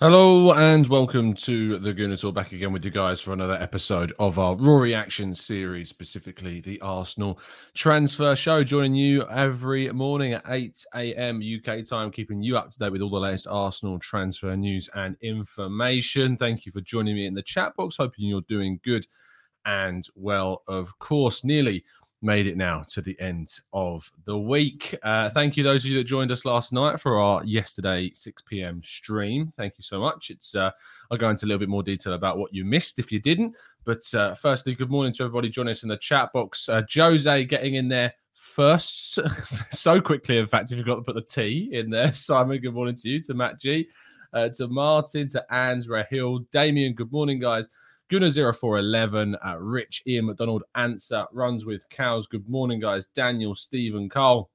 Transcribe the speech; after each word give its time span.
Hello 0.00 0.52
and 0.52 0.86
welcome 0.86 1.34
to 1.34 1.76
the 1.80 1.92
Gooner 1.92 2.20
Talk. 2.20 2.32
Back 2.32 2.52
again 2.52 2.72
with 2.72 2.84
you 2.84 2.90
guys 2.92 3.20
for 3.20 3.32
another 3.32 3.56
episode 3.56 4.12
of 4.20 4.38
our 4.38 4.54
Raw 4.54 4.76
Reaction 4.76 5.34
series, 5.34 5.88
specifically 5.88 6.60
the 6.60 6.80
Arsenal 6.82 7.40
transfer 7.74 8.36
show. 8.36 8.62
Joining 8.62 8.94
you 8.94 9.28
every 9.28 9.90
morning 9.90 10.34
at 10.34 10.44
8 10.46 10.84
a.m. 10.94 11.42
UK 11.42 11.84
time, 11.84 12.12
keeping 12.12 12.40
you 12.40 12.56
up 12.56 12.70
to 12.70 12.78
date 12.78 12.92
with 12.92 13.02
all 13.02 13.10
the 13.10 13.18
latest 13.18 13.48
Arsenal 13.50 13.98
transfer 13.98 14.54
news 14.54 14.88
and 14.94 15.16
information. 15.20 16.36
Thank 16.36 16.64
you 16.64 16.70
for 16.70 16.80
joining 16.80 17.16
me 17.16 17.26
in 17.26 17.34
the 17.34 17.42
chat 17.42 17.74
box. 17.74 17.96
Hoping 17.96 18.26
you're 18.26 18.42
doing 18.42 18.78
good 18.84 19.04
and 19.64 20.08
well, 20.14 20.62
of 20.68 20.96
course. 21.00 21.42
Nearly 21.42 21.84
made 22.20 22.46
it 22.46 22.56
now 22.56 22.82
to 22.88 23.00
the 23.00 23.18
end 23.20 23.60
of 23.72 24.10
the 24.24 24.36
week. 24.36 24.96
Uh, 25.02 25.30
thank 25.30 25.56
you, 25.56 25.62
those 25.62 25.82
of 25.84 25.90
you 25.90 25.96
that 25.98 26.04
joined 26.04 26.32
us 26.32 26.44
last 26.44 26.72
night 26.72 27.00
for 27.00 27.18
our 27.18 27.44
yesterday 27.44 28.10
6 28.12 28.42
p.m. 28.42 28.82
stream. 28.82 29.52
Thank 29.56 29.74
you 29.78 29.82
so 29.82 30.00
much. 30.00 30.30
It's 30.30 30.54
uh, 30.54 30.70
I'll 31.10 31.18
go 31.18 31.30
into 31.30 31.46
a 31.46 31.48
little 31.48 31.60
bit 31.60 31.68
more 31.68 31.82
detail 31.82 32.14
about 32.14 32.38
what 32.38 32.52
you 32.52 32.64
missed 32.64 32.98
if 32.98 33.12
you 33.12 33.20
didn't. 33.20 33.56
But 33.84 34.02
uh, 34.14 34.34
firstly, 34.34 34.74
good 34.74 34.90
morning 34.90 35.12
to 35.14 35.24
everybody 35.24 35.48
joining 35.48 35.70
us 35.70 35.82
in 35.82 35.88
the 35.88 35.96
chat 35.96 36.32
box. 36.32 36.68
Uh, 36.68 36.82
Jose 36.92 37.44
getting 37.44 37.74
in 37.74 37.88
there 37.88 38.12
first 38.34 39.18
so 39.70 40.00
quickly. 40.00 40.38
In 40.38 40.46
fact, 40.46 40.72
if 40.72 40.78
you've 40.78 40.86
got 40.86 40.96
to 40.96 41.02
put 41.02 41.14
the 41.14 41.22
T 41.22 41.70
in 41.72 41.88
there, 41.88 42.12
Simon, 42.12 42.58
good 42.58 42.74
morning 42.74 42.96
to 42.96 43.08
you, 43.08 43.22
to 43.22 43.34
Matt 43.34 43.60
G, 43.60 43.88
uh, 44.32 44.48
to 44.50 44.66
Martin, 44.66 45.28
to 45.28 45.54
Ans 45.54 45.86
Rahil, 45.86 46.44
Damien, 46.50 46.94
good 46.94 47.12
morning, 47.12 47.38
guys. 47.38 47.68
Gunnar 48.10 48.30
0411, 48.30 49.36
uh, 49.44 49.56
Rich, 49.58 50.02
Ian 50.06 50.26
McDonald, 50.26 50.62
Answer, 50.74 51.26
runs 51.30 51.66
with 51.66 51.86
cows. 51.90 52.26
Good 52.26 52.48
morning, 52.48 52.80
guys. 52.80 53.06
Daniel, 53.08 53.54
Stephen, 53.54 54.08
Carl, 54.08 54.50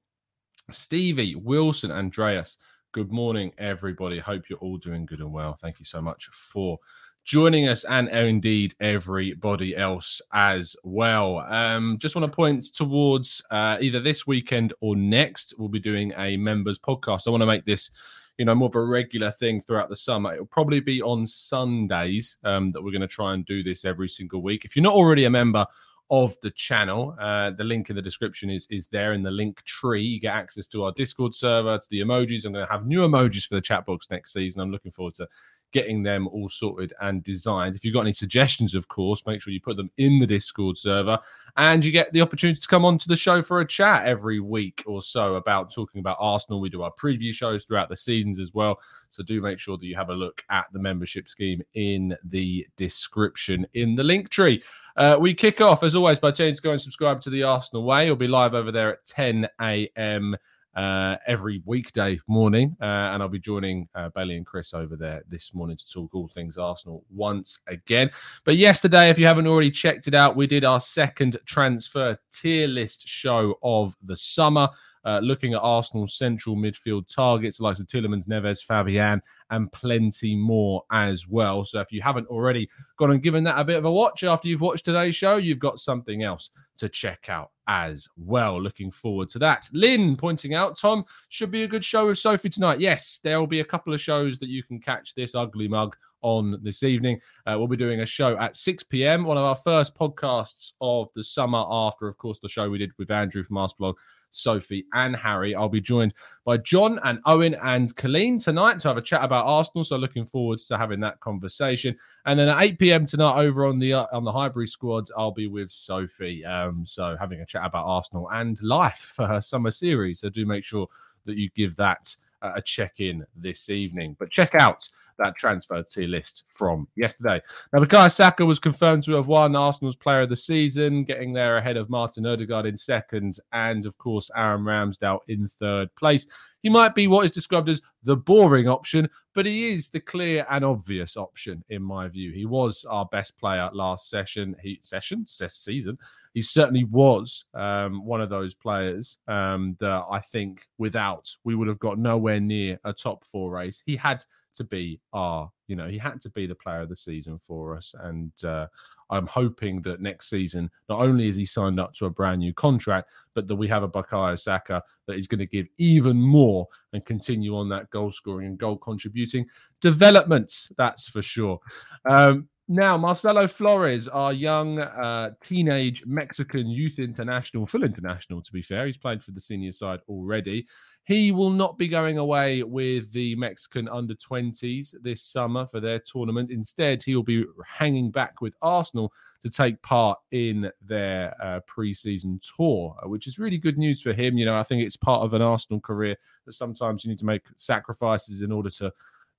Stevie, 0.72 1.36
Wilson, 1.36 1.92
Andreas. 1.92 2.58
Good 2.90 3.12
morning, 3.12 3.52
everybody. 3.58 4.18
Hope 4.18 4.50
you're 4.50 4.58
all 4.58 4.78
doing 4.78 5.06
good 5.06 5.20
and 5.20 5.32
well. 5.32 5.54
Thank 5.54 5.78
you 5.78 5.84
so 5.84 6.02
much 6.02 6.26
for 6.32 6.78
joining 7.22 7.68
us 7.68 7.84
and 7.84 8.08
uh, 8.08 8.16
indeed 8.16 8.74
everybody 8.80 9.76
else 9.76 10.20
as 10.32 10.74
well. 10.82 11.38
Um, 11.38 11.96
just 11.98 12.16
want 12.16 12.30
to 12.30 12.34
point 12.34 12.64
towards 12.74 13.40
uh, 13.52 13.78
either 13.80 14.00
this 14.00 14.26
weekend 14.26 14.74
or 14.80 14.96
next. 14.96 15.54
We'll 15.58 15.68
be 15.68 15.78
doing 15.78 16.12
a 16.16 16.36
members 16.36 16.80
podcast. 16.80 17.28
I 17.28 17.30
want 17.30 17.42
to 17.42 17.46
make 17.46 17.64
this 17.64 17.90
you 18.38 18.44
know, 18.44 18.54
more 18.54 18.68
of 18.68 18.74
a 18.74 18.82
regular 18.82 19.30
thing 19.30 19.60
throughout 19.60 19.88
the 19.88 19.96
summer. 19.96 20.34
It'll 20.34 20.46
probably 20.46 20.80
be 20.80 21.00
on 21.02 21.26
Sundays 21.26 22.36
um, 22.44 22.72
that 22.72 22.82
we're 22.82 22.90
going 22.90 23.00
to 23.02 23.08
try 23.08 23.34
and 23.34 23.44
do 23.46 23.62
this 23.62 23.84
every 23.84 24.08
single 24.08 24.42
week. 24.42 24.64
If 24.64 24.74
you're 24.74 24.82
not 24.82 24.94
already 24.94 25.24
a 25.24 25.30
member 25.30 25.66
of 26.10 26.38
the 26.42 26.50
channel, 26.50 27.16
uh, 27.20 27.50
the 27.52 27.64
link 27.64 27.90
in 27.90 27.96
the 27.96 28.02
description 28.02 28.50
is 28.50 28.66
is 28.70 28.88
there 28.88 29.12
in 29.14 29.22
the 29.22 29.30
link 29.30 29.62
tree. 29.64 30.02
You 30.02 30.20
get 30.20 30.34
access 30.34 30.66
to 30.68 30.84
our 30.84 30.92
Discord 30.92 31.34
server, 31.34 31.78
to 31.78 31.86
the 31.90 32.00
emojis. 32.00 32.44
I'm 32.44 32.52
going 32.52 32.66
to 32.66 32.72
have 32.72 32.86
new 32.86 33.00
emojis 33.00 33.46
for 33.46 33.54
the 33.54 33.60
chat 33.60 33.86
box 33.86 34.08
next 34.10 34.32
season. 34.32 34.60
I'm 34.60 34.70
looking 34.70 34.92
forward 34.92 35.14
to 35.14 35.28
getting 35.74 36.04
them 36.04 36.28
all 36.28 36.48
sorted 36.48 36.92
and 37.00 37.24
designed. 37.24 37.74
If 37.74 37.84
you've 37.84 37.92
got 37.92 38.02
any 38.02 38.12
suggestions, 38.12 38.76
of 38.76 38.86
course, 38.86 39.26
make 39.26 39.42
sure 39.42 39.52
you 39.52 39.60
put 39.60 39.76
them 39.76 39.90
in 39.98 40.20
the 40.20 40.26
Discord 40.26 40.76
server. 40.76 41.18
And 41.56 41.84
you 41.84 41.90
get 41.90 42.12
the 42.12 42.20
opportunity 42.20 42.60
to 42.60 42.68
come 42.68 42.84
on 42.84 42.96
to 42.98 43.08
the 43.08 43.16
show 43.16 43.42
for 43.42 43.60
a 43.60 43.66
chat 43.66 44.06
every 44.06 44.38
week 44.38 44.84
or 44.86 45.02
so 45.02 45.34
about 45.34 45.74
talking 45.74 45.98
about 45.98 46.16
Arsenal. 46.20 46.60
We 46.60 46.70
do 46.70 46.82
our 46.82 46.92
preview 46.92 47.32
shows 47.32 47.64
throughout 47.64 47.88
the 47.88 47.96
seasons 47.96 48.38
as 48.38 48.54
well. 48.54 48.78
So 49.10 49.24
do 49.24 49.42
make 49.42 49.58
sure 49.58 49.76
that 49.76 49.84
you 49.84 49.96
have 49.96 50.10
a 50.10 50.14
look 50.14 50.44
at 50.48 50.72
the 50.72 50.78
membership 50.78 51.28
scheme 51.28 51.60
in 51.74 52.16
the 52.22 52.64
description 52.76 53.66
in 53.74 53.96
the 53.96 54.04
link 54.04 54.28
tree. 54.28 54.62
Uh, 54.96 55.16
we 55.18 55.34
kick 55.34 55.60
off, 55.60 55.82
as 55.82 55.96
always, 55.96 56.20
by 56.20 56.30
telling 56.30 56.52
you 56.52 56.56
to 56.56 56.62
go 56.62 56.70
and 56.70 56.80
subscribe 56.80 57.20
to 57.22 57.30
the 57.30 57.42
Arsenal 57.42 57.82
Way. 57.82 58.04
It'll 58.04 58.14
be 58.14 58.28
live 58.28 58.54
over 58.54 58.70
there 58.70 58.92
at 58.92 59.04
10 59.04 59.48
a.m 59.60 60.36
uh, 60.76 61.16
every 61.26 61.62
weekday 61.64 62.18
morning. 62.26 62.76
Uh, 62.80 62.84
and 62.84 63.22
I'll 63.22 63.28
be 63.28 63.38
joining 63.38 63.88
uh, 63.94 64.08
Bailey 64.10 64.36
and 64.36 64.46
Chris 64.46 64.74
over 64.74 64.96
there 64.96 65.22
this 65.28 65.54
morning 65.54 65.76
to 65.76 65.92
talk 65.92 66.14
all 66.14 66.28
things 66.28 66.58
Arsenal 66.58 67.04
once 67.10 67.58
again. 67.66 68.10
But 68.44 68.56
yesterday, 68.56 69.10
if 69.10 69.18
you 69.18 69.26
haven't 69.26 69.46
already 69.46 69.70
checked 69.70 70.08
it 70.08 70.14
out, 70.14 70.36
we 70.36 70.46
did 70.46 70.64
our 70.64 70.80
second 70.80 71.38
transfer 71.46 72.18
tier 72.32 72.66
list 72.66 73.06
show 73.06 73.58
of 73.62 73.96
the 74.02 74.16
summer. 74.16 74.68
Uh, 75.04 75.18
looking 75.18 75.54
at 75.54 75.60
Arsenal's 75.60 76.16
central 76.16 76.56
midfield 76.56 77.12
targets, 77.14 77.60
like 77.60 77.76
Tielemans, 77.76 78.26
Neves, 78.26 78.62
Fabian, 78.62 79.20
and 79.50 79.70
plenty 79.72 80.34
more 80.34 80.82
as 80.92 81.28
well. 81.28 81.64
So 81.64 81.80
if 81.80 81.92
you 81.92 82.00
haven't 82.00 82.28
already 82.28 82.68
gone 82.96 83.10
and 83.10 83.22
given 83.22 83.44
that 83.44 83.58
a 83.58 83.64
bit 83.64 83.76
of 83.76 83.84
a 83.84 83.92
watch 83.92 84.24
after 84.24 84.48
you've 84.48 84.60
watched 84.60 84.84
today's 84.84 85.14
show, 85.14 85.36
you've 85.36 85.58
got 85.58 85.78
something 85.78 86.22
else 86.22 86.50
to 86.78 86.88
check 86.88 87.28
out 87.28 87.50
as 87.68 88.08
well. 88.16 88.60
Looking 88.60 88.90
forward 88.90 89.28
to 89.30 89.38
that. 89.40 89.68
Lynn 89.72 90.16
pointing 90.16 90.54
out, 90.54 90.78
Tom, 90.78 91.04
should 91.28 91.50
be 91.50 91.62
a 91.62 91.68
good 91.68 91.84
show 91.84 92.06
with 92.06 92.18
Sophie 92.18 92.48
tonight. 92.48 92.80
Yes, 92.80 93.20
there 93.22 93.38
will 93.38 93.46
be 93.46 93.60
a 93.60 93.64
couple 93.64 93.92
of 93.92 94.00
shows 94.00 94.38
that 94.38 94.48
you 94.48 94.62
can 94.62 94.80
catch 94.80 95.14
this 95.14 95.34
ugly 95.34 95.68
mug 95.68 95.96
on 96.24 96.58
this 96.62 96.82
evening. 96.82 97.20
Uh, 97.46 97.54
we'll 97.56 97.68
be 97.68 97.76
doing 97.76 98.00
a 98.00 98.06
show 98.06 98.36
at 98.38 98.56
6 98.56 98.82
p.m., 98.84 99.24
one 99.24 99.36
of 99.36 99.44
our 99.44 99.54
first 99.54 99.94
podcasts 99.94 100.72
of 100.80 101.08
the 101.14 101.22
summer 101.22 101.64
after, 101.70 102.08
of 102.08 102.16
course, 102.16 102.40
the 102.40 102.48
show 102.48 102.68
we 102.68 102.78
did 102.78 102.90
with 102.98 103.10
Andrew 103.10 103.44
from 103.44 103.56
Arsblog, 103.56 103.94
Sophie, 104.30 104.86
and 104.94 105.14
Harry. 105.14 105.54
I'll 105.54 105.68
be 105.68 105.82
joined 105.82 106.14
by 106.46 106.56
John 106.56 106.98
and 107.04 107.20
Owen 107.26 107.56
and 107.62 107.94
Colleen 107.94 108.38
tonight 108.38 108.78
to 108.80 108.88
have 108.88 108.96
a 108.96 109.02
chat 109.02 109.22
about 109.22 109.44
Arsenal. 109.46 109.84
So 109.84 109.96
looking 109.96 110.24
forward 110.24 110.60
to 110.60 110.78
having 110.78 110.98
that 111.00 111.20
conversation. 111.20 111.94
And 112.24 112.38
then 112.38 112.48
at 112.48 112.62
8 112.62 112.78
p.m. 112.78 113.06
tonight 113.06 113.38
over 113.38 113.66
on 113.66 113.78
the 113.78 113.92
uh, 113.92 114.06
on 114.10 114.24
the 114.24 114.32
Highbury 114.32 114.66
squad, 114.66 115.08
I'll 115.16 115.30
be 115.30 115.46
with 115.46 115.70
Sophie. 115.70 116.44
Um, 116.44 116.86
so 116.86 117.16
having 117.20 117.42
a 117.42 117.46
chat 117.46 117.66
about 117.66 117.86
Arsenal 117.86 118.30
and 118.32 118.60
life 118.62 119.12
for 119.14 119.26
her 119.26 119.42
summer 119.42 119.70
series. 119.70 120.20
So 120.20 120.30
do 120.30 120.46
make 120.46 120.64
sure 120.64 120.88
that 121.26 121.36
you 121.36 121.50
give 121.54 121.76
that 121.76 122.16
a 122.42 122.60
check 122.60 123.00
in 123.00 123.24
this 123.36 123.70
evening. 123.70 124.16
But 124.18 124.30
check 124.30 124.54
out 124.54 124.88
that 125.18 125.36
transfer 125.36 125.82
tier 125.82 126.08
list 126.08 126.44
from 126.48 126.88
yesterday. 126.96 127.40
Now, 127.72 127.80
Bukayo 127.80 128.12
Saka 128.12 128.44
was 128.44 128.58
confirmed 128.58 129.02
to 129.04 129.12
have 129.12 129.28
won 129.28 129.56
Arsenal's 129.56 129.96
Player 129.96 130.22
of 130.22 130.28
the 130.28 130.36
Season, 130.36 131.04
getting 131.04 131.32
there 131.32 131.56
ahead 131.56 131.76
of 131.76 131.90
Martin 131.90 132.26
Odegaard 132.26 132.66
in 132.66 132.76
second, 132.76 133.38
and 133.52 133.86
of 133.86 133.96
course 133.98 134.30
Aaron 134.36 134.62
Ramsdale 134.62 135.20
in 135.28 135.48
third 135.48 135.94
place. 135.96 136.26
He 136.64 136.70
might 136.70 136.94
be 136.94 137.08
what 137.08 137.26
is 137.26 137.30
described 137.30 137.68
as 137.68 137.82
the 138.04 138.16
boring 138.16 138.68
option, 138.68 139.10
but 139.34 139.44
he 139.44 139.72
is 139.74 139.90
the 139.90 140.00
clear 140.00 140.46
and 140.48 140.64
obvious 140.64 141.14
option 141.14 141.62
in 141.68 141.82
my 141.82 142.08
view. 142.08 142.32
He 142.32 142.46
was 142.46 142.86
our 142.88 143.04
best 143.04 143.36
player 143.36 143.68
last 143.74 144.08
session. 144.08 144.56
He 144.62 144.78
session 144.80 145.26
season. 145.26 145.98
He 146.32 146.40
certainly 146.40 146.84
was 146.84 147.44
um, 147.52 148.02
one 148.06 148.22
of 148.22 148.30
those 148.30 148.54
players 148.54 149.18
um, 149.28 149.76
that 149.78 150.04
I 150.10 150.20
think 150.20 150.66
without 150.78 151.28
we 151.44 151.54
would 151.54 151.68
have 151.68 151.78
got 151.80 151.98
nowhere 151.98 152.40
near 152.40 152.80
a 152.84 152.94
top 152.94 153.26
four 153.26 153.50
race. 153.50 153.82
He 153.84 153.94
had 153.94 154.24
to 154.54 154.64
be 154.64 155.00
our, 155.12 155.50
you 155.66 155.76
know, 155.76 155.88
he 155.88 155.98
had 155.98 156.20
to 156.22 156.30
be 156.30 156.46
the 156.46 156.54
player 156.54 156.80
of 156.80 156.88
the 156.88 156.96
season 156.96 157.38
for 157.38 157.76
us. 157.76 157.94
And 158.00 158.32
uh, 158.44 158.66
I'm 159.10 159.26
hoping 159.26 159.80
that 159.82 160.00
next 160.00 160.30
season, 160.30 160.70
not 160.88 161.00
only 161.00 161.28
is 161.28 161.36
he 161.36 161.44
signed 161.44 161.78
up 161.78 161.92
to 161.94 162.06
a 162.06 162.10
brand 162.10 162.40
new 162.40 162.54
contract, 162.54 163.10
but 163.34 163.46
that 163.46 163.56
we 163.56 163.68
have 163.68 163.82
a 163.82 163.88
Bukayo 163.88 164.38
Saka 164.38 164.82
that 165.06 165.18
is 165.18 165.26
going 165.26 165.38
to 165.40 165.46
give 165.46 165.66
even 165.78 166.16
more 166.16 166.66
and 166.92 167.04
continue 167.04 167.56
on 167.56 167.68
that 167.68 167.90
goal 167.90 168.10
scoring 168.10 168.46
and 168.46 168.58
goal 168.58 168.76
contributing 168.76 169.46
developments. 169.80 170.72
That's 170.76 171.08
for 171.08 171.22
sure. 171.22 171.60
Um, 172.08 172.48
now, 172.66 172.96
Marcelo 172.96 173.46
Flores, 173.46 174.08
our 174.08 174.32
young 174.32 174.78
uh, 174.78 175.32
teenage 175.38 176.02
Mexican 176.06 176.66
youth 176.66 176.98
international, 176.98 177.66
full 177.66 177.84
international 177.84 178.40
to 178.40 178.52
be 178.52 178.62
fair, 178.62 178.86
he's 178.86 178.96
played 178.96 179.22
for 179.22 179.32
the 179.32 179.40
senior 179.40 179.72
side 179.72 180.00
already. 180.08 180.66
He 181.06 181.32
will 181.32 181.50
not 181.50 181.76
be 181.76 181.86
going 181.86 182.16
away 182.16 182.62
with 182.62 183.12
the 183.12 183.36
Mexican 183.36 183.86
under 183.90 184.14
20s 184.14 184.94
this 185.02 185.20
summer 185.20 185.66
for 185.66 185.78
their 185.78 185.98
tournament. 185.98 186.48
Instead, 186.48 187.02
he 187.02 187.14
will 187.14 187.22
be 187.22 187.44
hanging 187.66 188.10
back 188.10 188.40
with 188.40 188.54
Arsenal 188.62 189.12
to 189.42 189.50
take 189.50 189.82
part 189.82 190.18
in 190.32 190.70
their 190.80 191.34
uh, 191.42 191.60
pre 191.66 191.92
season 191.92 192.40
tour, 192.56 192.96
uh, 193.04 193.08
which 193.10 193.26
is 193.26 193.38
really 193.38 193.58
good 193.58 193.76
news 193.76 194.00
for 194.00 194.14
him. 194.14 194.38
You 194.38 194.46
know, 194.46 194.56
I 194.56 194.62
think 194.62 194.82
it's 194.82 194.96
part 194.96 195.22
of 195.22 195.34
an 195.34 195.42
Arsenal 195.42 195.80
career 195.80 196.16
that 196.46 196.54
sometimes 196.54 197.04
you 197.04 197.10
need 197.10 197.18
to 197.18 197.26
make 197.26 197.42
sacrifices 197.58 198.40
in 198.40 198.50
order 198.50 198.70
to 198.70 198.90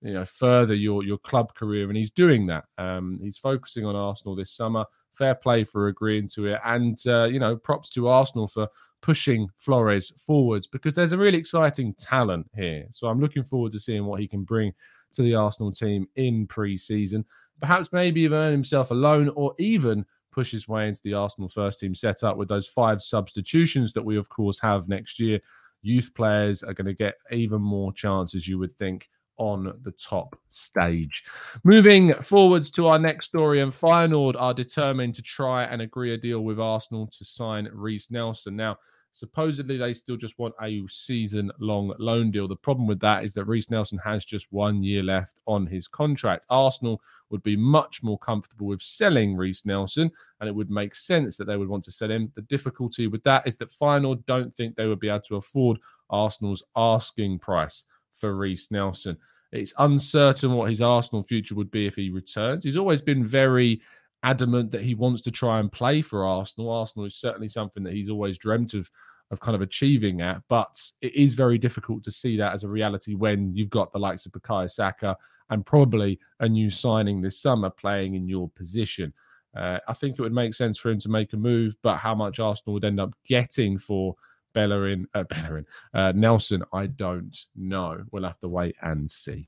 you 0.06 0.13
know 0.13 0.24
further 0.24 0.75
your 0.75 1.04
your 1.04 1.18
club 1.18 1.54
career 1.56 1.88
and 1.88 1.98
he's 1.98 2.12
doing 2.12 2.46
that. 2.46 2.66
Um, 2.78 3.19
he's 3.22 3.40
focusing 3.40 3.86
on 3.86 3.96
arsenal 3.96 4.36
this 4.36 4.52
summer. 4.52 4.86
Fair 5.13 5.34
play 5.34 5.63
for 5.63 5.88
agreeing 5.88 6.28
to 6.36 6.46
it 6.48 6.60
and 6.63 6.98
uh, 7.07 7.24
you 7.24 7.40
know 7.40 7.57
props 7.57 7.90
to 7.92 8.07
arsenal 8.07 8.48
for 8.48 8.68
pushing 9.02 9.50
flores 9.56 10.13
forwards 10.25 10.68
because 10.68 10.94
there's 10.94 11.12
a 11.12 11.18
really 11.18 11.38
exciting 11.38 11.94
talent 11.96 12.48
here. 12.56 12.86
So 12.92 13.07
i'm 13.07 13.19
looking 13.19 13.44
forward 13.44 13.72
to 13.74 13.80
seeing 13.80 14.06
what 14.06 14.19
he 14.19 14.28
can 14.28 14.44
bring 14.44 14.74
to 15.13 15.24
the 15.24 15.36
arsenal 15.36 15.72
team 15.72 16.07
in 16.16 16.46
pre-season. 16.46 17.25
Perhaps 17.60 17.92
maybe 17.92 18.22
even 18.22 18.38
earn 18.38 18.52
himself 18.52 18.92
a 18.92 18.94
loan 18.94 19.30
or 19.36 19.56
even 19.57 20.06
push 20.31 20.52
his 20.52 20.68
way 20.68 20.88
into 20.88 21.02
the 21.04 21.13
arsenal 21.13 21.50
first 21.50 21.80
team 21.80 21.96
setup 21.96 22.38
with 22.38 22.50
those 22.50 22.68
five 22.68 23.02
substitutions 23.02 23.92
that 23.94 24.06
we 24.06 24.18
of 24.18 24.30
course 24.30 24.60
have 24.60 24.88
next 24.88 25.19
year. 25.19 25.40
Youth 25.81 26.12
players 26.13 26.62
are 26.62 26.74
going 26.74 26.88
to 26.88 26.94
get 26.94 27.16
even 27.31 27.62
more 27.62 27.94
chances 27.94 28.48
you 28.48 28.60
would 28.60 28.74
think 28.74 29.10
on 29.38 29.78
the 29.82 29.92
top 29.92 30.38
stage. 30.48 31.24
Moving 31.64 32.14
forwards 32.16 32.70
to 32.72 32.88
our 32.88 33.00
next 33.00 33.28
story, 33.28 33.62
and 33.62 33.72
Feyenoord 33.72 34.36
are 34.38 34.54
determined 34.54 35.16
to 35.16 35.22
try 35.22 35.64
and 35.64 35.82
agree 35.82 36.14
a 36.14 36.18
deal 36.18 36.42
with 36.42 36.60
Arsenal 36.60 37.08
to 37.08 37.26
sign 37.26 37.70
Reiss 37.74 38.12
Nelson. 38.12 38.56
Now, 38.56 38.78
supposedly 39.16 39.78
they 39.78 39.94
still 39.94 40.18
just 40.18 40.38
want 40.38 40.54
a 40.62 40.84
season 40.90 41.50
long 41.60 41.94
loan 42.00 42.32
deal. 42.32 42.50
The 42.50 42.56
problem 42.56 42.86
with 42.86 43.00
that 43.00 43.24
is 43.24 43.34
that 43.34 43.46
Reiss 43.46 43.70
Nelson 43.70 43.98
has 44.04 44.26
just 44.26 44.52
one 44.52 44.84
year 44.84 45.04
left 45.04 45.40
on 45.48 45.66
his 45.66 45.88
contract. 45.88 46.46
Arsenal 46.50 47.02
would 47.30 47.42
be 47.42 47.56
much 47.56 48.04
more 48.04 48.20
comfortable 48.20 48.68
with 48.68 48.81
selling 48.81 49.36
Reiss 49.36 49.66
Nelson, 49.66 50.12
and 50.40 50.50
it 50.50 50.56
would 50.56 50.70
make 50.70 50.94
sense 50.94 51.38
that 51.38 51.46
they 51.46 51.56
would 51.56 51.70
want 51.70 51.84
to 51.86 51.92
sell 51.92 52.12
him. 52.12 52.30
The 52.36 52.42
difficulty 52.42 53.08
with 53.08 53.24
that 53.24 53.48
is 53.48 53.56
that 53.58 53.72
Feyenoord 53.72 54.26
don't 54.26 54.54
think 54.54 54.76
they 54.76 54.88
would 54.88 55.00
be 55.00 55.10
able 55.10 55.22
to 55.22 55.38
afford 55.38 55.80
Arsenal's 56.10 56.64
asking 56.76 57.40
price 57.40 57.86
for 58.16 58.36
Reiss 58.36 58.72
Nelson. 58.72 59.18
It's 59.52 59.74
uncertain 59.78 60.54
what 60.54 60.70
his 60.70 60.82
Arsenal 60.82 61.24
future 61.24 61.56
would 61.56 61.72
be 61.72 61.88
if 61.88 61.96
he 61.96 62.10
returns. 62.10 62.64
He's 62.64 62.78
always 62.78 63.02
been 63.02 63.24
very 63.24 63.82
adamant 64.24 64.72
that 64.72 64.82
he 64.82 64.96
wants 64.96 65.22
to 65.22 65.32
try 65.32 65.60
and 65.60 65.72
play 65.72 66.02
for 66.02 66.26
Arsenal. 66.26 66.72
Arsenal 66.72 67.06
is 67.06 67.16
certainly 67.16 67.48
something 67.48 67.84
that 67.84 67.94
he's 67.94 68.10
always 68.10 68.38
dreamt 68.38 68.74
of 68.74 68.90
of 69.32 69.40
kind 69.40 69.56
of 69.56 69.62
achieving 69.62 70.22
at, 70.22 70.42
but 70.48 70.80
it 71.02 71.16
is 71.16 71.34
very 71.34 71.58
difficult 71.58 72.04
to 72.04 72.12
see 72.12 72.38
that 72.38 72.54
as 72.54 72.64
a 72.64 72.70
reality 72.70 73.16
when 73.16 73.54
you've 73.56 73.72
got 73.72 73.92
the 73.92 74.00
likes 74.00 74.26
of 74.26 74.32
Bukayo 74.32 74.70
Saka 74.70 75.18
and 75.50 75.66
probably 75.66 76.20
a 76.42 76.48
new 76.48 76.70
signing 76.70 77.22
this 77.22 77.42
summer 77.42 77.72
playing 77.72 78.14
in 78.14 78.28
your 78.28 78.50
position. 78.50 79.12
Uh, 79.56 79.80
I 79.88 79.94
think 79.94 80.20
it 80.20 80.22
would 80.22 80.34
make 80.34 80.54
sense 80.54 80.78
for 80.78 80.92
him 80.92 81.00
to 81.00 81.10
make 81.10 81.34
a 81.34 81.38
move, 81.38 81.76
but 81.82 81.98
how 81.98 82.14
much 82.14 82.40
Arsenal 82.40 82.74
would 82.74 82.86
end 82.86 83.00
up 83.00 83.16
getting 83.26 83.78
for 83.78 84.16
Bellerin, 84.56 85.07
uh, 85.13 85.24
Bellerin, 85.24 85.68
uh, 85.94 86.13
Nelson, 86.16 86.63
I 86.74 86.88
don't 86.88 87.38
know. 87.56 88.04
We'll 88.12 88.24
have 88.24 88.40
to 88.40 88.48
wait 88.48 88.75
and 88.81 89.07
see. 89.07 89.48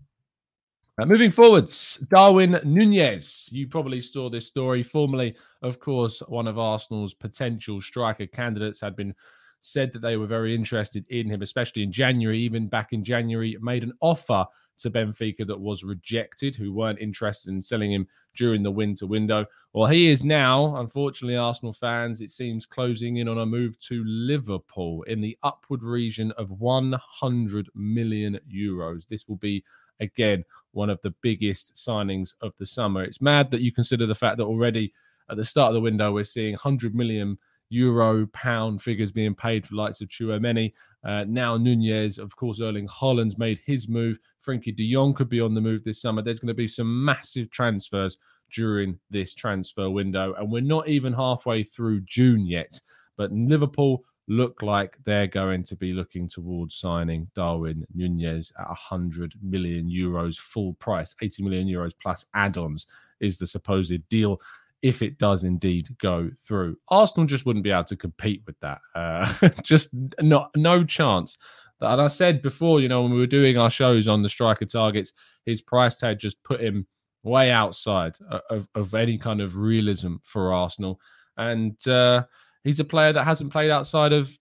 Uh, 1.00 1.06
moving 1.06 1.31
forwards, 1.31 1.98
Darwin 2.09 2.59
Nunez. 2.63 3.50
You 3.51 3.68
probably 3.68 4.01
saw 4.01 4.30
this 4.30 4.48
story. 4.48 4.83
Formerly, 4.83 5.36
of 5.62 5.80
course, 5.80 6.19
one 6.27 6.48
of 6.48 6.59
Arsenal's 6.59 7.13
potential 7.13 7.80
striker 7.80 8.27
candidates 8.27 8.81
had 8.81 8.95
been 8.95 9.15
said 9.62 9.92
that 9.92 10.01
they 10.01 10.18
were 10.18 10.27
very 10.27 10.54
interested 10.54 11.06
in 11.09 11.30
him, 11.30 11.42
especially 11.42 11.83
in 11.83 11.92
January. 11.92 12.39
Even 12.39 12.68
back 12.68 12.94
in 12.94 13.04
January, 13.04 13.57
made 13.62 13.83
an 13.83 13.94
offer 14.01 14.45
to 14.80 14.92
Benfica 14.92 15.45
that 15.48 15.59
was 15.59 15.83
rejected, 15.83 16.56
who 16.56 16.74
weren't 16.74 17.00
interested 17.00 17.50
in 17.50 17.62
selling 17.62 17.92
him 17.92 18.07
during 18.36 18.63
the 18.63 18.71
winter 18.71 19.07
window. 19.07 19.45
Well, 19.74 19.88
he 19.88 20.07
is 20.07 20.24
now, 20.24 20.77
unfortunately, 20.77 21.36
Arsenal 21.36 21.74
fans, 21.74 22.21
it 22.21 22.31
seems 22.31 22.65
closing 22.65 23.18
in 23.18 23.27
on 23.27 23.39
a 23.39 23.45
move 23.45 23.80
to 23.80 24.04
Liverpool 24.06 25.04
in 25.04 25.21
the 25.21 25.38
upward 25.44 25.83
region 25.83 26.31
of 26.38 26.51
100 26.51 27.69
million 27.75 28.39
euros. 28.51 29.07
This 29.07 29.27
will 29.27 29.38
be 29.38 29.63
again 30.00 30.44
one 30.71 30.89
of 30.89 31.01
the 31.01 31.13
biggest 31.21 31.75
signings 31.75 32.36
of 32.42 32.56
the 32.57 32.65
summer. 32.65 33.04
It's 33.04 33.21
mad 33.21 33.50
that 33.51 33.62
you 33.62 33.71
consider 33.71 34.06
the 34.06 34.15
fact 34.15 34.38
that 34.38 34.44
already 34.44 34.94
at 35.30 35.38
the 35.38 35.45
start 35.45 35.69
of 35.69 35.74
the 35.74 35.81
window 35.81 36.12
we're 36.12 36.24
seeing 36.24 36.54
100 36.54 36.95
million 36.95 37.38
euro 37.69 38.25
pound 38.28 38.81
figures 38.81 39.12
being 39.12 39.36
paid 39.36 39.66
for 39.66 39.75
likes 39.75 40.02
of 40.02 40.08
Tchouameni. 40.08 40.74
Uh, 41.04 41.25
now 41.28 41.58
Nunez, 41.58 42.18
of 42.18 42.36
course, 42.36 42.60
Erling 42.60 42.88
Haaland's 42.88 43.38
made 43.38 43.60
his 43.66 43.88
move. 43.88 44.19
Frankie 44.40 44.72
De 44.72 44.92
Jong 44.92 45.14
could 45.14 45.30
be 45.30 45.42
on 45.42 45.54
the 45.54 45.62
move 45.62 45.84
this 45.84 46.02
summer. 46.02 46.22
There's 46.22 46.40
going 46.40 46.48
to 46.48 46.54
be 46.54 46.68
some 46.68 47.04
massive 47.04 47.50
transfers 47.50 48.18
during 48.52 48.98
this 49.10 49.34
transfer 49.34 49.90
window, 49.90 50.34
and 50.36 50.52
we're 50.52 50.62
not 50.62 50.88
even 50.88 51.14
halfway 51.14 51.64
through 51.64 52.02
June 52.02 52.46
yet. 52.46 52.80
But 53.18 53.31
Liverpool 53.31 54.04
look 54.28 54.62
like 54.62 54.98
they're 55.06 55.28
going 55.28 55.64
to 55.64 55.75
be 55.75 55.94
looking 55.94 56.28
towards 56.28 56.75
signing 56.75 57.28
Darwin 57.36 57.86
Nunez 57.94 58.52
at 58.60 58.68
100 58.68 59.34
million 59.42 59.90
euros 59.90 60.38
full 60.38 60.74
price, 60.75 61.16
80 61.22 61.44
million 61.44 61.68
euros 61.68 61.94
plus 62.02 62.25
add-ons 62.34 62.88
is 63.19 63.38
the 63.38 63.48
supposed 63.48 64.08
deal 64.10 64.40
if 64.81 65.01
it 65.01 65.18
does 65.18 65.44
indeed 65.44 65.89
go 66.00 66.29
through. 66.45 66.77
Arsenal 66.89 67.25
just 67.25 67.45
wouldn't 67.45 67.63
be 67.63 67.71
able 67.71 67.83
to 67.85 67.95
compete 67.95 68.44
with 68.45 68.59
that. 68.59 68.79
Uh, 68.95 69.50
just 69.63 69.90
not 70.21 70.52
no 70.56 70.83
chance. 70.83 71.37
And 71.81 72.02
I 72.02 72.07
said 72.07 72.42
before, 72.42 72.80
you 72.80 72.87
know, 72.87 73.04
when 73.04 73.11
we 73.11 73.19
were 73.19 73.28
doing 73.28 73.57
our 73.57 73.69
shows 73.69 74.07
on 74.07 74.23
the 74.23 74.30
striker 74.30 74.66
targets, 74.66 75.13
his 75.45 75.61
price 75.61 75.97
tag 75.97 76.19
just 76.19 76.42
put 76.44 76.61
him 76.61 76.87
way 77.23 77.52
outside 77.52 78.16
of, 78.49 78.68
of 78.73 78.94
any 78.94 79.18
kind 79.18 79.42
of 79.42 79.57
realism 79.57 80.16
for 80.23 80.54
Arsenal. 80.54 80.99
And 81.37 81.85
uh, 81.87 82.23
he's 82.63 82.80
a 82.80 82.85
player 82.85 83.13
that 83.13 83.25
hasn't 83.25 83.52
played 83.52 83.69
outside 83.69 84.13
of 84.13 84.31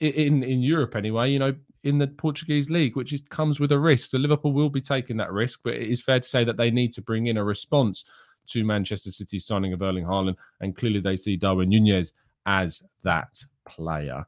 in 0.00 0.42
in 0.42 0.62
Europe 0.62 0.96
anyway. 0.96 1.30
You 1.30 1.38
know, 1.38 1.54
in 1.84 1.98
the 1.98 2.08
Portuguese 2.08 2.70
league, 2.70 2.96
which 2.96 3.12
is, 3.12 3.22
comes 3.30 3.60
with 3.60 3.72
a 3.72 3.78
risk. 3.78 4.10
So 4.10 4.18
Liverpool 4.18 4.52
will 4.52 4.70
be 4.70 4.80
taking 4.80 5.16
that 5.18 5.32
risk, 5.32 5.60
but 5.62 5.74
it 5.74 5.88
is 5.88 6.02
fair 6.02 6.20
to 6.20 6.28
say 6.28 6.44
that 6.44 6.56
they 6.56 6.70
need 6.70 6.92
to 6.94 7.02
bring 7.02 7.26
in 7.26 7.36
a 7.36 7.44
response 7.44 8.04
to 8.48 8.64
Manchester 8.64 9.10
City's 9.10 9.46
signing 9.46 9.72
of 9.72 9.82
Erling 9.82 10.04
Haaland, 10.04 10.36
and 10.60 10.76
clearly 10.76 11.00
they 11.00 11.16
see 11.16 11.36
Darwin 11.36 11.68
Nunez 11.68 12.12
as 12.46 12.82
that 13.02 13.38
player. 13.66 14.24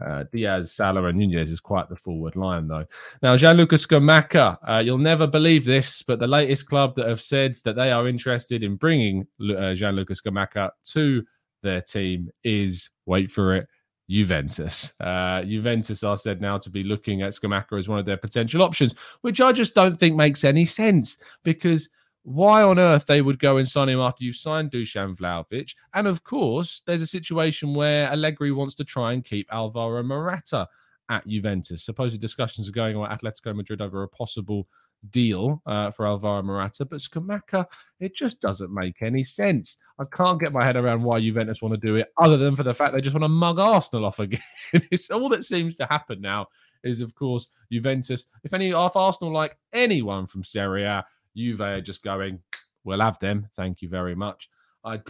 Uh, 0.00 0.24
Diaz, 0.30 0.72
Salah, 0.72 1.04
and 1.06 1.18
Nunez 1.18 1.50
is 1.50 1.60
quite 1.60 1.88
the 1.88 1.96
forward 1.96 2.36
line, 2.36 2.68
though. 2.68 2.84
Now, 3.22 3.34
Gianluca 3.36 3.76
Scamacca, 3.76 4.58
uh, 4.68 4.78
you'll 4.78 4.98
never 4.98 5.26
believe 5.26 5.64
this, 5.64 6.02
but 6.02 6.18
the 6.18 6.26
latest 6.26 6.68
club 6.68 6.94
that 6.96 7.08
have 7.08 7.20
said 7.20 7.54
that 7.64 7.76
they 7.76 7.90
are 7.90 8.06
interested 8.06 8.62
in 8.62 8.76
bringing 8.76 9.26
uh, 9.56 9.74
Gianluca 9.74 10.12
Scamacca 10.12 10.70
to 10.86 11.24
their 11.62 11.80
team 11.80 12.30
is, 12.44 12.90
wait 13.06 13.30
for 13.30 13.56
it, 13.56 13.66
Juventus. 14.08 14.92
Uh, 15.00 15.42
Juventus 15.42 16.04
are 16.04 16.16
said 16.16 16.42
now 16.42 16.58
to 16.58 16.68
be 16.68 16.84
looking 16.84 17.22
at 17.22 17.32
Scamacca 17.32 17.78
as 17.78 17.88
one 17.88 17.98
of 17.98 18.04
their 18.04 18.18
potential 18.18 18.62
options, 18.62 18.94
which 19.22 19.40
I 19.40 19.50
just 19.50 19.74
don't 19.74 19.98
think 19.98 20.14
makes 20.14 20.44
any 20.44 20.64
sense 20.64 21.18
because– 21.42 21.88
why 22.26 22.60
on 22.60 22.76
earth 22.76 23.06
they 23.06 23.22
would 23.22 23.38
go 23.38 23.58
and 23.58 23.68
sign 23.68 23.88
him 23.88 24.00
after 24.00 24.24
you've 24.24 24.34
signed 24.34 24.72
Dusan 24.72 25.16
Vlahovic. 25.16 25.76
And 25.94 26.08
of 26.08 26.24
course, 26.24 26.82
there's 26.84 27.00
a 27.00 27.06
situation 27.06 27.72
where 27.72 28.10
Allegri 28.10 28.50
wants 28.50 28.74
to 28.74 28.84
try 28.84 29.12
and 29.12 29.24
keep 29.24 29.48
Alvaro 29.52 30.02
Morata 30.02 30.68
at 31.08 31.24
Juventus. 31.24 31.84
Supposed 31.84 32.20
discussions 32.20 32.68
are 32.68 32.72
going 32.72 32.96
on 32.96 33.12
at 33.12 33.20
Atletico 33.20 33.54
Madrid 33.54 33.80
over 33.80 34.02
a 34.02 34.08
possible 34.08 34.66
deal 35.12 35.62
uh, 35.66 35.92
for 35.92 36.04
Alvaro 36.04 36.42
Morata, 36.42 36.84
but 36.84 36.98
Scamacca, 36.98 37.64
it 38.00 38.16
just 38.16 38.40
doesn't 38.40 38.74
make 38.74 39.02
any 39.02 39.22
sense. 39.22 39.76
I 40.00 40.04
can't 40.12 40.40
get 40.40 40.52
my 40.52 40.64
head 40.64 40.74
around 40.74 41.04
why 41.04 41.20
Juventus 41.20 41.62
want 41.62 41.74
to 41.74 41.86
do 41.86 41.94
it, 41.94 42.12
other 42.20 42.36
than 42.36 42.56
for 42.56 42.64
the 42.64 42.74
fact 42.74 42.92
they 42.92 43.00
just 43.00 43.14
want 43.14 43.22
to 43.22 43.28
mug 43.28 43.60
Arsenal 43.60 44.04
off 44.04 44.18
again. 44.18 44.40
it's 44.72 45.10
all 45.10 45.28
that 45.28 45.44
seems 45.44 45.76
to 45.76 45.86
happen 45.86 46.20
now. 46.20 46.48
Is 46.82 47.00
of 47.00 47.14
course 47.14 47.48
Juventus. 47.70 48.24
If 48.42 48.52
any, 48.52 48.70
if 48.70 48.96
Arsenal 48.96 49.32
like 49.32 49.56
anyone 49.72 50.26
from 50.26 50.44
Serie 50.44 50.84
A, 50.84 51.04
Juve 51.36 51.60
are 51.60 51.80
just 51.80 52.02
going, 52.02 52.40
"We'll 52.84 53.00
have 53.00 53.18
them, 53.18 53.48
thank 53.56 53.82
you 53.82 53.88
very 53.88 54.14
much." 54.14 54.48
I, 54.84 55.00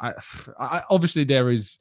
I, 0.00 0.12
I 0.58 0.82
obviously 0.90 1.24
there 1.24 1.50
is 1.50 1.78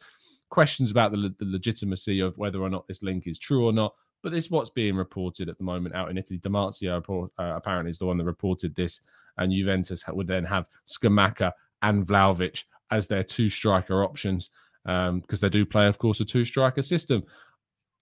questions 0.50 0.92
about 0.92 1.12
the, 1.12 1.34
the 1.40 1.46
legitimacy 1.46 2.20
of 2.20 2.38
whether 2.38 2.62
or 2.62 2.70
not 2.70 2.88
this 2.88 3.02
link 3.02 3.26
is 3.26 3.40
true 3.40 3.66
or 3.66 3.74
not. 3.74 3.94
But 4.22 4.34
it's 4.34 4.52
what's 4.52 4.70
being 4.70 4.96
reported 4.96 5.50
at 5.50 5.58
the 5.58 5.64
moment 5.64 5.96
out 5.96 6.10
in 6.10 6.18
Italy. 6.18 6.38
Di 6.38 6.48
Marzio 6.48 7.30
uh, 7.38 7.44
apparently 7.56 7.92
is 7.92 8.00
the 8.00 8.06
one 8.06 8.18
that 8.18 8.24
reported 8.24 8.74
this, 8.74 9.02
and 9.38 9.52
Juventus 9.52 10.04
would 10.08 10.28
then 10.28 10.46
have 10.46 10.70
Scamacca 10.88 11.52
and 11.82 12.08
Vlahovic 12.08 12.64
as 12.92 13.08
their 13.08 13.24
two 13.24 13.50
striker 13.50 14.04
options 14.04 14.52
because 14.84 15.10
um, 15.10 15.24
they 15.42 15.50
do 15.50 15.66
play, 15.66 15.88
of 15.88 15.98
course, 15.98 16.20
a 16.20 16.26
two 16.26 16.46
striker 16.46 16.82
system. 16.82 17.24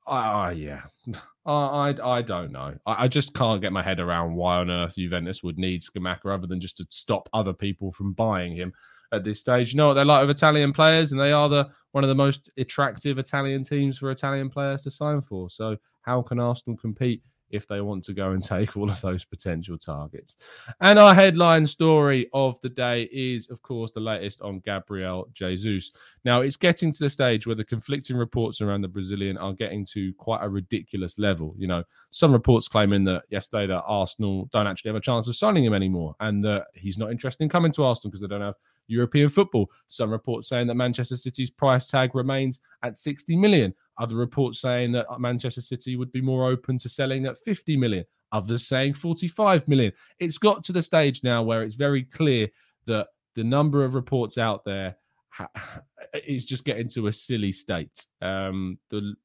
I, 0.06 0.48
uh, 0.48 0.50
yeah, 0.52 0.82
I, 1.46 1.52
I, 1.52 2.18
I 2.18 2.22
don't 2.22 2.52
know. 2.52 2.76
I, 2.86 3.06
I, 3.06 3.08
just 3.08 3.34
can't 3.34 3.62
get 3.62 3.74
my 3.74 3.82
head 3.82 4.00
around 4.00 4.36
why 4.36 4.58
on 4.58 4.70
earth 4.70 4.96
Juventus 4.96 5.42
would 5.42 5.58
need 5.58 5.82
Scamacca 5.82 6.32
other 6.32 6.46
than 6.46 6.62
just 6.62 6.78
to 6.78 6.88
stop 6.90 7.30
other 7.34 7.54
people 7.54 7.92
from 7.92 8.14
buying 8.14 8.56
him 8.56 8.72
at 9.12 9.24
this 9.24 9.40
stage. 9.40 9.74
You 9.74 9.78
know 9.78 9.88
what 9.88 9.96
they're 9.96 10.06
like 10.06 10.28
with 10.28 10.38
Italian 10.38 10.72
players, 10.72 11.12
and 11.12 11.20
they 11.20 11.32
are 11.32 11.50
the 11.50 11.70
one 11.92 12.04
of 12.04 12.10
the 12.10 12.16
most 12.16 12.52
attractive 12.58 13.20
Italian 13.20 13.64
teams 13.64 13.98
for 13.98 14.12
Italian 14.12 14.50
players 14.50 14.84
to 14.84 14.92
sign 14.92 15.22
for. 15.22 15.50
So 15.50 15.78
how 16.02 16.22
can 16.22 16.40
Arsenal 16.40 16.78
compete 16.78 17.26
if 17.52 17.68
they 17.68 17.82
want 17.82 18.04
to 18.06 18.14
go 18.14 18.32
and 18.32 18.44
take 18.48 18.78
all 18.78 18.90
of 18.90 19.00
those 19.02 19.24
potential 19.24 19.78
targets. 19.78 20.38
And 20.82 21.00
our 21.00 21.14
headline 21.14 21.66
story 21.66 22.30
of 22.34 22.60
the 22.62 22.70
day 22.70 23.04
is, 23.12 23.50
of 23.50 23.62
course, 23.62 23.92
the 23.92 24.00
latest 24.00 24.42
on 24.42 24.60
Gabriel 24.60 25.30
Jesus. 25.34 25.92
Now, 26.26 26.42
it's 26.42 26.56
getting 26.56 26.92
to 26.92 27.00
the 27.00 27.10
stage 27.10 27.48
where 27.48 27.56
the 27.56 27.64
conflicting 27.64 28.16
reports 28.16 28.62
around 28.62 28.82
the 28.82 28.88
Brazilian 28.88 29.38
are 29.38 29.54
getting 29.54 29.86
to 29.94 30.14
quite 30.14 30.44
a 30.44 30.50
ridiculous 30.50 31.18
level. 31.18 31.56
You 31.58 31.68
know, 31.68 31.84
some 32.12 32.34
reports 32.34 32.68
claiming 32.68 33.04
that 33.06 33.24
yesterday 33.30 33.68
that 33.68 33.84
Arsenal 33.86 34.50
don't 34.52 34.68
actually 34.68 34.90
have 34.90 34.96
a 34.98 35.02
chance 35.02 35.28
of 35.28 35.36
signing 35.36 35.66
him 35.66 35.74
anymore 35.74 36.16
and 36.20 36.44
that 36.44 36.68
he's 36.74 36.98
not 36.98 37.12
interested 37.12 37.44
in 37.44 37.50
coming 37.50 37.72
to 37.74 37.84
Arsenal 37.84 38.12
because 38.12 38.22
they 38.22 38.28
don't 38.28 38.42
have 38.42 38.56
European 38.92 39.30
football. 39.30 39.70
Some 39.88 40.12
reports 40.12 40.50
saying 40.50 40.68
that 40.68 40.76
Manchester 40.76 41.18
City's 41.18 41.50
price 41.50 41.88
tag 41.88 42.16
remains 42.16 42.60
at 42.84 42.98
60 42.98 43.36
million. 43.36 43.74
Other 43.98 44.16
reports 44.16 44.60
saying 44.60 44.92
that 44.94 45.06
Manchester 45.20 45.62
City 45.62 45.96
would 45.96 46.12
be 46.12 46.22
more 46.22 46.48
open 46.48 46.78
to 46.80 46.90
selling 46.90 47.26
at 47.26 47.38
50 47.38 47.78
million. 47.78 48.06
Others 48.32 48.68
saying 48.68 48.94
45 48.94 49.68
million. 49.68 49.92
It's 50.20 50.38
got 50.38 50.64
to 50.66 50.72
the 50.72 50.82
stage 50.82 51.24
now 51.24 51.44
where 51.44 51.64
it's 51.64 51.76
very 51.76 52.04
clear 52.04 52.48
that 52.86 53.08
the 53.36 53.44
number 53.44 53.84
of 53.84 53.94
reports 53.94 54.38
out 54.38 54.64
there 54.66 54.96
is 56.26 56.46
just 56.46 56.64
getting 56.64 56.90
to 56.90 57.08
a 57.08 57.14
silly 57.14 57.52
state. 57.52 58.06
Um, 58.22 58.78
the 58.90 59.16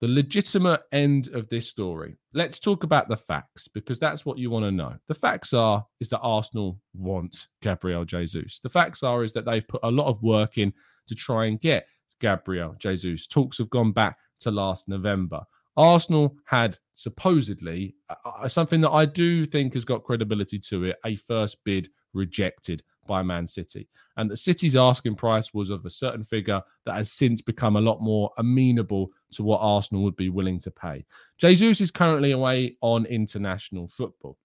the 0.00 0.08
legitimate 0.08 0.82
end 0.92 1.28
of 1.28 1.48
this 1.48 1.68
story. 1.68 2.16
Let's 2.32 2.60
talk 2.60 2.84
about 2.84 3.08
the 3.08 3.16
facts 3.16 3.68
because 3.68 3.98
that's 3.98 4.24
what 4.24 4.38
you 4.38 4.50
want 4.50 4.64
to 4.64 4.70
know. 4.70 4.94
The 5.08 5.14
facts 5.14 5.52
are 5.52 5.84
is 6.00 6.08
that 6.10 6.20
Arsenal 6.20 6.78
want 6.94 7.48
Gabriel 7.62 8.04
Jesus. 8.04 8.60
The 8.60 8.68
facts 8.68 9.02
are 9.02 9.24
is 9.24 9.32
that 9.32 9.44
they've 9.44 9.66
put 9.66 9.80
a 9.82 9.90
lot 9.90 10.06
of 10.06 10.22
work 10.22 10.58
in 10.58 10.72
to 11.08 11.14
try 11.14 11.46
and 11.46 11.60
get 11.60 11.86
Gabriel 12.20 12.76
Jesus. 12.78 13.26
Talks 13.26 13.58
have 13.58 13.70
gone 13.70 13.92
back 13.92 14.18
to 14.40 14.50
last 14.50 14.88
November. 14.88 15.42
Arsenal 15.76 16.36
had 16.44 16.76
supposedly 16.94 17.94
uh, 18.10 18.14
uh, 18.24 18.48
something 18.48 18.80
that 18.80 18.90
I 18.90 19.04
do 19.04 19.46
think 19.46 19.74
has 19.74 19.84
got 19.84 20.04
credibility 20.04 20.58
to 20.58 20.84
it 20.84 20.96
a 21.04 21.16
first 21.16 21.58
bid 21.64 21.88
rejected 22.14 22.82
by 23.08 23.24
Man 23.24 23.48
City. 23.48 23.88
And 24.16 24.30
the 24.30 24.36
City's 24.36 24.76
asking 24.76 25.16
price 25.16 25.52
was 25.52 25.70
of 25.70 25.84
a 25.84 25.90
certain 25.90 26.22
figure 26.22 26.62
that 26.86 26.94
has 26.94 27.10
since 27.10 27.42
become 27.42 27.74
a 27.74 27.80
lot 27.80 28.00
more 28.00 28.30
amenable 28.38 29.10
to 29.32 29.42
what 29.42 29.58
Arsenal 29.60 30.04
would 30.04 30.14
be 30.14 30.28
willing 30.28 30.60
to 30.60 30.70
pay. 30.70 31.04
Jesus 31.38 31.80
is 31.80 31.90
currently 31.90 32.30
away 32.30 32.76
on 32.80 33.06
international 33.06 33.88
football. 33.88 34.38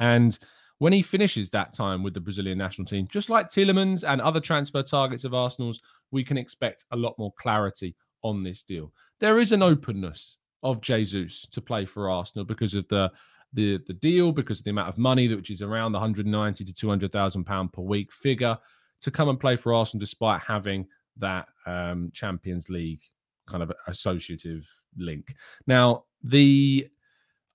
And 0.00 0.36
when 0.78 0.92
he 0.92 1.02
finishes 1.02 1.50
that 1.50 1.72
time 1.72 2.02
with 2.02 2.14
the 2.14 2.20
Brazilian 2.20 2.58
national 2.58 2.86
team, 2.86 3.06
just 3.10 3.30
like 3.30 3.48
Tielemans 3.48 4.02
and 4.02 4.20
other 4.20 4.40
transfer 4.40 4.82
targets 4.82 5.24
of 5.24 5.34
Arsenal's, 5.34 5.80
we 6.10 6.24
can 6.24 6.36
expect 6.36 6.84
a 6.90 6.96
lot 6.96 7.14
more 7.18 7.32
clarity 7.38 7.94
on 8.22 8.42
this 8.42 8.62
deal. 8.62 8.92
There 9.20 9.38
is 9.38 9.52
an 9.52 9.62
openness 9.62 10.36
of 10.62 10.80
Jesus 10.80 11.46
to 11.52 11.60
play 11.60 11.84
for 11.84 12.10
Arsenal 12.10 12.44
because 12.44 12.74
of 12.74 12.88
the 12.88 13.10
the 13.52 13.78
the 13.86 13.94
deal, 13.94 14.32
because 14.32 14.60
of 14.60 14.64
the 14.64 14.70
amount 14.70 14.88
of 14.88 14.98
money 14.98 15.26
that 15.26 15.36
which 15.36 15.50
is 15.50 15.62
around 15.62 15.92
the 15.92 15.98
190 15.98 16.64
to 16.64 16.74
200,000 16.74 17.44
pound 17.44 17.72
per 17.72 17.82
week 17.82 18.12
figure 18.12 18.58
to 19.00 19.10
come 19.10 19.28
and 19.28 19.40
play 19.40 19.56
for 19.56 19.74
Arsenal 19.74 20.00
despite 20.00 20.42
having 20.42 20.86
that 21.18 21.46
um, 21.66 22.10
Champions 22.12 22.68
League 22.68 23.02
kind 23.46 23.62
of 23.62 23.72
associative 23.86 24.68
link. 24.98 25.34
Now, 25.66 26.04
the 26.22 26.88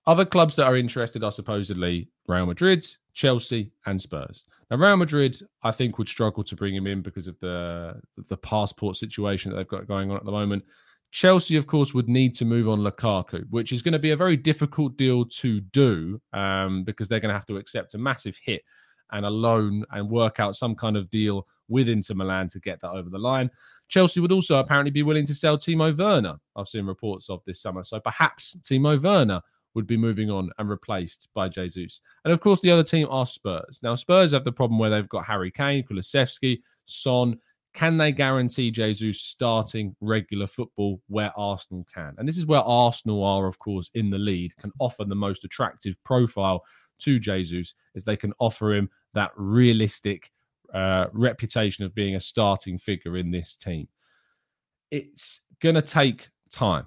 other 0.06 0.24
clubs 0.24 0.56
that 0.56 0.66
are 0.66 0.76
interested 0.76 1.22
are 1.22 1.32
supposedly 1.32 2.08
Real 2.26 2.46
Madrid, 2.46 2.84
Chelsea, 3.12 3.72
and 3.86 4.00
Spurs. 4.00 4.44
Now, 4.70 4.78
Real 4.78 4.96
Madrid, 4.96 5.36
I 5.62 5.70
think, 5.70 5.98
would 5.98 6.08
struggle 6.08 6.42
to 6.44 6.56
bring 6.56 6.74
him 6.74 6.86
in 6.86 7.02
because 7.02 7.26
of 7.26 7.38
the 7.40 8.00
the 8.28 8.36
passport 8.36 8.96
situation 8.96 9.50
that 9.50 9.56
they've 9.56 9.68
got 9.68 9.86
going 9.86 10.10
on 10.10 10.16
at 10.16 10.24
the 10.24 10.32
moment. 10.32 10.64
Chelsea, 11.12 11.56
of 11.56 11.66
course, 11.66 11.92
would 11.92 12.08
need 12.08 12.34
to 12.34 12.46
move 12.46 12.68
on 12.68 12.80
Lukaku, 12.80 13.44
which 13.50 13.70
is 13.70 13.82
going 13.82 13.92
to 13.92 13.98
be 13.98 14.10
a 14.10 14.16
very 14.16 14.36
difficult 14.36 14.96
deal 14.96 15.26
to 15.26 15.60
do 15.60 16.20
um, 16.32 16.84
because 16.84 17.06
they're 17.06 17.20
going 17.20 17.28
to 17.28 17.34
have 17.34 17.46
to 17.46 17.58
accept 17.58 17.92
a 17.94 17.98
massive 17.98 18.36
hit 18.42 18.62
and 19.12 19.26
a 19.26 19.30
loan 19.30 19.84
and 19.90 20.08
work 20.08 20.40
out 20.40 20.56
some 20.56 20.74
kind 20.74 20.96
of 20.96 21.10
deal 21.10 21.46
with 21.68 21.86
Inter 21.86 22.14
Milan 22.14 22.48
to 22.48 22.60
get 22.60 22.80
that 22.80 22.92
over 22.92 23.10
the 23.10 23.18
line. 23.18 23.50
Chelsea 23.88 24.20
would 24.20 24.32
also 24.32 24.56
apparently 24.56 24.90
be 24.90 25.02
willing 25.02 25.26
to 25.26 25.34
sell 25.34 25.58
Timo 25.58 25.96
Werner. 25.96 26.36
I've 26.56 26.68
seen 26.68 26.86
reports 26.86 27.28
of 27.28 27.42
this 27.46 27.60
summer. 27.60 27.84
So 27.84 28.00
perhaps 28.00 28.56
Timo 28.62 29.00
Werner 29.00 29.42
would 29.74 29.86
be 29.86 29.98
moving 29.98 30.30
on 30.30 30.50
and 30.58 30.68
replaced 30.70 31.28
by 31.34 31.48
Jesus. 31.50 32.00
And 32.24 32.32
of 32.32 32.40
course, 32.40 32.60
the 32.60 32.70
other 32.70 32.82
team 32.82 33.06
are 33.10 33.26
Spurs. 33.26 33.80
Now, 33.82 33.94
Spurs 33.96 34.32
have 34.32 34.44
the 34.44 34.52
problem 34.52 34.78
where 34.78 34.88
they've 34.88 35.08
got 35.10 35.26
Harry 35.26 35.50
Kane, 35.50 35.84
Kulusevski, 35.84 36.62
Son. 36.86 37.38
Can 37.74 37.96
they 37.96 38.12
guarantee 38.12 38.70
Jesus 38.70 39.20
starting 39.20 39.96
regular 40.00 40.46
football 40.46 41.00
where 41.08 41.32
Arsenal 41.36 41.86
can? 41.92 42.14
And 42.18 42.28
this 42.28 42.36
is 42.36 42.46
where 42.46 42.60
Arsenal 42.60 43.24
are, 43.24 43.46
of 43.46 43.58
course, 43.58 43.90
in 43.94 44.10
the 44.10 44.18
lead, 44.18 44.56
can 44.56 44.72
offer 44.78 45.04
the 45.04 45.14
most 45.14 45.44
attractive 45.44 45.94
profile 46.04 46.62
to 47.00 47.18
Jesus, 47.18 47.74
as 47.96 48.04
they 48.04 48.16
can 48.16 48.32
offer 48.38 48.74
him 48.74 48.90
that 49.14 49.30
realistic 49.36 50.30
uh, 50.74 51.06
reputation 51.12 51.84
of 51.84 51.94
being 51.94 52.16
a 52.16 52.20
starting 52.20 52.78
figure 52.78 53.16
in 53.16 53.30
this 53.30 53.56
team. 53.56 53.88
It's 54.90 55.40
going 55.60 55.74
to 55.74 55.82
take 55.82 56.28
time 56.50 56.86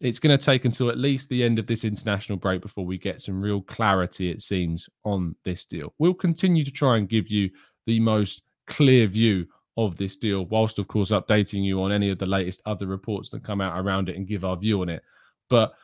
it's 0.00 0.18
going 0.18 0.36
to 0.36 0.44
take 0.44 0.64
until 0.64 0.90
at 0.90 0.98
least 0.98 1.28
the 1.28 1.42
end 1.42 1.58
of 1.58 1.66
this 1.66 1.84
international 1.84 2.38
break 2.38 2.60
before 2.60 2.84
we 2.84 2.98
get 2.98 3.22
some 3.22 3.40
real 3.40 3.62
clarity, 3.62 4.30
it 4.30 4.42
seems, 4.42 4.88
on 5.04 5.34
this 5.44 5.64
deal. 5.64 5.94
We'll 5.98 6.14
continue 6.14 6.64
to 6.64 6.70
try 6.70 6.98
and 6.98 7.08
give 7.08 7.28
you 7.28 7.50
the 7.86 8.00
most 8.00 8.42
clear 8.66 9.06
view 9.06 9.46
of 9.76 9.96
this 9.96 10.16
deal, 10.16 10.46
whilst, 10.46 10.78
of 10.78 10.88
course, 10.88 11.10
updating 11.10 11.62
you 11.62 11.82
on 11.82 11.92
any 11.92 12.10
of 12.10 12.18
the 12.18 12.26
latest 12.26 12.62
other 12.66 12.86
reports 12.86 13.28
that 13.30 13.42
come 13.42 13.60
out 13.60 13.78
around 13.78 14.08
it 14.08 14.16
and 14.16 14.26
give 14.26 14.44
our 14.44 14.56
view 14.56 14.80
on 14.82 14.88
it. 14.88 15.02
But 15.48 15.74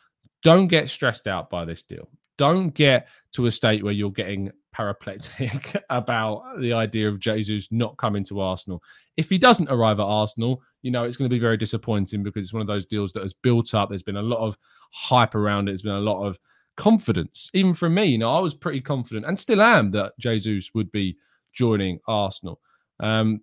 don't 0.42 0.68
get 0.68 0.88
stressed 0.88 1.26
out 1.26 1.50
by 1.50 1.64
this 1.64 1.82
deal. 1.82 2.08
Don't 2.38 2.70
get 2.70 3.08
to 3.32 3.46
a 3.46 3.50
state 3.50 3.82
where 3.82 3.92
you're 3.92 4.10
getting 4.10 4.50
paraplegic 4.74 5.80
about 5.90 6.42
the 6.60 6.72
idea 6.72 7.08
of 7.08 7.20
Jesus 7.20 7.68
not 7.70 7.96
coming 7.98 8.24
to 8.24 8.40
Arsenal. 8.40 8.82
If 9.16 9.28
he 9.28 9.38
doesn't 9.38 9.70
arrive 9.70 10.00
at 10.00 10.06
Arsenal, 10.06 10.62
you 10.80 10.90
know, 10.90 11.04
it's 11.04 11.16
going 11.16 11.28
to 11.28 11.34
be 11.34 11.40
very 11.40 11.56
disappointing 11.56 12.22
because 12.22 12.44
it's 12.44 12.52
one 12.52 12.62
of 12.62 12.66
those 12.66 12.86
deals 12.86 13.12
that 13.12 13.22
has 13.22 13.34
built 13.34 13.74
up. 13.74 13.90
There's 13.90 14.02
been 14.02 14.16
a 14.16 14.22
lot 14.22 14.44
of 14.44 14.56
hype 14.90 15.34
around 15.34 15.68
it. 15.68 15.72
There's 15.72 15.82
been 15.82 15.92
a 15.92 16.00
lot 16.00 16.24
of 16.24 16.38
confidence, 16.76 17.50
even 17.54 17.74
from 17.74 17.94
me. 17.94 18.06
You 18.06 18.18
know, 18.18 18.32
I 18.32 18.40
was 18.40 18.54
pretty 18.54 18.80
confident 18.80 19.26
and 19.26 19.38
still 19.38 19.62
am 19.62 19.90
that 19.92 20.14
Jesus 20.18 20.70
would 20.74 20.90
be 20.90 21.16
joining 21.52 22.00
Arsenal. 22.08 22.60
Um, 23.00 23.42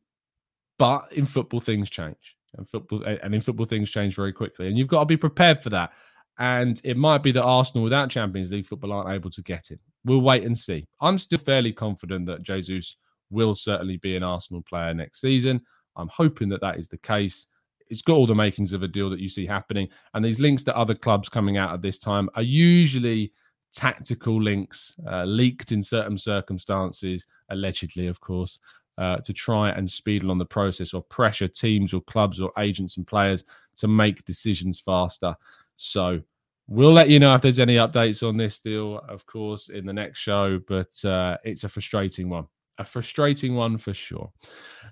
but 0.80 1.12
in 1.12 1.26
football, 1.26 1.60
things 1.60 1.92
change. 1.92 2.36
And 2.58 2.68
football 2.68 3.04
and 3.04 3.36
in 3.36 3.42
football 3.42 3.68
things 3.68 3.92
change 3.92 4.16
very 4.16 4.34
quickly. 4.34 4.68
And 4.68 4.78
you've 4.78 4.88
got 4.88 5.02
to 5.02 5.06
be 5.06 5.18
prepared 5.18 5.62
for 5.62 5.70
that. 5.70 5.92
And 6.40 6.82
it 6.84 6.98
might 6.98 7.22
be 7.22 7.32
that 7.34 7.44
Arsenal 7.44 7.84
without 7.84 8.10
Champions 8.10 8.50
League 8.50 8.66
football 8.66 8.94
aren't 8.94 9.14
able 9.14 9.30
to 9.30 9.42
get 9.44 9.70
it. 9.70 9.80
We'll 10.06 10.22
wait 10.22 10.44
and 10.44 10.58
see. 10.58 10.88
I'm 11.02 11.20
still 11.20 11.38
fairly 11.38 11.74
confident 11.74 12.26
that 12.26 12.42
Jesus 12.42 12.96
will 13.30 13.54
certainly 13.54 13.98
be 13.98 14.16
an 14.16 14.24
Arsenal 14.24 14.64
player 14.64 14.94
next 14.94 15.22
season. 15.22 15.62
I'm 15.96 16.08
hoping 16.08 16.50
that 16.50 16.62
that 16.62 16.80
is 16.80 16.88
the 16.88 16.98
case. 16.98 17.48
It's 17.90 18.02
got 18.02 18.14
all 18.14 18.26
the 18.26 18.34
makings 18.34 18.74
of 18.74 18.84
a 18.84 18.88
deal 18.88 19.10
that 19.10 19.20
you 19.20 19.30
see 19.30 19.46
happening. 19.46 19.90
And 20.14 20.24
these 20.24 20.40
links 20.40 20.64
to 20.64 20.78
other 20.78 20.96
clubs 20.96 21.30
coming 21.30 21.58
out 21.58 21.74
at 21.74 21.82
this 21.82 22.00
time 22.00 22.30
are 22.36 22.42
usually 22.42 23.34
tactical 23.74 24.42
links 24.42 24.96
uh, 25.12 25.26
leaked 25.26 25.72
in 25.72 25.84
certain 25.84 26.18
circumstances, 26.18 27.26
allegedly, 27.50 28.08
of 28.08 28.20
course, 28.22 28.60
uh, 29.00 29.18
to 29.18 29.32
try 29.32 29.70
and 29.70 29.90
speed 29.90 30.24
along 30.24 30.38
the 30.38 30.46
process 30.46 30.94
or 30.94 31.02
pressure 31.02 31.48
teams 31.48 31.94
or 31.94 32.02
clubs 32.02 32.42
or 32.42 32.52
agents 32.60 32.98
and 32.98 33.08
players 33.08 33.46
to 33.78 33.88
make 33.88 34.26
decisions 34.26 34.80
faster. 34.80 35.34
So 35.78 36.22
we'll 36.68 36.92
let 36.92 37.10
you 37.10 37.18
know 37.18 37.34
if 37.34 37.42
there's 37.42 37.62
any 37.62 37.78
updates 37.78 38.28
on 38.28 38.36
this 38.36 38.60
deal, 38.60 39.00
of 39.08 39.26
course, 39.26 39.70
in 39.70 39.86
the 39.86 39.94
next 39.94 40.20
show. 40.20 40.60
But 40.68 41.04
uh, 41.06 41.38
it's 41.46 41.64
a 41.64 41.70
frustrating 41.70 42.30
one, 42.30 42.48
a 42.78 42.84
frustrating 42.84 43.56
one 43.56 43.78
for 43.78 43.94
sure. 43.94 44.30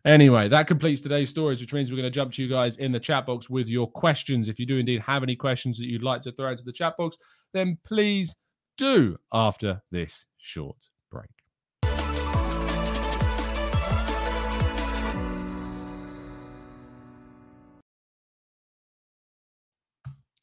Anyway, 0.05 0.47
that 0.47 0.67
completes 0.67 1.01
today's 1.01 1.29
stories, 1.29 1.59
which 1.59 1.73
means 1.73 1.91
we're 1.91 1.97
going 1.97 2.05
to 2.05 2.09
jump 2.09 2.31
to 2.33 2.41
you 2.41 2.47
guys 2.47 2.77
in 2.77 2.93
the 2.93 2.99
chat 3.01 3.25
box 3.25 3.49
with 3.49 3.67
your 3.67 3.91
questions. 3.91 4.47
If 4.47 4.57
you 4.57 4.65
do 4.65 4.77
indeed 4.77 5.01
have 5.01 5.21
any 5.21 5.35
questions 5.35 5.77
that 5.79 5.85
you'd 5.85 6.01
like 6.01 6.21
to 6.21 6.31
throw 6.31 6.51
into 6.51 6.63
the 6.63 6.71
chat 6.71 6.95
box, 6.97 7.17
then 7.53 7.77
please 7.83 8.37
do 8.77 9.17
after 9.33 9.81
this 9.91 10.25
short 10.37 10.77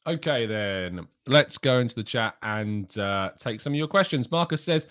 Okay, 0.07 0.45
then 0.45 1.07
let's 1.27 1.57
go 1.57 1.79
into 1.79 1.95
the 1.95 2.03
chat 2.03 2.37
and 2.43 2.97
uh, 2.99 3.31
take 3.39 3.61
some 3.61 3.73
of 3.73 3.77
your 3.77 3.89
questions. 3.89 4.31
Marcus 4.31 4.63
says, 4.63 4.87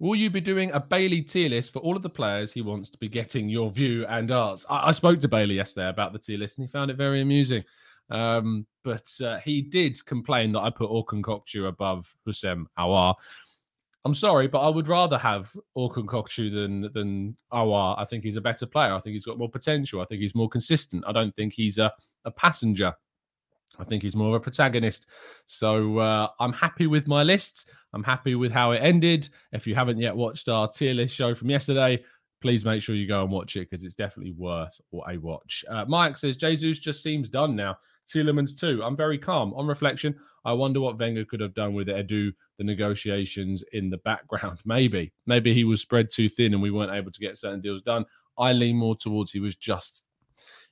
Will 0.00 0.16
you 0.16 0.28
be 0.28 0.40
doing 0.40 0.72
a 0.72 0.80
Bailey 0.80 1.22
tier 1.22 1.48
list 1.48 1.72
for 1.72 1.78
all 1.78 1.94
of 1.94 2.02
the 2.02 2.10
players 2.10 2.52
he 2.52 2.62
wants 2.62 2.90
to 2.90 2.98
be 2.98 3.08
getting 3.08 3.48
your 3.48 3.70
view 3.70 4.04
and 4.06 4.30
arts? 4.30 4.64
I, 4.68 4.88
I 4.88 4.92
spoke 4.92 5.20
to 5.20 5.28
Bailey 5.28 5.54
yesterday 5.54 5.88
about 5.88 6.12
the 6.12 6.18
tier 6.18 6.38
list 6.38 6.58
and 6.58 6.66
he 6.66 6.70
found 6.70 6.90
it 6.90 6.96
very 6.96 7.20
amusing. 7.20 7.62
Um, 8.10 8.66
but 8.82 9.06
uh, 9.24 9.38
he 9.38 9.62
did 9.62 10.04
complain 10.04 10.52
that 10.52 10.60
I 10.60 10.70
put 10.70 10.90
Orkun 10.90 11.22
Kokcu 11.22 11.68
above 11.68 12.14
Houssem 12.26 12.66
Aouar. 12.78 13.14
I'm 14.04 14.14
sorry, 14.14 14.48
but 14.48 14.60
I 14.60 14.68
would 14.68 14.88
rather 14.88 15.16
have 15.16 15.54
Orkun 15.76 16.06
Kokcu 16.06 16.52
than 16.52 16.92
than 16.92 17.36
Aouar. 17.52 17.94
I 17.98 18.04
think 18.04 18.24
he's 18.24 18.36
a 18.36 18.42
better 18.42 18.66
player. 18.66 18.92
I 18.92 19.00
think 19.00 19.14
he's 19.14 19.24
got 19.24 19.38
more 19.38 19.48
potential. 19.48 20.02
I 20.02 20.04
think 20.04 20.20
he's 20.20 20.34
more 20.34 20.48
consistent. 20.48 21.04
I 21.06 21.12
don't 21.12 21.34
think 21.36 21.54
he's 21.54 21.78
a, 21.78 21.92
a 22.24 22.30
passenger. 22.30 22.92
I 23.78 23.84
think 23.84 24.02
he's 24.02 24.16
more 24.16 24.28
of 24.28 24.34
a 24.34 24.40
protagonist. 24.40 25.06
So 25.46 25.98
uh, 25.98 26.28
I'm 26.40 26.52
happy 26.52 26.86
with 26.86 27.06
my 27.06 27.22
list. 27.22 27.70
I'm 27.92 28.02
happy 28.02 28.34
with 28.34 28.52
how 28.52 28.72
it 28.72 28.78
ended. 28.78 29.28
If 29.52 29.66
you 29.66 29.74
haven't 29.74 29.98
yet 29.98 30.14
watched 30.14 30.48
our 30.48 30.68
tier 30.68 30.94
list 30.94 31.14
show 31.14 31.34
from 31.34 31.50
yesterday, 31.50 32.02
please 32.40 32.64
make 32.64 32.82
sure 32.82 32.94
you 32.94 33.08
go 33.08 33.22
and 33.22 33.32
watch 33.32 33.56
it 33.56 33.70
because 33.70 33.84
it's 33.84 33.94
definitely 33.94 34.32
worth 34.32 34.78
a 35.08 35.16
watch. 35.16 35.64
Uh, 35.68 35.84
Mike 35.86 36.16
says 36.16 36.36
Jesus 36.36 36.78
just 36.78 37.02
seems 37.02 37.28
done 37.28 37.56
now. 37.56 37.76
Tielemans 38.06 38.58
too. 38.58 38.82
I'm 38.82 38.96
very 38.96 39.16
calm. 39.18 39.54
On 39.54 39.66
reflection, 39.66 40.14
I 40.44 40.52
wonder 40.52 40.80
what 40.80 40.98
Wenger 40.98 41.24
could 41.24 41.40
have 41.40 41.54
done 41.54 41.72
with 41.72 41.88
Edu, 41.88 42.32
the 42.58 42.64
negotiations 42.64 43.64
in 43.72 43.88
the 43.88 43.96
background. 43.98 44.58
Maybe, 44.64 45.12
maybe 45.26 45.54
he 45.54 45.64
was 45.64 45.80
spread 45.80 46.10
too 46.10 46.28
thin 46.28 46.52
and 46.52 46.62
we 46.62 46.70
weren't 46.70 46.92
able 46.92 47.10
to 47.10 47.20
get 47.20 47.38
certain 47.38 47.60
deals 47.60 47.82
done. 47.82 48.04
I 48.36 48.52
lean 48.52 48.76
more 48.76 48.96
towards 48.96 49.30
he 49.30 49.40
was 49.40 49.56
just 49.56 50.04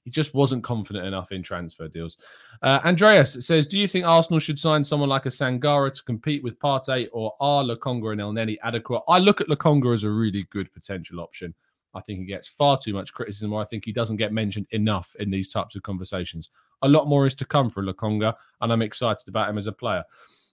he 0.05 0.11
just 0.11 0.35
wasn't 0.35 0.65
confident 0.65 1.07
enough 1.07 1.33
in 1.33 1.43
transfer 1.43 1.89
deals. 1.89 2.17
Uh, 2.63 2.81
Andreas 2.85 3.45
says, 3.47 3.67
"Do 3.67 3.79
you 3.79 3.87
think 3.87 4.05
Arsenal 4.05 4.41
should 4.41 4.59
sign 4.59 4.83
someone 4.83 5.09
like 5.09 5.27
a 5.27 5.31
Sangaré 5.31 5.93
to 5.93 6.03
compete 6.03 6.43
with 6.43 6.59
Partey, 6.59 7.09
or 7.13 7.35
are 7.41 7.63
Lokonga 7.63 8.13
and 8.13 8.21
Elneny 8.21 8.57
adequate?" 8.63 9.03
I 9.09 9.19
look 9.19 9.41
at 9.41 9.49
Lokonga 9.49 9.93
as 9.93 10.05
a 10.05 10.11
really 10.11 10.47
good 10.51 10.73
potential 10.73 11.21
option. 11.21 11.55
I 11.95 12.01
think 12.01 12.21
he 12.21 12.25
gets 12.25 12.49
far 12.49 12.79
too 12.79 12.95
much 12.95 13.13
criticism, 13.13 13.53
or 13.53 13.61
I 13.61 13.65
think 13.65 13.85
he 13.85 13.93
doesn't 13.93 14.17
get 14.17 14.33
mentioned 14.33 14.67
enough 14.71 15.15
in 15.21 15.31
these 15.31 15.53
types 15.53 15.77
of 15.77 15.83
conversations. 15.83 16.51
A 16.83 16.89
lot 16.89 17.07
more 17.07 17.27
is 17.27 17.35
to 17.37 17.45
come 17.45 17.69
for 17.69 17.83
Lokonga, 17.83 18.35
and 18.61 18.73
I'm 18.73 18.83
excited 18.83 19.29
about 19.29 19.51
him 19.51 19.59
as 19.59 19.67
a 19.67 19.73
player. 19.73 20.05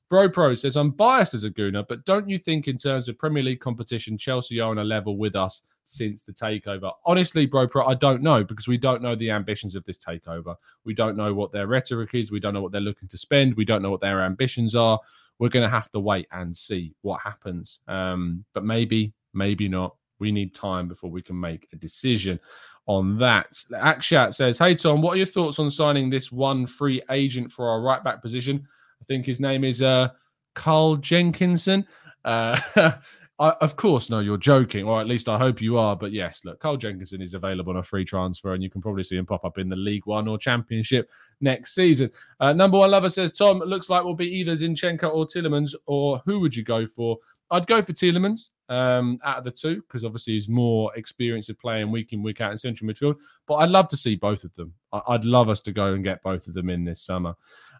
Bro 0.09 0.29
Pro 0.29 0.55
says, 0.55 0.75
I'm 0.75 0.89
biased 0.89 1.35
as 1.35 1.43
a 1.43 1.51
Gooner, 1.51 1.85
but 1.87 2.03
don't 2.05 2.27
you 2.27 2.39
think, 2.39 2.67
in 2.67 2.77
terms 2.77 3.07
of 3.07 3.17
Premier 3.17 3.43
League 3.43 3.59
competition, 3.59 4.17
Chelsea 4.17 4.59
are 4.59 4.71
on 4.71 4.79
a 4.79 4.83
level 4.83 5.17
with 5.17 5.35
us 5.35 5.61
since 5.89 6.23
the 6.23 6.33
takeover? 6.33 6.91
Honestly, 7.05 7.45
Bro 7.45 7.67
Pro, 7.69 7.85
I 7.85 7.95
don't 7.95 8.21
know 8.21 8.43
because 8.43 8.67
we 8.67 8.77
don't 8.77 9.01
know 9.01 9.15
the 9.15 9.31
ambitions 9.31 9.75
of 9.75 9.83
this 9.85 9.97
takeover. 9.97 10.55
We 10.85 10.93
don't 10.93 11.17
know 11.17 11.33
what 11.33 11.51
their 11.51 11.67
rhetoric 11.67 12.13
is. 12.13 12.31
We 12.31 12.39
don't 12.39 12.53
know 12.53 12.61
what 12.61 12.71
they're 12.71 12.81
looking 12.81 13.09
to 13.09 13.17
spend. 13.17 13.55
We 13.55 13.65
don't 13.65 13.81
know 13.81 13.91
what 13.91 14.01
their 14.01 14.21
ambitions 14.21 14.75
are. 14.75 14.99
We're 15.39 15.49
going 15.49 15.63
to 15.63 15.69
have 15.69 15.91
to 15.91 15.99
wait 15.99 16.27
and 16.31 16.55
see 16.55 16.93
what 17.01 17.21
happens. 17.21 17.79
Um, 17.87 18.43
but 18.53 18.63
maybe, 18.63 19.13
maybe 19.33 19.67
not. 19.67 19.95
We 20.19 20.31
need 20.31 20.53
time 20.53 20.87
before 20.89 21.09
we 21.09 21.21
can 21.21 21.39
make 21.39 21.67
a 21.71 21.77
decision 21.77 22.39
on 22.87 23.17
that. 23.19 23.51
Akshat 23.71 24.33
says, 24.33 24.57
Hey, 24.57 24.75
Tom, 24.75 25.01
what 25.01 25.13
are 25.13 25.17
your 25.17 25.25
thoughts 25.25 25.59
on 25.59 25.71
signing 25.71 26.09
this 26.09 26.31
one 26.31 26.65
free 26.65 27.01
agent 27.09 27.51
for 27.51 27.69
our 27.69 27.81
right 27.81 28.03
back 28.03 28.21
position? 28.21 28.65
I 29.01 29.05
think 29.05 29.25
his 29.25 29.39
name 29.39 29.63
is 29.63 29.81
uh, 29.81 30.09
Carl 30.55 30.97
Jenkinson. 30.97 31.85
Uh, 32.25 32.59
I, 33.39 33.51
of 33.61 33.77
course, 33.77 34.09
no, 34.09 34.19
you're 34.19 34.37
joking, 34.37 34.85
or 34.85 34.99
at 34.99 35.07
least 35.07 35.29
I 35.29 35.37
hope 35.37 35.61
you 35.61 35.77
are. 35.77 35.95
But 35.95 36.11
yes, 36.11 36.41
look, 36.43 36.59
Carl 36.59 36.75
Jenkinson 36.75 37.21
is 37.21 37.33
available 37.33 37.71
on 37.71 37.79
a 37.79 37.83
free 37.83 38.03
transfer, 38.03 38.53
and 38.53 38.61
you 38.61 38.69
can 38.69 38.81
probably 38.81 39.03
see 39.03 39.15
him 39.15 39.25
pop 39.25 39.45
up 39.45 39.57
in 39.57 39.69
the 39.69 39.77
League 39.77 40.05
One 40.05 40.27
or 40.27 40.37
Championship 40.37 41.09
next 41.39 41.73
season. 41.73 42.11
Uh, 42.41 42.51
number 42.51 42.77
one 42.77 42.91
lover 42.91 43.09
says, 43.09 43.31
Tom, 43.31 43.61
it 43.61 43.69
looks 43.69 43.89
like 43.89 44.03
we'll 44.03 44.13
be 44.13 44.27
either 44.27 44.53
Zinchenko 44.53 45.13
or 45.13 45.25
Tielemans, 45.25 45.73
or 45.85 46.21
who 46.25 46.41
would 46.41 46.53
you 46.53 46.63
go 46.63 46.85
for? 46.85 47.17
I'd 47.51 47.65
go 47.65 47.81
for 47.81 47.93
Tielemans 47.93 48.51
um, 48.67 49.19
out 49.23 49.37
of 49.37 49.43
the 49.43 49.51
two 49.51 49.77
because 49.87 50.05
obviously 50.05 50.33
he's 50.33 50.47
more 50.47 50.91
experienced 50.95 51.49
of 51.49 51.57
playing 51.59 51.91
week 51.91 52.13
in, 52.13 52.21
week 52.21 52.41
out 52.41 52.51
in 52.51 52.57
central 52.57 52.89
midfield. 52.89 53.15
But 53.47 53.55
I'd 53.55 53.69
love 53.69 53.87
to 53.89 53.97
see 53.97 54.15
both 54.15 54.43
of 54.43 54.53
them. 54.55 54.73
I- 54.91 55.01
would 55.07 55.25
love 55.25 55.49
us 55.49 55.61
to 55.61 55.71
go 55.71 55.93
and 55.93 56.03
get 56.03 56.21
both 56.23 56.47
of 56.47 56.53
them 56.53 56.69
in 56.69 56.83
this 56.83 57.01
summer. 57.01 57.35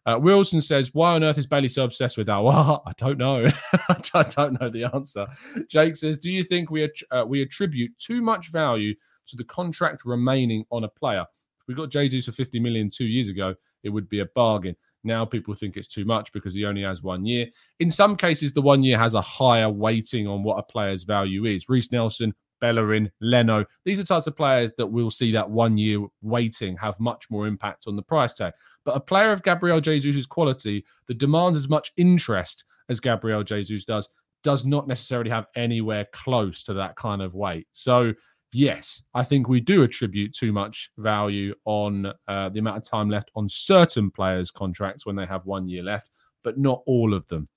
Uh, 0.06 0.18
Wilson 0.20 0.62
says, 0.62 0.94
"Why 0.94 1.14
on 1.14 1.24
earth 1.24 1.38
is 1.38 1.48
Bailey 1.48 1.68
so 1.68 1.84
obsessed 1.84 2.18
with 2.18 2.28
Aouar?" 2.28 2.82
I 2.86 2.94
don't 2.98 3.18
know. 3.18 3.48
I 4.14 4.24
don't 4.24 4.60
know 4.60 4.70
the 4.70 4.90
answer. 4.94 5.28
Jake 5.68 5.96
says, 5.96 6.18
"Do 6.18 6.32
you 6.32 6.44
think 6.44 6.70
we 6.70 6.90
uh, 7.12 7.26
we 7.28 7.42
attribute 7.42 7.98
too 7.98 8.22
much 8.22 8.52
value 8.52 8.94
to 9.28 9.36
the 9.36 9.44
contract 9.44 10.06
remaining 10.06 10.66
on 10.72 10.84
a 10.84 10.90
player? 10.90 11.26
If 11.62 11.68
we 11.68 11.76
got 11.76 11.92
Jesus 11.92 12.26
for 12.26 12.32
50 12.32 12.60
million 12.60 12.90
two 12.90 13.06
years 13.06 13.30
ago, 13.30 13.54
it 13.84 13.90
would 13.90 14.10
be 14.10 14.20
a 14.20 14.26
bargain. 14.36 14.76
Now 15.04 15.24
people 15.24 15.54
think 15.54 15.78
it's 15.78 15.88
too 15.88 16.04
much 16.06 16.34
because 16.34 16.54
he 16.54 16.66
only 16.66 16.82
has 16.84 17.02
one 17.02 17.26
year. 17.26 17.48
In 17.80 17.90
some 17.90 18.16
cases, 18.16 18.52
the 18.52 18.62
one 18.62 18.84
year 18.84 18.98
has 18.98 19.14
a 19.14 19.22
higher 19.22 19.70
weighting 19.70 20.28
on 20.28 20.44
what 20.44 20.58
a 20.58 20.64
player's 20.64 21.04
value 21.04 21.46
is. 21.46 21.70
Reiss 21.70 21.92
Nelson, 21.92 22.34
Bellerin, 22.60 23.12
Leno. 23.22 23.66
These 23.86 24.00
are 24.00 24.04
types 24.04 24.28
of 24.28 24.36
players 24.36 24.74
that 24.78 24.88
we'll 24.88 25.12
see 25.12 25.32
that 25.32 25.50
one 25.50 25.78
year 25.78 26.06
waiting 26.22 26.78
have 26.78 27.00
much 27.00 27.30
more 27.30 27.48
impact 27.48 27.86
on 27.88 27.96
the 27.96 28.02
price 28.02 28.34
tag. 28.34 28.54
But 28.86 28.96
a 28.96 29.00
player 29.00 29.32
of 29.32 29.44
Gabriel 29.44 29.82
Jesus' 29.82 30.26
quality 30.26 30.86
that 31.08 31.18
demands 31.18 31.58
as 31.58 31.70
much 31.70 31.92
interest 31.98 32.66
as 32.90 33.00
Gabriel 33.00 33.44
Jesus 33.44 33.86
does, 33.86 34.10
does 34.44 34.66
not 34.66 34.88
necessarily 34.88 35.30
have 35.30 35.48
anywhere 35.56 36.08
close 36.14 36.64
to 36.64 36.74
that 36.74 36.96
kind 36.96 37.22
of 37.22 37.36
weight. 37.36 37.68
So, 37.72 38.14
yes, 38.52 39.04
I 39.14 39.24
think 39.24 39.48
we 39.48 39.60
do 39.60 39.84
attribute 39.84 40.36
too 40.36 40.52
much 40.52 40.92
value 40.98 41.54
on 41.66 42.08
uh, 42.28 42.50
the 42.50 42.60
amount 42.60 42.78
of 42.78 42.84
time 42.84 43.10
left 43.10 43.32
on 43.36 43.48
certain 43.48 44.10
players' 44.12 44.52
contracts 44.52 45.06
when 45.06 45.16
they 45.16 45.26
have 45.26 45.46
one 45.46 45.68
year 45.68 45.84
left, 45.84 46.10
but 46.44 46.58
not 46.58 46.82
all 46.86 47.14
of 47.14 47.28
them. 47.28 47.48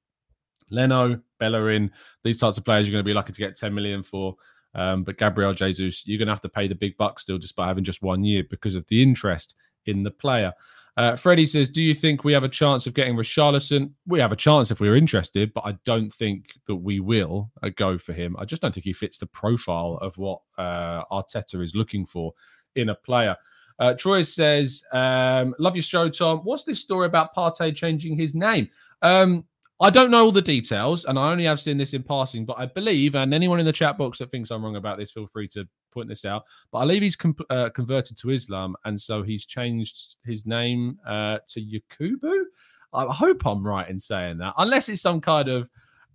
Leno, 0.71 1.21
Bellerin, 1.39 1.91
these 2.25 2.41
types 2.41 2.57
of 2.59 2.65
players 2.65 2.89
you're 2.89 2.93
going 2.93 3.05
to 3.05 3.09
be 3.09 3.15
lucky 3.15 3.33
to 3.33 3.39
get 3.39 3.57
10 3.57 3.75
million 3.75 4.03
for. 4.03 4.35
Um, 4.75 5.05
but 5.05 5.19
Gabriel 5.19 5.53
Jesus, 5.53 6.07
you're 6.07 6.19
going 6.19 6.29
to 6.29 6.33
have 6.33 6.41
to 6.43 6.49
pay 6.49 6.67
the 6.67 6.75
big 6.75 6.97
bucks 6.97 7.23
still 7.23 7.39
by 7.57 7.67
having 7.67 7.85
just 7.85 8.03
one 8.03 8.25
year 8.25 8.45
because 8.49 8.75
of 8.75 8.87
the 8.89 9.03
interest 9.03 9.55
in 9.87 10.03
the 10.03 10.11
player. 10.11 10.53
Uh, 10.97 11.17
Freddie 11.17 11.47
says, 11.47 11.71
"Do 11.71 11.81
you 11.81 11.95
think 11.95 12.23
we 12.23 12.35
have 12.35 12.45
a 12.45 12.49
chance 12.49 12.87
of 12.87 12.93
getting 12.93 13.17
Richarlison? 13.17 13.93
We 14.07 14.21
have 14.21 14.33
a 14.33 14.37
chance 14.37 14.71
if 14.71 14.79
we're 14.79 14.97
interested, 14.97 15.53
but 15.55 15.65
I 15.65 15.73
don't 15.85 16.13
think 16.13 16.53
that 16.67 16.77
we 16.77 17.01
will 17.01 17.51
uh, 17.63 17.71
go 17.75 17.97
for 17.97 18.13
him. 18.13 18.37
I 18.39 18.45
just 18.45 18.61
don't 18.61 18.75
think 18.75 18.85
he 18.85 18.93
fits 18.93 19.19
the 19.19 19.27
profile 19.27 19.99
of 20.03 20.17
what 20.19 20.41
uh, 20.59 21.05
Arteta 21.11 21.63
is 21.63 21.75
looking 21.75 22.05
for 22.05 22.35
in 22.77 22.91
a 22.91 22.95
player." 22.95 23.37
Uh, 23.79 23.95
Troy 23.95 24.21
says, 24.21 24.85
um, 24.93 25.55
"Love 25.59 25.77
your 25.77 25.83
show, 25.83 26.11
Tom. 26.11 26.41
What's 26.41 26.65
this 26.65 26.81
story 26.81 27.07
about 27.07 27.35
Partey 27.35 27.75
changing 27.75 28.15
his 28.19 28.35
name?" 28.35 28.69
Um, 29.01 29.47
I 29.83 29.91
don't 29.91 30.13
know 30.13 30.27
all 30.27 30.31
the 30.31 30.41
details, 30.41 31.07
and 31.07 31.19
I 31.19 31.33
only 31.33 31.43
have 31.43 31.59
seen 31.59 31.77
this 31.77 31.93
in 31.93 32.05
passing, 32.05 32.45
but 32.45 32.57
I 32.57 32.67
believe, 32.67 33.17
and 33.17 33.35
anyone 33.35 33.59
in 33.59 33.67
the 33.67 33.73
chat 33.73 33.99
box 33.99 34.19
that 34.19 34.31
thinks 34.31 34.53
I'm 34.53 34.65
wrong 34.65 34.77
about 34.77 34.97
this, 34.97 35.11
feel 35.11 35.27
free 35.27 35.49
to 35.49 35.67
point 35.93 36.09
this 36.09 36.25
out. 36.25 36.45
But 36.71 36.79
I 36.79 36.83
believe 36.83 37.03
he's 37.03 37.17
com- 37.17 37.35
uh, 37.51 37.69
converted 37.71 38.17
to 38.19 38.31
Islam, 38.31 38.77
and 38.85 38.99
so 39.01 39.25
he's 39.25 39.45
changed 39.45 40.17
his 40.25 40.47
name 40.47 41.01
uh, 41.05 41.39
to 41.49 41.61
Yakubu. 41.61 42.45
I 42.93 43.13
hope 43.13 43.45
I'm 43.45 43.67
right 43.67 43.89
in 43.89 43.99
saying 43.99 44.39
that, 44.39 44.55
unless 44.57 44.89
it's 44.89 45.03
some 45.03 45.21
kind 45.21 45.49
of 45.49 45.69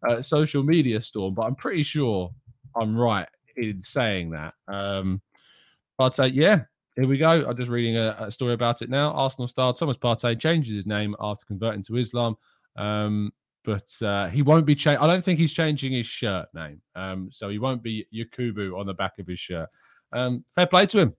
uh, 0.07 0.21
social 0.21 0.63
media 0.63 1.01
storm, 1.01 1.33
but 1.33 1.41
I'm 1.43 1.55
pretty 1.55 1.83
sure 1.83 2.31
I'm 2.73 2.97
right 2.97 3.27
in 3.57 3.81
saying 3.81 4.31
that. 4.31 4.53
Um, 4.69 5.21
but 5.97 6.17
uh, 6.21 6.25
yeah, 6.25 6.61
here 6.95 7.07
we 7.07 7.17
go. 7.17 7.45
I'm 7.45 7.57
just 7.57 7.69
reading 7.69 7.97
a, 7.97 8.15
a, 8.17 8.31
story 8.31 8.53
about 8.53 8.81
it 8.81 8.89
now. 8.89 9.11
Arsenal 9.11 9.49
star 9.49 9.73
Thomas 9.73 9.97
Partey 9.97 10.39
changes 10.39 10.73
his 10.73 10.85
name 10.85 11.15
after 11.19 11.45
converting 11.45 11.83
to 11.83 11.97
Islam. 11.97 12.37
Um, 12.77 13.33
but 13.67 13.91
uh, 14.01 14.29
he 14.29 14.41
won't 14.41 14.65
be 14.65 14.73
changing. 14.73 15.01
I 15.01 15.07
don't 15.07 15.21
think 15.21 15.37
he's 15.37 15.51
changing 15.51 15.91
his 15.91 16.05
shirt 16.05 16.47
name. 16.53 16.81
Um, 16.95 17.27
so 17.29 17.49
he 17.49 17.59
won't 17.59 17.83
be 17.83 18.07
Yakubu 18.15 18.79
on 18.79 18.85
the 18.85 18.93
back 18.93 19.19
of 19.19 19.27
his 19.27 19.39
shirt. 19.39 19.67
Um, 20.13 20.45
fair 20.47 20.65
play 20.65 20.85
to 20.85 20.99
him. 20.99 21.13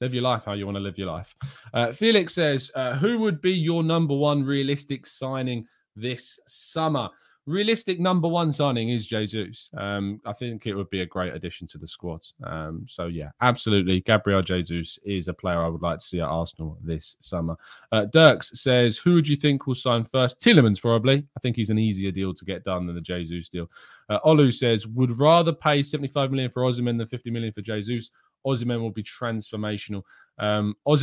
Live 0.00 0.12
your 0.12 0.24
life 0.24 0.44
how 0.44 0.54
you 0.54 0.66
want 0.66 0.74
to 0.74 0.80
live 0.80 0.98
your 0.98 1.06
life. 1.06 1.32
Uh, 1.72 1.92
Felix 1.92 2.34
says, 2.34 2.72
uh, 2.74 2.96
"Who 2.96 3.20
would 3.20 3.40
be 3.40 3.52
your 3.52 3.84
number 3.84 4.16
one 4.16 4.42
realistic 4.42 5.06
signing 5.06 5.64
this 5.94 6.40
summer?" 6.48 7.08
Realistic 7.46 8.00
number 8.00 8.28
one 8.28 8.50
signing 8.50 8.90
is 8.90 9.06
Jesus. 9.06 9.70
Um, 9.76 10.20
I 10.26 10.32
think 10.32 10.66
it 10.66 10.74
would 10.74 10.90
be 10.90 11.02
a 11.02 11.06
great 11.06 11.32
addition 11.32 11.66
to 11.68 11.78
the 11.78 11.86
squad. 11.86 12.26
Um, 12.44 12.84
so 12.88 13.06
yeah, 13.06 13.30
absolutely. 13.40 14.00
Gabriel 14.00 14.42
Jesus 14.42 14.98
is 15.04 15.28
a 15.28 15.34
player 15.34 15.62
I 15.62 15.68
would 15.68 15.82
like 15.82 16.00
to 16.00 16.04
see 16.04 16.20
at 16.20 16.28
Arsenal 16.28 16.76
this 16.82 17.16
summer. 17.20 17.56
Uh, 17.92 18.06
Dirks 18.06 18.60
says, 18.60 18.96
who 18.98 19.14
would 19.14 19.28
you 19.28 19.36
think 19.36 19.66
will 19.66 19.74
sign 19.74 20.04
first? 20.04 20.40
Tielemans 20.40 20.80
probably. 20.80 21.24
I 21.36 21.40
think 21.40 21.56
he's 21.56 21.70
an 21.70 21.78
easier 21.78 22.10
deal 22.10 22.34
to 22.34 22.44
get 22.44 22.64
done 22.64 22.86
than 22.86 22.96
the 22.96 23.00
Jesus 23.00 23.48
deal. 23.48 23.70
Uh, 24.08 24.18
Olu 24.24 24.52
says, 24.52 24.86
would 24.86 25.18
rather 25.18 25.52
pay 25.52 25.82
75 25.82 26.30
million 26.30 26.50
for 26.50 26.62
Osimhen 26.62 26.98
than 26.98 27.06
50 27.06 27.30
million 27.30 27.52
for 27.52 27.62
Jesus. 27.62 28.10
Osimhen 28.46 28.80
will 28.80 28.90
be 28.90 29.02
transformational. 29.02 30.02
Um, 30.38 30.76
I 30.86 30.96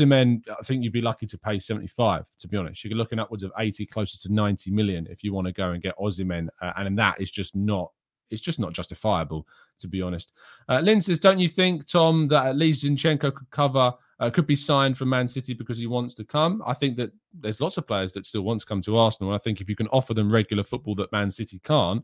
think 0.64 0.84
you'd 0.84 0.94
be 0.94 1.02
lucky 1.02 1.26
to 1.28 1.38
pay 1.38 1.60
75, 1.60 2.28
to 2.40 2.48
be 2.48 2.58
honest. 2.58 2.84
You're 2.84 2.98
looking 2.98 3.20
upwards 3.20 3.44
of 3.44 3.52
80, 3.58 3.86
closer 3.88 4.18
to 4.28 4.34
90 4.34 4.72
million 4.72 5.08
if 5.10 5.24
you 5.24 5.34
want 5.34 5.48
to 5.48 5.54
go 5.54 5.72
and 5.72 5.82
get 5.82 5.98
Osimhen. 5.98 6.48
Uh, 6.62 6.74
and 6.78 6.98
that 6.98 7.20
is 7.20 7.32
just 7.32 7.56
not 7.56 7.92
it's 8.34 8.42
just 8.42 8.60
not 8.60 8.74
justifiable, 8.74 9.48
to 9.80 9.88
be 9.88 10.02
honest. 10.02 10.34
Uh, 10.68 10.80
Lynn 10.80 11.00
says, 11.00 11.20
don't 11.20 11.40
you 11.40 11.48
think, 11.48 11.86
Tom, 11.86 12.28
that 12.30 12.48
at 12.48 12.56
least 12.56 12.84
Zinchenko 12.84 13.34
could 13.34 13.50
cover, 13.52 13.94
uh, 14.20 14.30
could 14.30 14.48
be 14.48 14.56
signed 14.56 14.98
from 14.98 15.10
Man 15.10 15.28
City 15.28 15.54
because 15.54 15.78
he 15.78 15.88
wants 15.88 16.14
to 16.16 16.24
come? 16.24 16.64
I 16.66 16.74
think 16.74 16.96
that 16.98 17.12
there's 17.40 17.62
lots 17.62 17.78
of 17.78 17.88
players 17.88 18.12
that 18.14 18.26
still 18.26 18.42
want 18.42 18.62
to 18.62 18.66
come 18.66 18.82
to 18.82 18.98
Arsenal. 18.98 19.32
And 19.32 19.40
I 19.40 19.44
think 19.44 19.62
if 19.62 19.70
you 19.70 19.76
can 19.76 19.88
offer 19.88 20.14
them 20.14 20.32
regular 20.32 20.64
football 20.64 20.96
that 20.96 21.12
Man 21.12 21.30
City 21.30 21.60
can't, 21.60 22.04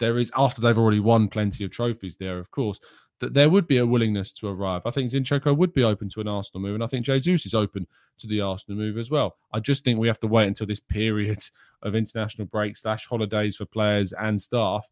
there 0.00 0.18
is, 0.18 0.30
after 0.36 0.60
they've 0.60 0.78
already 0.78 1.00
won 1.00 1.28
plenty 1.28 1.64
of 1.64 1.70
trophies 1.70 2.16
there, 2.16 2.38
of 2.38 2.50
course, 2.50 2.80
that 3.20 3.34
there 3.34 3.50
would 3.50 3.66
be 3.66 3.78
a 3.78 3.86
willingness 3.86 4.32
to 4.32 4.48
arrive. 4.48 4.82
I 4.84 4.90
think 4.90 5.10
Zinchenko 5.10 5.56
would 5.56 5.72
be 5.72 5.82
open 5.82 6.08
to 6.10 6.20
an 6.20 6.28
Arsenal 6.28 6.62
move, 6.62 6.74
and 6.74 6.84
I 6.84 6.86
think 6.86 7.04
Jesus 7.04 7.46
is 7.46 7.54
open 7.54 7.86
to 8.18 8.26
the 8.26 8.40
Arsenal 8.40 8.78
move 8.78 8.98
as 8.98 9.10
well. 9.10 9.36
I 9.52 9.60
just 9.60 9.84
think 9.84 9.98
we 9.98 10.08
have 10.08 10.20
to 10.20 10.26
wait 10.26 10.46
until 10.46 10.66
this 10.66 10.80
period 10.88 11.42
of 11.82 11.94
international 11.94 12.46
break 12.46 12.76
slash 12.76 13.06
holidays 13.06 13.56
for 13.56 13.64
players 13.64 14.12
and 14.12 14.40
staff 14.40 14.88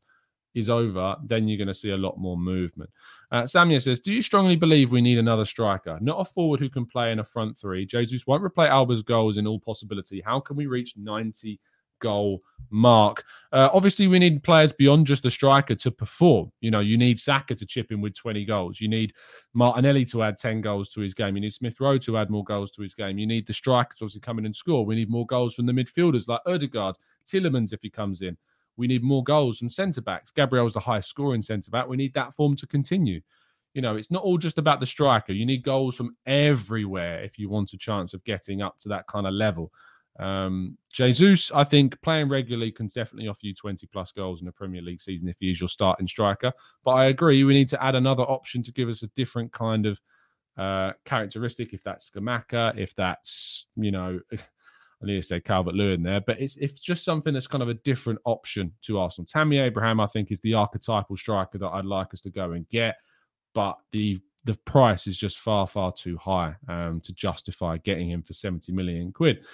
is 0.54 0.70
over. 0.70 1.16
Then 1.24 1.46
you're 1.46 1.58
going 1.58 1.68
to 1.68 1.74
see 1.74 1.90
a 1.90 1.96
lot 1.96 2.18
more 2.18 2.36
movement. 2.36 2.90
Uh, 3.30 3.42
Samia 3.42 3.82
says, 3.82 4.00
"Do 4.00 4.12
you 4.12 4.22
strongly 4.22 4.56
believe 4.56 4.90
we 4.90 5.02
need 5.02 5.18
another 5.18 5.44
striker, 5.44 5.98
not 6.00 6.20
a 6.20 6.24
forward 6.24 6.60
who 6.60 6.70
can 6.70 6.86
play 6.86 7.12
in 7.12 7.18
a 7.18 7.24
front 7.24 7.58
three? 7.58 7.84
Jesus 7.84 8.26
won't 8.26 8.42
replay 8.42 8.68
Alba's 8.68 9.02
goals 9.02 9.36
in 9.36 9.46
all 9.46 9.60
possibility. 9.60 10.20
How 10.20 10.40
can 10.40 10.56
we 10.56 10.66
reach 10.66 10.94
90?" 10.96 11.60
Goal 12.00 12.42
mark. 12.70 13.24
Uh, 13.52 13.68
obviously, 13.72 14.06
we 14.06 14.18
need 14.18 14.42
players 14.42 14.72
beyond 14.72 15.06
just 15.06 15.22
the 15.22 15.30
striker 15.30 15.74
to 15.74 15.90
perform. 15.90 16.50
You 16.60 16.70
know, 16.70 16.80
you 16.80 16.96
need 16.96 17.18
Saka 17.18 17.54
to 17.54 17.66
chip 17.66 17.92
in 17.92 18.00
with 18.00 18.14
20 18.14 18.44
goals. 18.44 18.80
You 18.80 18.88
need 18.88 19.12
Martinelli 19.54 20.04
to 20.06 20.22
add 20.22 20.38
10 20.38 20.60
goals 20.60 20.88
to 20.90 21.00
his 21.00 21.14
game. 21.14 21.36
You 21.36 21.42
need 21.42 21.52
Smith 21.52 21.80
Rowe 21.80 21.98
to 21.98 22.18
add 22.18 22.30
more 22.30 22.44
goals 22.44 22.70
to 22.72 22.82
his 22.82 22.94
game. 22.94 23.18
You 23.18 23.26
need 23.26 23.46
the 23.46 23.52
strikers 23.52 23.98
obviously 24.02 24.20
come 24.20 24.38
in 24.38 24.46
and 24.46 24.54
score. 24.54 24.84
We 24.84 24.94
need 24.94 25.10
more 25.10 25.26
goals 25.26 25.54
from 25.54 25.66
the 25.66 25.72
midfielders 25.72 26.28
like 26.28 26.40
Odegaard, 26.46 26.96
Tielemans 27.26 27.72
if 27.72 27.80
he 27.82 27.90
comes 27.90 28.22
in. 28.22 28.36
We 28.76 28.86
need 28.86 29.02
more 29.02 29.24
goals 29.24 29.58
from 29.58 29.70
centre 29.70 30.02
backs. 30.02 30.30
Gabriel's 30.30 30.74
the 30.74 30.80
highest 30.80 31.08
scoring 31.08 31.42
centre 31.42 31.70
back. 31.70 31.88
We 31.88 31.96
need 31.96 32.14
that 32.14 32.34
form 32.34 32.56
to 32.56 32.66
continue. 32.66 33.20
You 33.72 33.82
know, 33.82 33.96
it's 33.96 34.10
not 34.10 34.22
all 34.22 34.38
just 34.38 34.58
about 34.58 34.80
the 34.80 34.86
striker. 34.86 35.32
You 35.32 35.46
need 35.46 35.62
goals 35.62 35.96
from 35.96 36.14
everywhere 36.26 37.22
if 37.22 37.38
you 37.38 37.48
want 37.48 37.72
a 37.72 37.78
chance 37.78 38.14
of 38.14 38.24
getting 38.24 38.62
up 38.62 38.78
to 38.80 38.88
that 38.88 39.06
kind 39.06 39.26
of 39.26 39.34
level. 39.34 39.70
Um, 40.18 40.78
Jesus, 40.92 41.50
I 41.52 41.64
think 41.64 42.00
playing 42.00 42.28
regularly 42.28 42.72
can 42.72 42.86
definitely 42.86 43.28
offer 43.28 43.40
you 43.42 43.54
20 43.54 43.86
plus 43.88 44.12
goals 44.12 44.42
in 44.42 44.48
a 44.48 44.52
Premier 44.52 44.82
League 44.82 45.00
season 45.00 45.28
if 45.28 45.38
he 45.40 45.50
is 45.50 45.60
your 45.60 45.68
starting 45.68 46.06
striker. 46.06 46.52
But 46.84 46.92
I 46.92 47.06
agree, 47.06 47.44
we 47.44 47.54
need 47.54 47.68
to 47.68 47.84
add 47.84 47.94
another 47.94 48.22
option 48.22 48.62
to 48.62 48.72
give 48.72 48.88
us 48.88 49.02
a 49.02 49.08
different 49.08 49.52
kind 49.52 49.86
of 49.86 50.00
uh, 50.56 50.92
characteristic. 51.04 51.74
If 51.74 51.82
that's 51.82 52.10
Scamacca, 52.10 52.78
if 52.78 52.94
that's, 52.94 53.66
you 53.76 53.90
know, 53.90 54.18
I 55.02 55.06
need 55.06 55.16
to 55.16 55.22
say 55.22 55.40
Calvert 55.40 55.74
Lewin 55.74 56.02
there, 56.02 56.22
but 56.22 56.40
it's 56.40 56.56
it's 56.56 56.80
just 56.80 57.04
something 57.04 57.34
that's 57.34 57.46
kind 57.46 57.62
of 57.62 57.68
a 57.68 57.74
different 57.74 58.18
option 58.24 58.72
to 58.82 58.98
Arsenal. 58.98 59.26
Tammy 59.26 59.58
Abraham, 59.58 60.00
I 60.00 60.06
think, 60.06 60.32
is 60.32 60.40
the 60.40 60.54
archetypal 60.54 61.18
striker 61.18 61.58
that 61.58 61.68
I'd 61.68 61.84
like 61.84 62.14
us 62.14 62.22
to 62.22 62.30
go 62.30 62.52
and 62.52 62.66
get. 62.70 62.96
But 63.52 63.76
the 63.92 64.18
the 64.46 64.54
price 64.54 65.08
is 65.08 65.18
just 65.18 65.38
far, 65.38 65.66
far 65.66 65.92
too 65.92 66.16
high 66.16 66.54
um, 66.68 67.00
to 67.00 67.12
justify 67.12 67.76
getting 67.78 68.08
him 68.08 68.22
for 68.22 68.32
70 68.32 68.70
million 68.72 69.12
quid. 69.12 69.44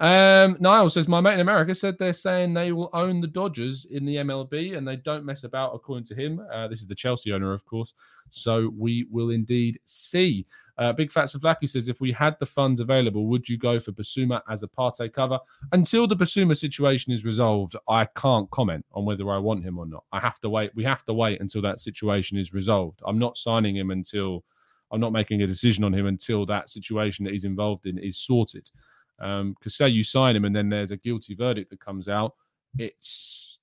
Um, 0.00 0.56
Niall 0.58 0.90
says, 0.90 1.06
My 1.06 1.20
mate 1.20 1.34
in 1.34 1.40
America 1.40 1.74
said 1.76 1.96
they're 1.96 2.12
saying 2.12 2.52
they 2.52 2.72
will 2.72 2.90
own 2.92 3.20
the 3.20 3.28
Dodgers 3.28 3.86
in 3.88 4.04
the 4.04 4.16
MLB 4.16 4.76
and 4.76 4.86
they 4.86 4.96
don't 4.96 5.24
mess 5.24 5.44
about, 5.44 5.74
according 5.74 6.04
to 6.06 6.14
him. 6.16 6.44
Uh, 6.52 6.66
this 6.66 6.80
is 6.80 6.88
the 6.88 6.94
Chelsea 6.94 7.32
owner, 7.32 7.52
of 7.52 7.64
course. 7.64 7.94
So 8.30 8.72
we 8.76 9.06
will 9.10 9.30
indeed 9.30 9.78
see. 9.84 10.44
Uh, 10.78 10.92
Big 10.92 11.12
Fat 11.12 11.26
Savlaki 11.26 11.68
says, 11.68 11.88
if 11.88 12.00
we 12.00 12.12
had 12.12 12.38
the 12.38 12.46
funds 12.46 12.80
available, 12.80 13.26
would 13.26 13.48
you 13.48 13.58
go 13.58 13.78
for 13.78 13.92
Bissouma 13.92 14.40
as 14.48 14.62
a 14.62 14.68
Partey 14.68 15.12
cover? 15.12 15.38
Until 15.72 16.06
the 16.06 16.16
Bissouma 16.16 16.56
situation 16.56 17.12
is 17.12 17.24
resolved, 17.24 17.76
I 17.88 18.06
can't 18.06 18.50
comment 18.50 18.84
on 18.92 19.04
whether 19.04 19.30
I 19.30 19.38
want 19.38 19.64
him 19.64 19.78
or 19.78 19.86
not. 19.86 20.04
I 20.12 20.20
have 20.20 20.40
to 20.40 20.48
wait. 20.48 20.74
We 20.74 20.84
have 20.84 21.04
to 21.04 21.12
wait 21.12 21.40
until 21.40 21.60
that 21.62 21.80
situation 21.80 22.38
is 22.38 22.54
resolved. 22.54 23.02
I'm 23.06 23.18
not 23.18 23.36
signing 23.36 23.76
him 23.76 23.90
until 23.90 24.44
I'm 24.90 25.00
not 25.00 25.12
making 25.12 25.42
a 25.42 25.46
decision 25.46 25.84
on 25.84 25.94
him 25.94 26.06
until 26.06 26.46
that 26.46 26.70
situation 26.70 27.24
that 27.24 27.32
he's 27.32 27.44
involved 27.44 27.86
in 27.86 27.98
is 27.98 28.18
sorted. 28.18 28.70
Because 29.18 29.40
um, 29.40 29.56
say 29.68 29.88
you 29.88 30.04
sign 30.04 30.36
him 30.36 30.44
and 30.44 30.54
then 30.56 30.68
there's 30.68 30.90
a 30.90 30.96
guilty 30.96 31.34
verdict 31.34 31.70
that 31.70 31.80
comes 31.80 32.08
out, 32.08 32.34
it's 32.78 33.58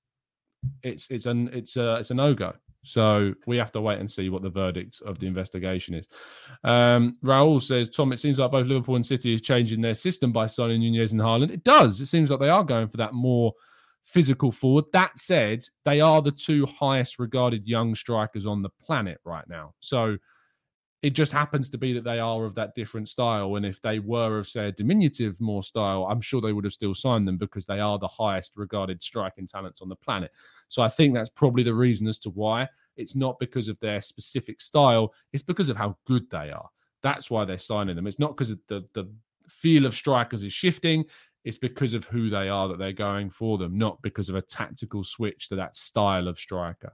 it's 0.82 1.10
it's 1.10 1.26
an 1.26 1.50
it's 1.52 1.76
a 1.76 1.96
it's 1.96 2.10
a 2.10 2.14
no 2.14 2.34
go. 2.34 2.52
So 2.82 3.34
we 3.46 3.56
have 3.58 3.72
to 3.72 3.80
wait 3.80 4.00
and 4.00 4.10
see 4.10 4.30
what 4.30 4.42
the 4.42 4.50
verdict 4.50 5.02
of 5.04 5.18
the 5.18 5.26
investigation 5.26 5.94
is. 5.94 6.06
Um, 6.64 7.18
Raul 7.24 7.60
says, 7.60 7.90
Tom, 7.90 8.12
it 8.12 8.20
seems 8.20 8.38
like 8.38 8.50
both 8.50 8.66
Liverpool 8.66 8.96
and 8.96 9.04
City 9.04 9.34
is 9.34 9.42
changing 9.42 9.80
their 9.80 9.94
system 9.94 10.32
by 10.32 10.46
signing 10.46 10.80
Nunez 10.80 11.12
and 11.12 11.20
Haaland. 11.20 11.50
It 11.50 11.64
does. 11.64 12.00
It 12.00 12.06
seems 12.06 12.30
like 12.30 12.40
they 12.40 12.48
are 12.48 12.64
going 12.64 12.88
for 12.88 12.96
that 12.96 13.12
more 13.12 13.52
physical 14.02 14.50
forward. 14.50 14.86
That 14.92 15.18
said, 15.18 15.62
they 15.84 16.00
are 16.00 16.22
the 16.22 16.32
two 16.32 16.66
highest 16.66 17.18
regarded 17.18 17.66
young 17.66 17.94
strikers 17.94 18.46
on 18.46 18.62
the 18.62 18.70
planet 18.70 19.20
right 19.24 19.48
now. 19.48 19.74
So 19.80 20.16
it 21.02 21.10
just 21.10 21.32
happens 21.32 21.70
to 21.70 21.78
be 21.78 21.94
that 21.94 22.04
they 22.04 22.18
are 22.18 22.44
of 22.44 22.54
that 22.54 22.74
different 22.74 23.08
style. 23.08 23.56
And 23.56 23.64
if 23.64 23.80
they 23.80 23.98
were 23.98 24.38
of, 24.38 24.46
say, 24.46 24.68
a 24.68 24.72
diminutive 24.72 25.40
more 25.40 25.62
style, 25.62 26.06
I'm 26.10 26.20
sure 26.20 26.40
they 26.40 26.52
would 26.52 26.64
have 26.64 26.74
still 26.74 26.94
signed 26.94 27.26
them 27.26 27.38
because 27.38 27.64
they 27.64 27.80
are 27.80 27.98
the 27.98 28.08
highest 28.08 28.56
regarded 28.56 29.02
striking 29.02 29.46
talents 29.46 29.80
on 29.80 29.88
the 29.88 29.96
planet. 29.96 30.30
So 30.68 30.82
I 30.82 30.88
think 30.88 31.14
that's 31.14 31.30
probably 31.30 31.62
the 31.62 31.74
reason 31.74 32.06
as 32.06 32.18
to 32.20 32.30
why. 32.30 32.68
It's 32.96 33.16
not 33.16 33.38
because 33.38 33.68
of 33.68 33.80
their 33.80 34.02
specific 34.02 34.60
style, 34.60 35.14
it's 35.32 35.42
because 35.42 35.70
of 35.70 35.76
how 35.76 35.96
good 36.06 36.28
they 36.28 36.50
are. 36.50 36.68
That's 37.02 37.30
why 37.30 37.46
they're 37.46 37.56
signing 37.56 37.96
them. 37.96 38.06
It's 38.06 38.18
not 38.18 38.36
because 38.36 38.54
the, 38.68 38.84
the 38.92 39.10
feel 39.48 39.86
of 39.86 39.94
strikers 39.94 40.42
is 40.42 40.52
shifting. 40.52 41.04
It's 41.44 41.56
because 41.56 41.94
of 41.94 42.04
who 42.04 42.28
they 42.28 42.50
are 42.50 42.68
that 42.68 42.78
they're 42.78 42.92
going 42.92 43.30
for 43.30 43.56
them, 43.56 43.78
not 43.78 44.02
because 44.02 44.28
of 44.28 44.34
a 44.34 44.42
tactical 44.42 45.02
switch 45.02 45.48
to 45.48 45.56
that 45.56 45.74
style 45.74 46.28
of 46.28 46.38
striker. 46.38 46.92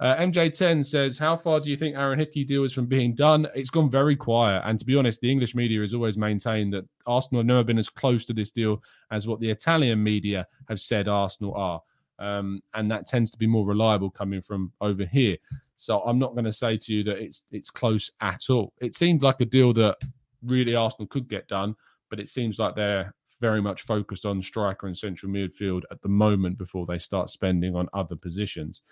Uh, 0.00 0.16
MJ10 0.16 0.84
says, 0.84 1.18
How 1.18 1.36
far 1.36 1.60
do 1.60 1.70
you 1.70 1.76
think 1.76 1.96
Aaron 1.96 2.18
Hickey 2.18 2.44
deal 2.44 2.64
is 2.64 2.72
from 2.72 2.86
being 2.86 3.14
done? 3.14 3.46
It's 3.54 3.70
gone 3.70 3.88
very 3.88 4.16
quiet. 4.16 4.62
And 4.64 4.78
to 4.78 4.84
be 4.84 4.96
honest, 4.96 5.20
the 5.20 5.30
English 5.30 5.54
media 5.54 5.80
has 5.80 5.94
always 5.94 6.18
maintained 6.18 6.72
that 6.72 6.84
Arsenal 7.06 7.40
have 7.40 7.46
never 7.46 7.64
been 7.64 7.78
as 7.78 7.88
close 7.88 8.24
to 8.26 8.32
this 8.32 8.50
deal 8.50 8.82
as 9.12 9.26
what 9.26 9.40
the 9.40 9.50
Italian 9.50 10.02
media 10.02 10.46
have 10.68 10.80
said 10.80 11.06
Arsenal 11.06 11.54
are. 11.54 11.80
Um, 12.18 12.60
and 12.74 12.90
that 12.90 13.06
tends 13.06 13.30
to 13.32 13.38
be 13.38 13.46
more 13.46 13.66
reliable 13.66 14.10
coming 14.10 14.40
from 14.40 14.72
over 14.80 15.04
here. 15.04 15.36
So 15.76 16.00
I'm 16.00 16.18
not 16.18 16.32
going 16.32 16.44
to 16.44 16.52
say 16.52 16.76
to 16.76 16.92
you 16.92 17.04
that 17.04 17.18
it's 17.18 17.44
it's 17.50 17.70
close 17.70 18.10
at 18.20 18.50
all. 18.50 18.72
It 18.80 18.94
seems 18.94 19.22
like 19.22 19.40
a 19.40 19.44
deal 19.44 19.72
that 19.74 19.96
really 20.42 20.74
Arsenal 20.74 21.08
could 21.08 21.28
get 21.28 21.48
done, 21.48 21.74
but 22.10 22.20
it 22.20 22.28
seems 22.28 22.58
like 22.58 22.74
they're 22.74 23.14
very 23.40 23.60
much 23.60 23.82
focused 23.82 24.24
on 24.24 24.40
striker 24.40 24.86
and 24.86 24.96
central 24.96 25.30
midfield 25.30 25.82
at 25.90 26.00
the 26.02 26.08
moment 26.08 26.56
before 26.56 26.86
they 26.86 26.98
start 26.98 27.30
spending 27.30 27.74
on 27.74 27.88
other 27.92 28.16
positions. 28.16 28.82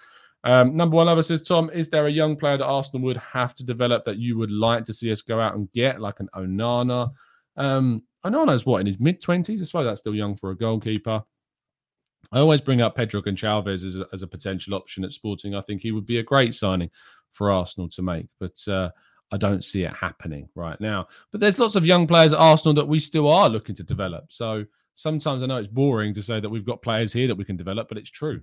Um, 0.45 0.77
number 0.77 0.97
one 0.97 1.07
lover 1.07 1.23
says, 1.23 1.43
Tom, 1.43 1.71
is 1.73 1.89
there 1.89 2.07
a 2.07 2.11
young 2.11 2.37
player 2.37 2.57
that 2.57 2.67
Arsenal 2.67 3.05
would 3.07 3.17
have 3.19 3.55
to 3.55 3.65
develop 3.65 4.03
that 4.05 4.19
you 4.19 4.37
would 4.39 4.51
like 4.51 4.85
to 4.85 4.95
see 4.95 5.13
us 5.13 5.23
go 5.23 5.41
out 5.41 5.55
and 5.55 5.71
get, 5.73 6.01
like 6.01 6.21
an 6.21 6.29
Onana? 6.35 7.13
Um, 7.57 8.03
Onana's 8.25 8.67
what, 8.67 8.81
in 8.81 8.87
his 8.87 8.99
mid 8.99 9.21
20s? 9.21 9.61
I 9.61 9.65
suppose 9.65 9.87
that's 9.87 10.01
still 10.01 10.15
young 10.15 10.35
for 10.35 10.51
a 10.51 10.57
goalkeeper. 10.57 11.23
I 12.33 12.39
always 12.39 12.61
bring 12.61 12.81
up 12.81 12.97
Pedro 12.97 13.21
Goncalves 13.21 13.85
as 13.85 13.97
a, 13.97 14.07
as 14.13 14.23
a 14.23 14.27
potential 14.27 14.75
option 14.75 15.05
at 15.05 15.13
Sporting. 15.13 15.55
I 15.55 15.61
think 15.61 15.81
he 15.81 15.93
would 15.93 16.07
be 16.07 16.19
a 16.19 16.23
great 16.23 16.55
signing 16.55 16.91
for 17.31 17.51
Arsenal 17.51 17.89
to 17.91 18.03
make, 18.03 18.27
but 18.41 18.57
uh, 18.69 18.91
I 19.33 19.37
don't 19.37 19.65
see 19.65 19.85
it 19.85 19.95
happening 19.95 20.49
right 20.55 20.81
now. 20.81 21.09
But 21.31 21.41
there's 21.41 21.59
lots 21.59 21.77
of 21.77 21.87
young 21.87 22.07
players 22.07 22.33
at 22.33 22.39
Arsenal 22.39 22.75
that 22.75 22.89
we 22.89 23.01
still 23.01 23.31
are 23.31 23.49
looking 23.49 23.75
to 23.77 23.83
develop. 23.83 24.27
So 24.33 24.65
sometimes 24.95 25.43
I 25.43 25.47
know 25.47 25.57
it's 25.57 25.69
boring 25.69 26.15
to 26.15 26.23
say 26.23 26.41
that 26.41 26.49
we've 26.49 26.67
got 26.67 26.83
players 26.83 27.13
here 27.13 27.29
that 27.29 27.37
we 27.37 27.45
can 27.45 27.57
develop, 27.57 27.89
but 27.89 27.99
it's 27.99 28.11
true 28.11 28.43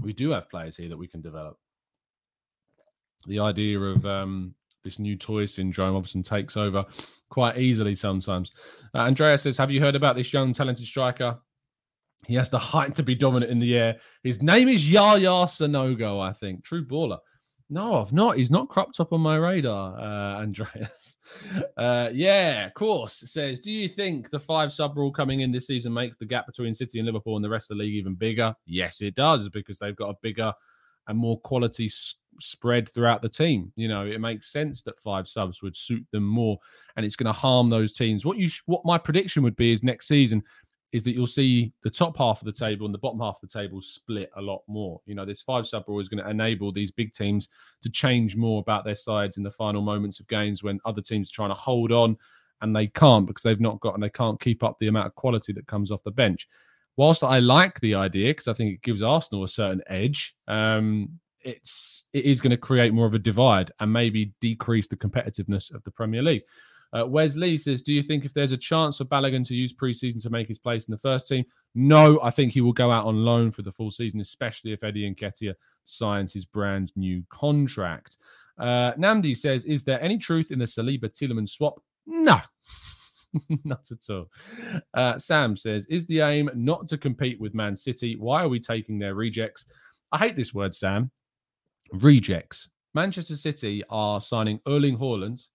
we 0.00 0.12
do 0.12 0.30
have 0.30 0.50
players 0.50 0.76
here 0.76 0.88
that 0.88 0.96
we 0.96 1.08
can 1.08 1.20
develop. 1.20 1.58
The 3.26 3.40
idea 3.40 3.78
of 3.80 4.06
um, 4.06 4.54
this 4.84 4.98
new 4.98 5.16
toy 5.16 5.44
syndrome 5.44 5.96
obviously 5.96 6.22
takes 6.22 6.56
over 6.56 6.84
quite 7.28 7.58
easily 7.58 7.94
sometimes. 7.94 8.52
Uh, 8.94 8.98
Andrea 8.98 9.36
says, 9.36 9.58
Have 9.58 9.70
you 9.70 9.80
heard 9.80 9.96
about 9.96 10.16
this 10.16 10.32
young 10.32 10.52
talented 10.52 10.86
striker? 10.86 11.38
He 12.26 12.34
has 12.34 12.50
the 12.50 12.58
height 12.58 12.94
to 12.96 13.02
be 13.02 13.14
dominant 13.14 13.50
in 13.52 13.58
the 13.58 13.76
air. 13.76 13.98
His 14.22 14.42
name 14.42 14.68
is 14.68 14.90
Yaya 14.90 15.46
Sanogo, 15.46 16.20
I 16.20 16.32
think. 16.32 16.64
True 16.64 16.84
baller. 16.84 17.18
No, 17.70 18.00
I've 18.00 18.14
not. 18.14 18.38
He's 18.38 18.50
not 18.50 18.68
cropped 18.70 18.98
up 18.98 19.12
on 19.12 19.20
my 19.20 19.36
radar, 19.36 19.98
uh, 19.98 20.42
Andreas. 20.42 21.16
Uh, 21.76 22.10
yeah, 22.12 22.66
of 22.66 22.74
course. 22.74 23.14
Says, 23.26 23.60
do 23.60 23.70
you 23.72 23.88
think 23.88 24.30
the 24.30 24.38
five 24.38 24.72
sub 24.72 24.96
rule 24.96 25.12
coming 25.12 25.40
in 25.40 25.52
this 25.52 25.66
season 25.68 25.92
makes 25.92 26.16
the 26.16 26.24
gap 26.24 26.46
between 26.46 26.74
City 26.74 26.98
and 26.98 27.06
Liverpool 27.06 27.36
and 27.36 27.44
the 27.44 27.48
rest 27.48 27.70
of 27.70 27.76
the 27.78 27.84
league 27.84 27.94
even 27.94 28.14
bigger? 28.14 28.52
Yes, 28.66 29.00
it 29.00 29.14
does, 29.14 29.48
because 29.48 29.78
they've 29.78 29.94
got 29.94 30.10
a 30.10 30.16
bigger 30.20 30.52
and 31.06 31.16
more 31.16 31.38
quality 31.40 31.86
s- 31.86 32.16
spread 32.40 32.88
throughout 32.88 33.22
the 33.22 33.28
team. 33.28 33.72
You 33.76 33.86
know, 33.88 34.04
it 34.04 34.20
makes 34.20 34.50
sense 34.52 34.82
that 34.82 34.98
five 34.98 35.28
subs 35.28 35.62
would 35.62 35.76
suit 35.76 36.04
them 36.10 36.24
more, 36.24 36.58
and 36.96 37.06
it's 37.06 37.16
going 37.16 37.32
to 37.32 37.38
harm 37.38 37.70
those 37.70 37.92
teams. 37.92 38.24
What 38.24 38.38
you, 38.38 38.48
sh- 38.48 38.62
what 38.66 38.84
my 38.84 38.98
prediction 38.98 39.42
would 39.44 39.56
be 39.56 39.72
is 39.72 39.82
next 39.84 40.08
season 40.08 40.42
is 40.92 41.04
that 41.04 41.12
you'll 41.12 41.26
see 41.26 41.72
the 41.82 41.90
top 41.90 42.16
half 42.16 42.40
of 42.40 42.46
the 42.46 42.52
table 42.52 42.86
and 42.86 42.94
the 42.94 42.98
bottom 42.98 43.20
half 43.20 43.36
of 43.42 43.48
the 43.48 43.58
table 43.58 43.80
split 43.80 44.30
a 44.36 44.40
lot 44.40 44.62
more. 44.66 45.00
You 45.04 45.14
know, 45.14 45.26
this 45.26 45.42
five 45.42 45.66
sub 45.66 45.84
rule 45.86 46.00
is 46.00 46.08
going 46.08 46.22
to 46.22 46.30
enable 46.30 46.72
these 46.72 46.90
big 46.90 47.12
teams 47.12 47.48
to 47.82 47.90
change 47.90 48.36
more 48.36 48.60
about 48.60 48.84
their 48.84 48.94
sides 48.94 49.36
in 49.36 49.42
the 49.42 49.50
final 49.50 49.82
moments 49.82 50.18
of 50.18 50.28
games 50.28 50.62
when 50.62 50.80
other 50.86 51.02
teams 51.02 51.30
are 51.30 51.34
trying 51.34 51.50
to 51.50 51.54
hold 51.54 51.92
on 51.92 52.16
and 52.62 52.74
they 52.74 52.86
can't 52.86 53.26
because 53.26 53.42
they've 53.42 53.60
not 53.60 53.80
got 53.80 53.94
and 53.94 54.02
they 54.02 54.10
can't 54.10 54.40
keep 54.40 54.64
up 54.64 54.78
the 54.78 54.88
amount 54.88 55.06
of 55.06 55.14
quality 55.14 55.52
that 55.52 55.66
comes 55.66 55.90
off 55.90 56.02
the 56.04 56.10
bench. 56.10 56.48
Whilst 56.96 57.22
I 57.22 57.38
like 57.38 57.78
the 57.80 57.94
idea 57.94 58.28
because 58.28 58.48
I 58.48 58.54
think 58.54 58.74
it 58.74 58.82
gives 58.82 59.02
Arsenal 59.02 59.44
a 59.44 59.48
certain 59.48 59.82
edge, 59.88 60.34
um, 60.48 61.10
it's 61.42 62.06
it 62.12 62.24
is 62.24 62.40
going 62.40 62.50
to 62.50 62.56
create 62.56 62.92
more 62.92 63.06
of 63.06 63.14
a 63.14 63.18
divide 63.18 63.70
and 63.78 63.92
maybe 63.92 64.32
decrease 64.40 64.88
the 64.88 64.96
competitiveness 64.96 65.72
of 65.72 65.84
the 65.84 65.90
Premier 65.90 66.22
League. 66.22 66.42
Uh, 66.96 67.06
Wesley 67.06 67.56
says, 67.58 67.82
Do 67.82 67.92
you 67.92 68.02
think 68.02 68.24
if 68.24 68.32
there's 68.32 68.52
a 68.52 68.56
chance 68.56 68.96
for 68.96 69.04
Balogun 69.04 69.46
to 69.46 69.54
use 69.54 69.72
preseason 69.72 70.22
to 70.22 70.30
make 70.30 70.48
his 70.48 70.58
place 70.58 70.86
in 70.86 70.92
the 70.92 70.98
first 70.98 71.28
team? 71.28 71.44
No, 71.74 72.20
I 72.22 72.30
think 72.30 72.52
he 72.52 72.60
will 72.60 72.72
go 72.72 72.90
out 72.90 73.06
on 73.06 73.24
loan 73.24 73.50
for 73.50 73.62
the 73.62 73.72
full 73.72 73.90
season, 73.90 74.20
especially 74.20 74.72
if 74.72 74.82
Eddie 74.82 75.14
Nketiah 75.14 75.54
signs 75.84 76.32
his 76.32 76.44
brand 76.44 76.92
new 76.96 77.22
contract. 77.28 78.18
Uh, 78.58 78.92
Namdi 78.94 79.36
says, 79.36 79.64
Is 79.64 79.84
there 79.84 80.02
any 80.02 80.18
truth 80.18 80.50
in 80.50 80.58
the 80.58 80.64
Saliba 80.64 81.04
Tielemans 81.04 81.50
swap? 81.50 81.80
No. 82.06 82.40
not 83.64 83.86
at 83.90 84.10
all. 84.10 84.26
Uh, 84.94 85.18
Sam 85.18 85.56
says, 85.56 85.84
Is 85.86 86.06
the 86.06 86.20
aim 86.20 86.50
not 86.54 86.88
to 86.88 86.98
compete 86.98 87.38
with 87.40 87.54
Man 87.54 87.76
City? 87.76 88.16
Why 88.16 88.42
are 88.42 88.48
we 88.48 88.60
taking 88.60 88.98
their 88.98 89.14
rejects? 89.14 89.66
I 90.10 90.18
hate 90.18 90.36
this 90.36 90.54
word, 90.54 90.74
Sam. 90.74 91.10
Rejects. 91.92 92.68
Manchester 92.94 93.36
City 93.36 93.84
are 93.90 94.20
signing 94.20 94.58
Erling 94.66 94.96
Haaland 94.96 95.46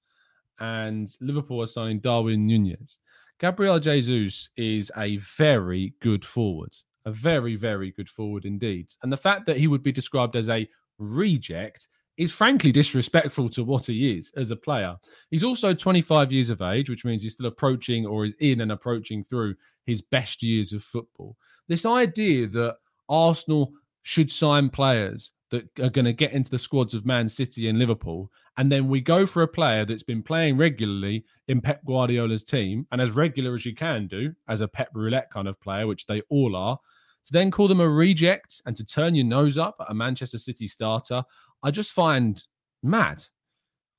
and 0.60 1.10
Liverpool 1.22 1.62
are 1.62 1.68
signing 1.68 2.00
Darwin 2.00 2.46
Nunez. 2.46 3.00
Gabriel 3.40 3.80
Jesus 3.80 4.50
is 4.56 4.92
a 4.98 5.18
very 5.18 5.94
good 6.00 6.24
forward, 6.24 6.74
a 7.06 7.12
very, 7.12 7.56
very 7.56 7.92
good 7.92 8.10
forward 8.10 8.46
indeed. 8.46 8.92
And 9.02 9.12
the 9.12 9.18
fact 9.18 9.46
that 9.46 9.58
he 9.58 9.68
would 9.68 9.84
be 9.84 9.92
described 9.92 10.36
as 10.36 10.50
a 10.50 10.68
reject 11.00 11.88
is 12.18 12.32
frankly 12.32 12.72
disrespectful 12.72 13.50
to 13.50 13.64
what 13.64 13.86
he 13.86 14.18
is 14.18 14.32
as 14.38 14.52
a 14.52 14.56
player. 14.56 14.96
He's 15.32 15.44
also 15.44 15.74
25 15.74 16.32
years 16.32 16.50
of 16.50 16.62
age, 16.62 16.90
which 16.90 17.06
means 17.06 17.24
he's 17.24 17.34
still 17.34 17.48
approaching 17.48 18.06
or 18.06 18.26
is 18.26 18.36
in 18.40 18.62
and 18.62 18.72
approaching 18.72 19.24
through 19.24 19.56
his 19.86 20.02
best 20.02 20.44
years 20.44 20.74
of 20.74 20.84
football. 20.84 21.36
This 21.68 21.86
idea 21.86 22.48
that 22.48 22.78
Arsenal 23.10 23.74
should 24.04 24.30
sign 24.30 24.70
players 24.70 25.32
that 25.54 25.70
are 25.80 25.90
going 25.92 26.04
to 26.04 26.14
get 26.14 26.34
into 26.34 26.50
the 26.50 26.58
squads 26.58 26.96
of 26.96 27.06
Man 27.06 27.30
City 27.30 27.70
and 27.70 27.78
Liverpool. 27.78 28.32
And 28.58 28.72
then 28.72 28.90
we 28.90 29.00
go 29.00 29.28
for 29.28 29.44
a 29.44 29.48
player 29.48 29.86
that's 29.86 30.02
been 30.02 30.24
playing 30.24 30.58
regularly 30.58 31.26
in 31.48 31.62
Pep 31.62 31.86
Guardiola's 31.86 32.44
team 32.44 32.88
and 32.92 33.00
as 33.00 33.12
regular 33.12 33.54
as 33.54 33.64
you 33.64 33.76
can 33.76 34.08
do 34.08 34.34
as 34.48 34.62
a 34.62 34.68
Pep 34.68 34.90
Roulette 34.96 35.30
kind 35.30 35.48
of 35.48 35.62
player, 35.62 35.86
which 35.86 36.08
they 36.08 36.24
all 36.32 36.56
are, 36.56 36.80
to 37.26 37.32
then 37.32 37.52
call 37.52 37.68
them 37.68 37.82
a 37.82 37.88
reject 37.88 38.64
and 38.66 38.76
to 38.76 38.84
turn 38.84 39.14
your 39.14 39.26
nose 39.26 39.60
up 39.60 39.76
at 39.80 39.92
a 39.92 39.94
Manchester 39.94 40.40
City 40.40 40.68
starter, 40.68 41.24
I 41.62 41.70
just 41.70 41.92
find 41.92 42.44
mad. 42.82 43.24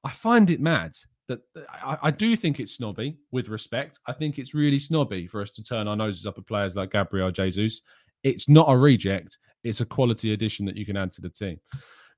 I 0.03 0.11
find 0.11 0.51
it 0.51 0.61
mad 0.61 0.97
that 1.29 1.39
I, 1.71 1.99
I, 2.03 2.11
do 2.11 2.35
think 2.35 2.59
it's 2.59 2.75
snobby 2.75 3.17
with 3.31 3.49
respect. 3.49 4.01
I 4.09 4.13
think 4.13 4.41
it's 4.41 4.55
really 4.55 4.81
snobby 4.81 5.29
for 5.29 5.41
us 5.41 5.53
to 5.53 5.63
turn 5.63 5.87
our 5.87 5.95
noses 5.95 6.27
up 6.27 6.37
at 6.37 6.49
players 6.49 6.75
like 6.75 6.91
Gabriel 6.91 7.31
Jesus. 7.31 7.81
It's 8.25 8.49
not 8.49 8.67
a 8.69 8.77
reject 8.77 9.39
it's 9.65 9.81
a 9.81 9.85
quality 9.85 10.33
addition 10.33 10.67
that 10.67 10.77
you 10.77 10.87
can 10.87 10.97
add 10.97 11.13
to 11.13 11.21
the 11.21 11.31
team. 11.31 11.59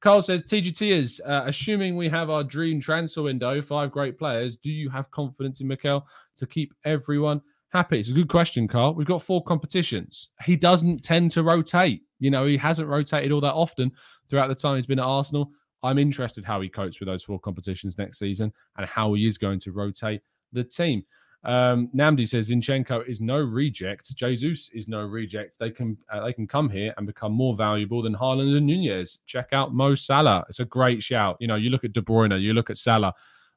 Carl 0.01 0.21
says, 0.21 0.45
TGT 0.45 0.91
is 0.91 1.23
uh, 1.25 1.45
assuming 1.47 1.97
we 1.97 2.09
have 2.09 2.29
our 2.29 2.45
dream 2.45 2.81
transfer 2.81 3.23
window, 3.23 3.63
five 3.63 3.91
great 3.91 4.19
players. 4.19 4.57
Do 4.57 4.71
you 4.71 4.91
have 4.91 5.11
confidence 5.11 5.61
in 5.61 5.69
Mikel 5.69 6.07
to 6.37 6.47
keep 6.47 6.75
everyone 6.85 7.41
happy? 7.71 7.99
It's 7.99 8.11
a 8.11 8.13
good 8.13 8.29
question, 8.29 8.69
Carl. 8.69 8.95
We've 8.95 9.07
got 9.07 9.23
four 9.23 9.43
competitions. 9.43 10.29
He 10.45 10.55
doesn't 10.57 11.03
tend 11.03 11.31
to 11.33 11.43
rotate. 11.43 12.03
You 12.19 12.31
know, 12.31 12.47
he 12.47 12.57
hasn't 12.57 12.89
rotated 12.89 13.33
all 13.33 13.41
that 13.41 13.55
often 13.55 13.91
throughout 14.29 14.49
the 14.49 14.55
time 14.55 14.77
he's 14.77 14.87
been 14.87 14.99
at 14.99 15.05
Arsenal. 15.07 15.51
I'm 15.83 15.99
interested 15.99 16.45
how 16.45 16.61
he 16.61 16.69
copes 16.69 17.01
with 17.01 17.07
those 17.07 17.23
four 17.23 17.39
competitions 17.39 17.97
next 17.97 18.19
season 18.19 18.53
and 18.77 18.87
how 18.87 19.15
he 19.15 19.27
is 19.27 19.39
going 19.39 19.61
to 19.61 19.73
rotate 19.73 20.21
the 20.53 20.65
team. 20.65 21.05
Um, 21.47 21.89
Namdi 21.95 22.29
says 22.29 22.51
Zinchenko 22.51 23.07
is 23.07 23.21
no 23.21 23.39
reject. 23.39 24.15
Jesus 24.17 24.69
is 24.75 24.89
no 24.89 25.03
reject. 25.03 25.59
They 25.61 25.71
can 25.71 25.97
uh, 26.13 26.25
they 26.25 26.33
can 26.33 26.47
come 26.49 26.69
here 26.69 26.93
and 26.97 27.07
become 27.07 27.33
more 27.33 27.55
valuable 27.55 28.03
than 28.03 28.17
Haaland 28.17 28.57
and 28.57 28.67
Nunez. 28.67 29.21
Check 29.27 29.51
out 29.53 29.73
Mo 29.73 29.95
Salah. 29.95 30.45
It's 30.49 30.59
a 30.59 30.65
great 30.65 31.05
shout. 31.05 31.37
You 31.39 31.47
know, 31.47 31.55
you 31.55 31.71
look 31.71 31.85
at 31.85 31.93
De 31.93 32.03
Bruyne, 32.03 32.41
you 32.41 32.53
look 32.53 32.69
at 32.69 32.79
Salah. 32.79 33.15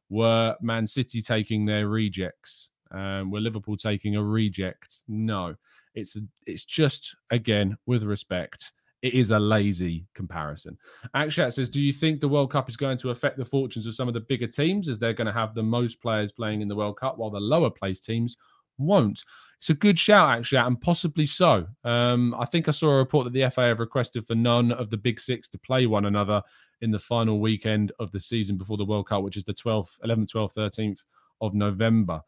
Were 0.10 0.56
Man 0.62 0.86
City 0.86 1.22
taking 1.22 1.66
their 1.66 1.88
rejects? 1.88 2.70
Um, 2.92 3.32
were 3.32 3.40
Liverpool 3.40 3.76
taking 3.76 4.16
a 4.16 4.24
reject? 4.24 5.02
No. 5.08 5.56
It's 5.96 6.16
it's 6.46 6.66
just 6.66 7.16
again 7.32 7.76
with 7.88 8.04
respect 8.04 8.72
it 9.02 9.14
is 9.14 9.32
a 9.32 9.40
lazy 9.40 10.06
comparison. 10.14 10.78
Akshat 11.16 11.54
says, 11.54 11.70
Do 11.70 11.82
you 11.82 11.94
think 11.94 12.20
the 12.20 12.28
World 12.28 12.52
Cup 12.52 12.68
is 12.68 12.76
going 12.76 12.98
to 13.00 13.12
affect 13.12 13.38
the 13.38 13.46
fortunes 13.46 13.86
of 13.86 13.96
some 13.96 14.08
of 14.08 14.14
the 14.14 14.20
bigger 14.20 14.48
teams 14.48 14.90
as 14.90 15.00
they're 15.00 15.14
going 15.14 15.28
to 15.28 15.34
have 15.34 15.54
the 15.54 15.64
most 15.64 16.02
players 16.02 16.32
playing 16.32 16.62
in 16.62 16.68
the 16.68 16.76
World 16.76 17.00
Cup 17.00 17.18
while 17.18 17.30
the 17.30 17.40
lower 17.40 17.70
placed 17.70 18.04
teams 18.04 18.36
won't? 18.78 19.24
It's 19.58 19.70
a 19.70 19.74
good 19.74 20.00
shout, 20.00 20.40
Akshat, 20.40 20.66
and 20.66 20.80
possibly 20.80 21.26
so. 21.26 21.68
Um, 21.84 22.36
I 22.38 22.46
think 22.46 22.68
I 22.68 22.72
saw 22.72 22.90
a 22.90 22.98
report 22.98 23.26
that 23.26 23.34
the 23.34 23.50
FA 23.50 23.68
have 23.68 23.80
requested 23.80 24.26
for 24.26 24.36
none 24.36 24.72
of 24.72 24.90
the 24.90 24.98
big 24.98 25.20
six 25.20 25.50
to 25.50 25.58
play 25.58 25.86
one 25.86 26.06
another 26.06 26.42
in 26.82 26.92
the 26.92 27.00
final 27.00 27.40
weekend 27.40 27.92
of 28.00 28.12
the 28.12 28.20
season 28.20 28.58
before 28.58 28.78
the 28.78 28.86
World 28.86 29.08
Cup, 29.08 29.24
which 29.24 29.38
is 29.38 29.44
the 29.44 29.54
12th, 29.54 30.00
11th, 30.06 30.32
12th, 30.32 30.54
13th 30.56 31.04
of 31.42 31.54
November. 31.54 32.22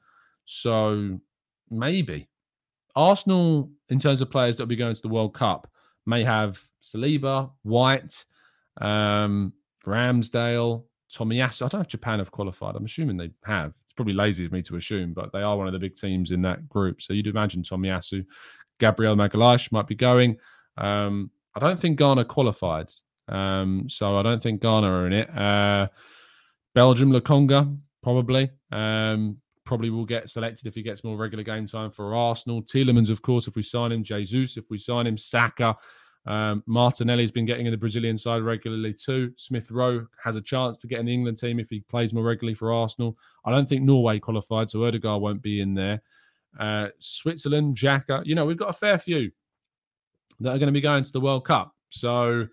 So 0.46 1.20
maybe. 1.70 2.28
Arsenal, 2.96 3.72
in 3.88 4.00
terms 4.00 4.20
of 4.20 4.30
players 4.30 4.58
that 4.58 4.64
will 4.64 4.68
be 4.68 4.76
going 4.76 4.96
to 4.96 5.02
the 5.02 5.08
World 5.08 5.34
Cup, 5.34 5.72
may 6.06 6.24
have 6.24 6.62
Saliba, 6.82 7.52
White, 7.64 8.26
um, 8.80 9.54
Ramsdale, 9.86 10.84
Tomiyasu. 11.14 11.64
I 11.64 11.68
don't 11.68 11.74
know 11.76 11.82
if 11.82 11.88
Japan 11.88 12.20
have 12.20 12.32
qualified. 12.32 12.76
I'm 12.76 12.86
assuming 12.86 13.18
they 13.18 13.32
have. 13.46 13.74
It's 13.84 13.94
probably 13.94 14.14
lazy 14.14 14.46
of 14.46 14.52
me 14.52 14.62
to 14.64 14.78
assume, 14.78 15.14
but 15.14 15.32
they 15.34 15.42
are 15.42 15.58
one 15.58 15.68
of 15.68 15.74
the 15.74 15.80
big 15.80 15.96
teams 15.96 16.32
in 16.32 16.42
that 16.44 16.70
group. 16.70 17.02
So 17.02 17.14
you'd 17.14 17.28
imagine 17.28 17.64
Tomiyasu, 17.64 18.26
Gabriel 18.80 19.16
Magalhaes 19.16 19.72
might 19.72 19.88
be 19.88 19.96
going. 19.96 20.38
Um, 20.78 21.30
I 21.56 21.60
don't 21.60 21.78
think 21.78 22.00
Ghana 22.00 22.26
qualified. 22.26 22.90
Um, 23.28 23.88
so 23.90 24.18
I 24.18 24.24
don't 24.24 24.42
think 24.42 24.62
Ghana 24.62 24.88
are 24.88 25.08
in 25.08 25.14
it. 25.14 25.38
Uh, 25.38 25.88
Belgium, 26.74 27.12
Lokonga, 27.12 27.78
probably. 28.02 28.50
Um, 28.72 29.41
probably 29.66 29.90
will 29.90 30.06
get 30.06 30.30
selected 30.30 30.68
if 30.68 30.76
he 30.76 30.82
gets 30.82 31.04
more 31.04 31.18
regular 31.18 31.44
game 31.44 31.68
time 31.68 31.92
for 31.92 32.16
Arsenal. 32.16 32.62
Tielemans, 32.62 33.10
of 33.10 33.22
course, 33.22 33.48
if 33.48 33.56
we 33.56 33.64
sign 33.64 33.92
him. 33.92 34.04
Jesus, 34.04 34.58
if 34.58 34.70
we 34.70 34.78
sign 34.78 35.08
him. 35.08 35.18
Saka. 35.18 35.76
Um, 36.28 36.64
Martinelli's 36.68 37.32
been 37.32 37.48
getting 37.48 37.66
in 37.66 37.72
the 37.72 37.78
Brazilian 37.78 38.18
side 38.18 38.44
regularly 38.44 38.94
too. 38.94 39.34
Smith 39.38 39.72
Rowe 39.72 40.06
has 40.24 40.36
a 40.36 40.42
chance 40.42 40.78
to 40.78 40.88
get 40.88 41.00
in 41.00 41.08
the 41.08 41.14
England 41.14 41.38
team 41.38 41.60
if 41.60 41.70
he 41.70 41.80
plays 41.82 42.14
more 42.14 42.24
regularly 42.24 42.54
for 42.54 42.72
Arsenal. 42.72 43.18
I 43.44 43.52
don't 43.52 43.68
think 43.68 43.82
Norway 43.82 44.20
qualified, 44.20 44.70
so 44.70 44.86
Odegaard 44.86 45.22
won't 45.22 45.42
be 45.42 45.62
in 45.62 45.74
there. 45.74 46.02
Uh, 46.60 46.90
Switzerland, 47.00 47.76
Xhaka. 47.76 48.26
You 48.26 48.36
know, 48.36 48.46
we've 48.46 48.58
got 48.58 48.70
a 48.70 48.74
fair 48.74 48.98
few 48.98 49.32
that 50.42 50.50
are 50.50 50.60
going 50.60 50.68
to 50.68 50.74
be 50.74 50.82
going 50.82 51.04
to 51.04 51.12
the 51.12 51.22
World 51.22 51.46
Cup. 51.46 51.76
So 51.90 52.48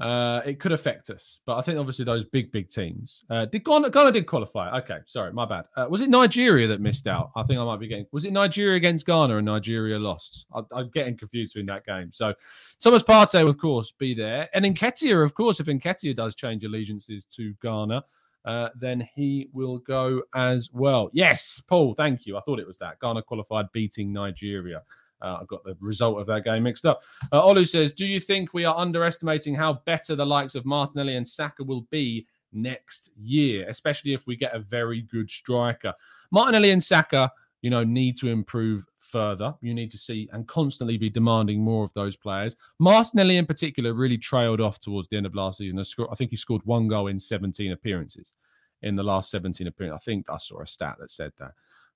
uh, 0.00 0.40
it 0.46 0.58
could 0.58 0.72
affect 0.72 1.10
us. 1.10 1.40
But 1.44 1.58
I 1.58 1.60
think 1.60 1.78
obviously 1.78 2.04
those 2.04 2.24
big, 2.24 2.50
big 2.50 2.68
teams. 2.68 3.24
Uh, 3.28 3.44
did 3.44 3.64
Ghana, 3.64 3.90
Ghana 3.90 4.12
did 4.12 4.26
qualify? 4.26 4.78
Okay, 4.78 4.98
sorry, 5.06 5.32
my 5.32 5.44
bad. 5.44 5.66
Uh, 5.76 5.86
was 5.90 6.00
it 6.00 6.08
Nigeria 6.08 6.66
that 6.68 6.80
missed 6.80 7.06
out? 7.06 7.30
I 7.36 7.42
think 7.42 7.60
I 7.60 7.64
might 7.64 7.80
be 7.80 7.86
getting. 7.86 8.06
Was 8.12 8.24
it 8.24 8.32
Nigeria 8.32 8.76
against 8.76 9.06
Ghana 9.06 9.36
and 9.36 9.46
Nigeria 9.46 9.98
lost? 9.98 10.46
I, 10.54 10.80
am 10.80 10.90
getting 10.92 11.16
confused 11.16 11.56
in 11.56 11.66
that 11.66 11.84
game. 11.84 12.10
So 12.12 12.34
Thomas 12.80 13.02
Partey, 13.02 13.46
of 13.46 13.58
course, 13.58 13.92
be 13.92 14.14
there, 14.14 14.48
and 14.54 14.64
Nketiah, 14.64 15.22
of 15.22 15.34
course, 15.34 15.60
if 15.60 15.66
Nketiah 15.66 16.16
does 16.16 16.34
change 16.34 16.64
allegiances 16.64 17.24
to 17.26 17.54
Ghana. 17.62 18.04
Uh, 18.46 18.70
then 18.74 19.06
he 19.14 19.50
will 19.52 19.76
go 19.80 20.22
as 20.34 20.70
well. 20.72 21.10
Yes, 21.12 21.60
Paul, 21.68 21.92
thank 21.92 22.24
you. 22.24 22.38
I 22.38 22.40
thought 22.40 22.58
it 22.58 22.66
was 22.66 22.78
that. 22.78 22.98
Ghana 22.98 23.22
qualified 23.22 23.70
beating 23.72 24.14
Nigeria. 24.14 24.82
Uh, 25.22 25.38
I 25.40 25.44
got 25.46 25.64
the 25.64 25.76
result 25.80 26.18
of 26.18 26.26
that 26.26 26.44
game 26.44 26.62
mixed 26.62 26.86
up. 26.86 27.02
Uh, 27.32 27.42
Olu 27.42 27.68
says, 27.68 27.92
Do 27.92 28.06
you 28.06 28.20
think 28.20 28.54
we 28.54 28.64
are 28.64 28.76
underestimating 28.76 29.54
how 29.54 29.74
better 29.84 30.16
the 30.16 30.26
likes 30.26 30.54
of 30.54 30.64
Martinelli 30.64 31.16
and 31.16 31.26
Saka 31.26 31.62
will 31.64 31.82
be 31.90 32.26
next 32.52 33.10
year, 33.16 33.66
especially 33.68 34.12
if 34.12 34.26
we 34.26 34.36
get 34.36 34.54
a 34.54 34.60
very 34.60 35.02
good 35.02 35.30
striker? 35.30 35.92
Martinelli 36.30 36.70
and 36.70 36.82
Saka 36.82 37.30
you 37.62 37.70
know, 37.70 37.84
need 37.84 38.16
to 38.18 38.28
improve 38.28 38.84
further. 38.98 39.54
You 39.60 39.74
need 39.74 39.90
to 39.90 39.98
see 39.98 40.28
and 40.32 40.46
constantly 40.48 40.96
be 40.96 41.10
demanding 41.10 41.60
more 41.60 41.84
of 41.84 41.92
those 41.92 42.16
players. 42.16 42.56
Martinelli, 42.78 43.36
in 43.36 43.46
particular, 43.46 43.92
really 43.92 44.18
trailed 44.18 44.60
off 44.60 44.80
towards 44.80 45.08
the 45.08 45.16
end 45.16 45.26
of 45.26 45.34
last 45.34 45.58
season. 45.58 45.78
I 45.78 46.14
think 46.14 46.30
he 46.30 46.36
scored 46.36 46.62
one 46.64 46.88
goal 46.88 47.08
in 47.08 47.18
17 47.18 47.72
appearances 47.72 48.34
in 48.82 48.96
the 48.96 49.02
last 49.02 49.30
17 49.30 49.66
appearances. 49.66 50.00
I 50.00 50.04
think 50.04 50.30
I 50.30 50.38
saw 50.38 50.62
a 50.62 50.66
stat 50.66 50.96
that 51.00 51.10
said 51.10 51.32
that. 51.38 51.52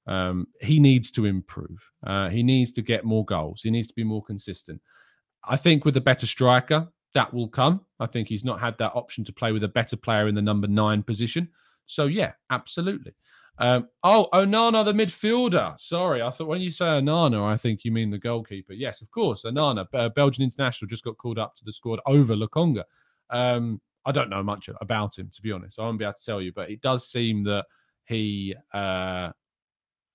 Um, 0.07 0.49
he 0.61 0.81
needs 0.81 1.11
to 1.13 1.25
improve. 1.25 1.91
Uh, 2.07 2.29
he 2.29 2.43
needs 2.43 2.73
to 2.73 2.83
get 2.83 3.05
more 3.05 3.25
goals. 3.25 3.63
He 3.63 3.71
needs 3.71 3.89
to 3.89 3.95
be 3.95 4.05
more 4.05 4.23
consistent. 4.23 4.81
I 5.47 5.57
think 5.57 5.85
with 5.85 5.97
a 5.97 6.01
better 6.01 6.27
striker, 6.27 6.89
that 7.15 7.33
will 7.33 7.49
come. 7.49 7.81
I 8.01 8.07
think 8.07 8.29
he's 8.29 8.45
not 8.45 8.61
had 8.61 8.77
that 8.79 8.93
option 8.95 9.25
to 9.25 9.33
play 9.33 9.53
with 9.53 9.65
a 9.65 9.69
better 9.69 9.97
player 9.97 10.29
in 10.29 10.35
the 10.35 10.43
number 10.43 10.67
nine 10.67 11.03
position. 11.03 11.49
So, 11.87 12.07
yeah, 12.07 12.33
absolutely. 12.51 13.15
Um, 13.59 13.89
oh, 14.03 14.29
Onana, 14.33 14.85
the 14.85 14.93
midfielder. 14.93 15.79
Sorry, 15.79 16.23
I 16.23 16.31
thought 16.31 16.49
when 16.49 16.61
you 16.61 16.71
say 16.71 16.87
Onana, 16.87 17.45
I 17.45 17.57
think 17.57 17.85
you 17.85 17.93
mean 17.93 18.11
the 18.11 18.19
goalkeeper. 18.19 18.73
Yes, 18.73 19.01
of 19.01 19.11
course, 19.11 19.45
Onana, 19.45 19.87
uh, 19.95 20.09
Belgian 20.09 20.43
international, 20.43 20.89
just 20.89 21.05
got 21.05 21.19
called 21.19 21.39
up 21.39 21.55
to 21.57 21.65
the 21.65 21.73
squad 21.73 22.01
over 22.07 22.35
Lokonga. 22.35 22.83
Um, 23.31 23.81
I 24.05 24.13
don't 24.13 24.29
know 24.29 24.43
much 24.43 24.69
about 24.81 25.17
him, 25.17 25.31
to 25.33 25.43
be 25.43 25.53
honest. 25.53 25.79
I 25.79 25.83
won't 25.83 25.99
be 25.99 26.05
able 26.05 26.15
to 26.15 26.25
tell 26.25 26.43
you, 26.43 26.53
but 26.53 26.71
it 26.71 26.81
does 26.81 27.09
seem 27.09 27.43
that 27.43 27.65
he 28.07 28.55
uh, 28.75 29.31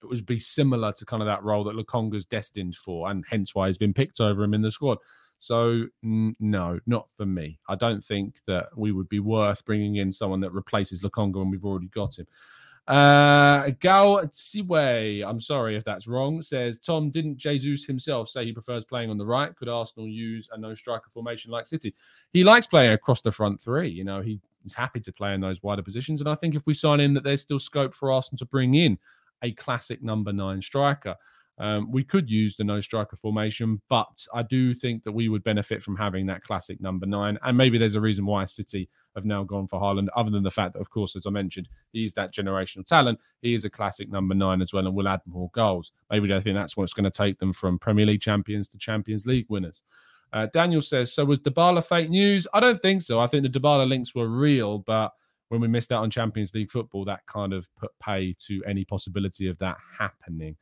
it 0.02 0.08
would 0.08 0.26
be 0.26 0.40
similar 0.40 0.92
to 0.94 1.06
kind 1.06 1.22
of 1.22 1.28
that 1.28 1.44
role 1.44 1.64
that 1.66 1.76
Lokonga's 1.76 2.26
destined 2.26 2.76
for, 2.76 3.10
and 3.10 3.24
hence 3.30 3.54
why 3.54 3.68
he's 3.68 3.78
been 3.78 3.94
picked 3.94 4.20
over 4.20 4.44
him 4.44 4.54
in 4.54 4.62
the 4.62 4.72
squad. 4.72 4.98
So 5.40 5.86
n- 6.04 6.36
no, 6.40 6.80
not 6.86 7.10
for 7.16 7.26
me. 7.26 7.60
I 7.68 7.76
don't 7.76 8.04
think 8.04 8.42
that 8.48 8.68
we 8.76 8.92
would 8.92 9.10
be 9.10 9.20
worth 9.20 9.64
bringing 9.66 9.98
in 9.98 10.12
someone 10.12 10.42
that 10.42 10.52
replaces 10.52 11.02
Lokonga 11.02 11.36
when 11.36 11.50
we've 11.50 11.66
already 11.66 11.88
got 11.88 12.18
him. 12.18 12.28
Uh, 12.90 13.70
Gao 13.82 14.18
Tsiwe, 14.26 15.24
I'm 15.24 15.40
sorry 15.40 15.78
if 15.78 15.84
that's 15.84 16.08
wrong, 16.08 16.42
says 16.42 16.80
Tom, 16.80 17.12
didn't 17.12 17.38
Jesus 17.38 17.86
himself 17.86 18.30
say 18.30 18.46
he 18.46 18.52
prefers 18.52 18.84
playing 18.84 19.12
on 19.12 19.18
the 19.20 19.26
right? 19.26 19.56
Could 19.56 19.70
Arsenal 19.70 20.08
use 20.08 20.50
a 20.52 20.58
no 20.58 20.74
striker 20.74 21.08
formation 21.12 21.52
like 21.52 21.68
City? 21.68 21.94
He 22.34 22.44
likes 22.44 22.66
playing 22.66 22.94
across 22.94 23.22
the 23.22 23.32
front 23.32 23.62
three. 23.62 23.90
You 23.90 24.06
know, 24.06 24.22
he, 24.22 24.40
he's 24.64 24.74
happy 24.74 25.00
to 25.02 25.14
play 25.14 25.36
in 25.36 25.42
those 25.42 25.62
wider 25.62 25.84
positions. 25.84 26.20
And 26.20 26.28
I 26.28 26.34
think 26.34 26.56
if 26.56 26.66
we 26.66 26.74
sign 26.74 27.00
in 27.00 27.14
that 27.14 27.24
there's 27.24 27.44
still 27.44 27.60
scope 27.60 27.94
for 27.94 28.12
Arsenal 28.12 28.40
to 28.40 28.46
bring 28.46 28.74
in 28.74 28.98
a 29.44 29.52
classic 29.54 30.04
number 30.04 30.34
nine 30.34 30.62
striker. 30.62 31.16
Um, 31.60 31.92
we 31.92 32.06
could 32.06 32.30
use 32.30 32.56
the 32.56 32.64
no 32.64 32.80
striker 32.80 33.18
formation, 33.18 33.82
but 33.90 34.26
I 34.34 34.44
do 34.44 34.74
think 34.74 35.04
that 35.04 35.12
we 35.12 35.28
would 35.28 35.44
benefit 35.44 35.84
from 35.84 35.98
having 35.98 36.26
that 36.28 36.42
classic 36.42 36.80
number 36.80 37.06
nine. 37.06 37.38
And 37.44 37.58
maybe 37.58 37.78
there's 37.78 37.96
a 37.96 38.02
reason 38.02 38.26
why 38.26 38.46
City 38.46 38.88
have 39.14 39.26
now 39.26 39.44
gone 39.44 39.68
for 39.68 39.80
Haaland, 39.80 40.08
other 40.16 40.32
than 40.32 40.44
the 40.44 40.50
fact 40.50 40.74
that, 40.74 40.80
of 40.80 40.90
course, 40.90 41.18
as 41.18 41.26
I 41.26 41.32
mentioned, 41.32 41.68
he's 41.92 42.14
that 42.14 42.34
generational 42.34 42.86
talent. 42.86 43.20
He 43.42 43.54
is 43.54 43.66
a 43.66 43.70
classic 43.70 44.10
number 44.10 44.34
nine 44.34 44.62
as 44.62 44.72
well 44.72 44.88
and 44.88 44.96
will 44.96 45.10
add 45.10 45.20
more 45.26 45.50
goals. 45.54 45.92
Maybe 46.10 46.30
they 46.30 46.40
think 46.40 46.56
that's 46.56 46.78
what's 46.78 46.94
going 46.94 47.04
to 47.04 47.12
take 47.12 47.40
them 47.40 47.52
from 47.52 47.78
Premier 47.78 48.06
League 48.06 48.22
champions 48.22 48.70
to 48.70 48.78
Champions 48.78 49.26
League 49.26 49.48
winners. 49.50 49.84
Uh, 50.32 50.48
Daniel 50.54 50.82
says, 50.82 51.14
So 51.14 51.26
was 51.26 51.42
Dybala 51.42 51.86
fake 51.86 52.10
news? 52.10 52.48
I 52.54 52.62
don't 52.62 52.82
think 52.82 53.02
so. 53.02 53.20
I 53.20 53.28
think 53.28 53.44
the 53.44 53.60
Dybala 53.60 53.88
links 53.88 54.16
were 54.16 54.30
real, 54.30 54.78
but 54.78 55.12
when 55.50 55.62
we 55.62 55.68
missed 55.68 55.92
out 55.92 56.04
on 56.04 56.10
Champions 56.10 56.54
League 56.54 56.72
football, 56.72 57.06
that 57.06 57.26
kind 57.28 57.54
of 57.54 57.68
put 57.76 57.92
pay 58.00 58.36
to 58.48 58.64
any 58.66 58.86
possibility 58.86 59.48
of 59.48 59.58
that 59.60 59.78
happening. 59.98 60.56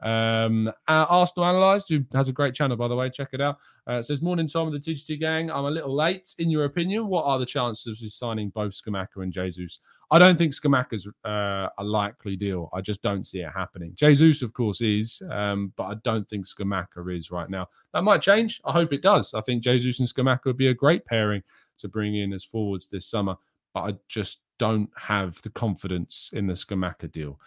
Um, 0.00 0.68
uh, 0.86 1.06
Arsenal 1.08 1.48
Analyzed, 1.48 1.88
who 1.88 2.04
has 2.14 2.28
a 2.28 2.32
great 2.32 2.54
channel, 2.54 2.76
by 2.76 2.88
the 2.88 2.94
way, 2.94 3.10
check 3.10 3.30
it 3.32 3.40
out. 3.40 3.58
Uh, 3.86 4.00
says, 4.00 4.22
Morning, 4.22 4.46
Tom 4.46 4.68
of 4.68 4.72
the 4.72 4.78
TGT 4.78 5.18
gang. 5.18 5.50
I'm 5.50 5.64
a 5.64 5.70
little 5.70 5.94
late. 5.94 6.34
In 6.38 6.50
your 6.50 6.66
opinion, 6.66 7.08
what 7.08 7.24
are 7.24 7.38
the 7.38 7.46
chances 7.46 8.02
of 8.02 8.12
signing 8.12 8.50
both 8.50 8.72
Scamacca 8.72 9.22
and 9.22 9.32
Jesus? 9.32 9.80
I 10.10 10.18
don't 10.18 10.38
think 10.38 10.52
Scamacca's 10.52 11.08
uh, 11.24 11.68
a 11.78 11.84
likely 11.84 12.36
deal. 12.36 12.70
I 12.72 12.80
just 12.80 13.02
don't 13.02 13.26
see 13.26 13.40
it 13.40 13.50
happening. 13.54 13.92
Jesus, 13.94 14.42
of 14.42 14.52
course, 14.52 14.80
is, 14.80 15.20
um, 15.30 15.72
but 15.76 15.84
I 15.84 15.94
don't 16.04 16.28
think 16.28 16.46
Scamacca 16.46 17.16
is 17.16 17.30
right 17.30 17.50
now. 17.50 17.66
That 17.92 18.04
might 18.04 18.22
change. 18.22 18.60
I 18.64 18.72
hope 18.72 18.92
it 18.92 19.02
does. 19.02 19.34
I 19.34 19.40
think 19.40 19.62
Jesus 19.62 19.98
and 19.98 20.08
Scamacca 20.08 20.44
would 20.44 20.56
be 20.56 20.68
a 20.68 20.74
great 20.74 21.04
pairing 21.04 21.42
to 21.78 21.88
bring 21.88 22.14
in 22.16 22.32
as 22.32 22.44
forwards 22.44 22.88
this 22.88 23.06
summer, 23.06 23.36
but 23.74 23.80
I 23.80 23.94
just 24.08 24.40
don't 24.58 24.90
have 24.96 25.40
the 25.42 25.50
confidence 25.50 26.30
in 26.32 26.46
the 26.46 26.54
Scamacca 26.54 27.10
deal. 27.12 27.38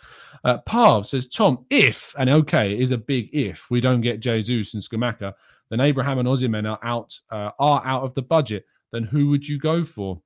Uh, 0.44 0.58
Parv 0.68 1.06
says, 1.06 1.28
Tom, 1.28 1.66
if, 1.70 2.16
and 2.18 2.30
okay, 2.30 2.80
is 2.80 2.92
a 2.92 2.98
big 2.98 3.30
if, 3.34 3.70
we 3.70 3.82
don't 3.82 4.02
get 4.02 4.20
Jesus 4.20 4.74
and 4.74 4.84
Scamacca, 4.84 5.34
then 5.70 5.82
Abraham 5.82 6.20
and 6.20 6.28
Osimhen 6.28 6.70
are 6.70 6.80
out, 6.84 7.18
uh, 7.32 7.52
are 7.60 7.86
out 7.86 8.04
of 8.04 8.14
the 8.14 8.22
budget, 8.22 8.66
then 8.92 9.04
who 9.04 9.30
would 9.30 9.48
you 9.48 9.60
go 9.60 9.84
for? 9.84 10.22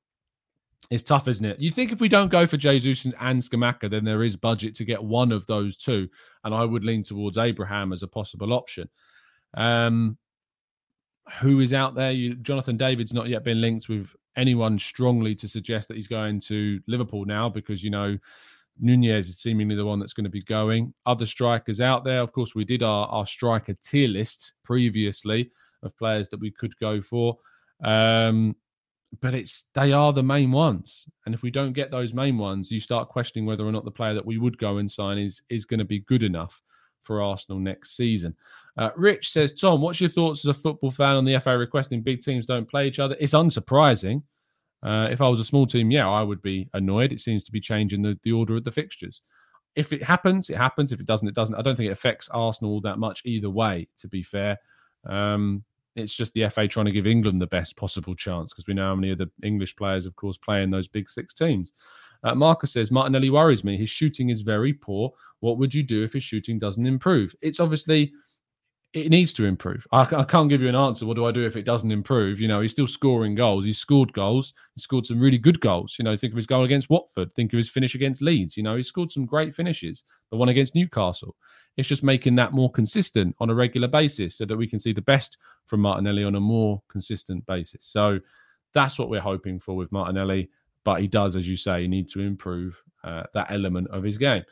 It's 0.91 1.03
tough, 1.03 1.27
isn't 1.27 1.45
it? 1.45 1.59
You 1.59 1.71
think 1.71 1.91
if 1.91 1.99
we 1.99 2.07
don't 2.07 2.29
go 2.29 2.45
for 2.45 2.57
Jesus 2.57 3.05
and, 3.05 3.15
and 3.19 3.41
Scamacca, 3.41 3.89
then 3.89 4.05
there 4.05 4.23
is 4.23 4.35
budget 4.35 4.75
to 4.75 4.85
get 4.85 5.03
one 5.03 5.31
of 5.31 5.45
those 5.47 5.75
two. 5.75 6.07
And 6.43 6.53
I 6.53 6.63
would 6.63 6.83
lean 6.83 7.01
towards 7.01 7.39
Abraham 7.39 7.91
as 7.91 8.03
a 8.03 8.07
possible 8.07 8.53
option. 8.53 8.87
Um, 9.55 10.17
who 11.39 11.59
is 11.59 11.73
out 11.73 11.95
there? 11.95 12.11
You, 12.11 12.35
Jonathan 12.35 12.77
David's 12.77 13.13
not 13.13 13.29
yet 13.29 13.43
been 13.43 13.61
linked 13.61 13.89
with 13.89 14.15
anyone 14.37 14.77
strongly 14.79 15.35
to 15.35 15.47
suggest 15.47 15.87
that 15.87 15.97
he's 15.97 16.07
going 16.07 16.39
to 16.41 16.79
Liverpool 16.87 17.25
now 17.25 17.49
because 17.49 17.83
you 17.83 17.89
know 17.89 18.17
Nunez 18.79 19.29
is 19.29 19.39
seemingly 19.39 19.75
the 19.75 19.85
one 19.85 19.99
that's 19.99 20.13
going 20.13 20.25
to 20.25 20.29
be 20.29 20.43
going. 20.43 20.93
Other 21.05 21.25
strikers 21.25 21.81
out 21.81 22.03
there, 22.03 22.19
of 22.19 22.31
course, 22.31 22.55
we 22.55 22.65
did 22.65 22.83
our, 22.83 23.07
our 23.07 23.25
striker 23.25 23.73
tier 23.81 24.07
list 24.07 24.53
previously 24.63 25.51
of 25.83 25.97
players 25.97 26.29
that 26.29 26.39
we 26.39 26.51
could 26.51 26.77
go 26.79 27.01
for. 27.01 27.37
Um, 27.83 28.55
but 29.21 29.33
it's 29.33 29.65
they 29.73 29.93
are 29.93 30.11
the 30.11 30.23
main 30.23 30.51
ones. 30.51 31.05
And 31.25 31.33
if 31.33 31.41
we 31.41 31.51
don't 31.51 31.73
get 31.73 31.91
those 31.91 32.13
main 32.13 32.37
ones, 32.37 32.71
you 32.71 32.79
start 32.79 33.09
questioning 33.09 33.45
whether 33.45 33.65
or 33.65 33.71
not 33.71 33.85
the 33.85 33.91
player 33.91 34.13
that 34.13 34.25
we 34.25 34.37
would 34.37 34.57
go 34.57 34.77
and 34.77 34.91
sign 34.91 35.17
is 35.17 35.41
is 35.49 35.65
going 35.65 35.79
to 35.79 35.85
be 35.85 35.99
good 36.01 36.23
enough 36.23 36.61
for 37.01 37.21
Arsenal 37.21 37.59
next 37.59 37.95
season. 37.95 38.35
Uh, 38.77 38.89
Rich 38.95 39.31
says, 39.31 39.53
Tom, 39.53 39.81
what's 39.81 40.01
your 40.01 40.09
thoughts 40.09 40.45
as 40.45 40.55
a 40.55 40.59
football 40.59 40.91
fan 40.91 41.15
on 41.15 41.25
the 41.25 41.39
FA 41.39 41.57
requesting 41.57 42.01
big 42.01 42.21
teams 42.21 42.45
don't 42.45 42.69
play 42.69 42.87
each 42.87 42.99
other? 42.99 43.15
It's 43.19 43.33
unsurprising. 43.33 44.21
Uh, 44.83 45.07
if 45.09 45.21
I 45.21 45.27
was 45.27 45.39
a 45.39 45.45
small 45.45 45.65
team, 45.65 45.89
yeah, 45.91 46.07
I 46.07 46.21
would 46.21 46.41
be 46.41 46.69
annoyed. 46.73 47.11
It 47.11 47.21
seems 47.21 47.43
to 47.45 47.51
be 47.51 47.59
changing 47.59 48.01
the, 48.01 48.19
the 48.23 48.31
order 48.31 48.55
of 48.55 48.63
the 48.63 48.71
fixtures. 48.71 49.21
If 49.75 49.93
it 49.93 50.03
happens, 50.03 50.49
it 50.49 50.57
happens. 50.57 50.91
If 50.91 50.99
it 50.99 51.07
doesn't, 51.07 51.27
it 51.27 51.35
doesn't. 51.35 51.55
I 51.55 51.61
don't 51.61 51.75
think 51.75 51.87
it 51.87 51.93
affects 51.93 52.29
Arsenal 52.29 52.71
all 52.71 52.81
that 52.81 52.99
much 52.99 53.21
either 53.25 53.49
way, 53.49 53.87
to 53.97 54.07
be 54.07 54.23
fair. 54.23 54.57
Um, 55.05 55.63
it's 55.95 56.13
just 56.13 56.33
the 56.33 56.47
FA 56.49 56.67
trying 56.67 56.85
to 56.85 56.91
give 56.91 57.07
England 57.07 57.41
the 57.41 57.47
best 57.47 57.77
possible 57.77 58.13
chance 58.13 58.51
because 58.51 58.67
we 58.67 58.73
know 58.73 58.87
how 58.87 58.95
many 58.95 59.11
of 59.11 59.17
the 59.17 59.29
English 59.43 59.75
players, 59.75 60.05
of 60.05 60.15
course, 60.15 60.37
play 60.37 60.61
in 60.61 60.69
those 60.69 60.87
big 60.87 61.09
six 61.09 61.33
teams. 61.33 61.73
Uh, 62.23 62.35
Marcus 62.35 62.73
says 62.73 62.91
Martinelli 62.91 63.29
worries 63.29 63.63
me. 63.63 63.77
His 63.77 63.89
shooting 63.89 64.29
is 64.29 64.41
very 64.41 64.73
poor. 64.73 65.11
What 65.39 65.57
would 65.57 65.73
you 65.73 65.83
do 65.83 66.03
if 66.03 66.13
his 66.13 66.23
shooting 66.23 66.59
doesn't 66.59 66.85
improve? 66.85 67.33
It's 67.41 67.59
obviously 67.59 68.11
it 68.95 69.09
needs 69.09 69.33
to 69.33 69.43
improve. 69.43 69.85
I, 69.91 70.07
I, 70.15 70.23
can't 70.23 70.49
give 70.49 70.61
you 70.61 70.69
an 70.69 70.75
answer. 70.75 71.05
What 71.05 71.15
do 71.15 71.25
I 71.25 71.31
do 71.31 71.45
if 71.45 71.57
it 71.57 71.65
doesn't 71.65 71.91
improve? 71.91 72.39
You 72.39 72.47
know, 72.47 72.61
he's 72.61 72.71
still 72.71 72.87
scoring 72.87 73.35
goals. 73.35 73.65
He's 73.65 73.77
scored 73.77 74.13
goals. 74.13 74.53
He 74.73 74.81
scored 74.81 75.05
some 75.05 75.19
really 75.19 75.37
good 75.37 75.59
goals. 75.59 75.97
You 75.99 76.05
know, 76.05 76.15
think 76.15 76.31
of 76.31 76.37
his 76.37 76.45
goal 76.45 76.63
against 76.63 76.89
Watford. 76.89 77.33
Think 77.33 77.51
of 77.51 77.57
his 77.57 77.69
finish 77.69 77.93
against 77.93 78.21
Leeds. 78.21 78.55
You 78.55 78.63
know, 78.63 78.77
he 78.77 78.83
scored 78.83 79.11
some 79.11 79.25
great 79.25 79.53
finishes. 79.53 80.05
The 80.31 80.37
one 80.37 80.47
against 80.47 80.75
Newcastle. 80.75 81.35
It's 81.75 81.89
just 81.89 82.03
making 82.03 82.35
that 82.35 82.53
more 82.53 82.71
consistent 82.71 83.35
on 83.39 83.49
a 83.49 83.53
regular 83.53 83.89
basis 83.89 84.37
so 84.37 84.45
that 84.45 84.55
we 84.55 84.65
can 84.67 84.79
see 84.79 84.93
the 84.93 85.01
best 85.01 85.37
from 85.65 85.81
Martinelli 85.81 86.23
on 86.23 86.35
a 86.35 86.39
more 86.39 86.81
consistent 86.87 87.45
basis. 87.45 87.83
So 87.83 88.21
that's 88.73 88.97
what 88.97 89.09
we're 89.09 89.19
hoping 89.19 89.59
for 89.59 89.75
with 89.75 89.91
Martinelli. 89.91 90.49
But 90.85 91.01
he 91.01 91.07
does, 91.07 91.35
as 91.35 91.49
you 91.49 91.57
say, 91.57 91.85
need 91.85 92.07
to 92.11 92.21
improve 92.21 92.81
uh, 93.03 93.23
that 93.33 93.51
element 93.51 93.89
of 93.89 94.03
his 94.03 94.17
game. 94.17 94.43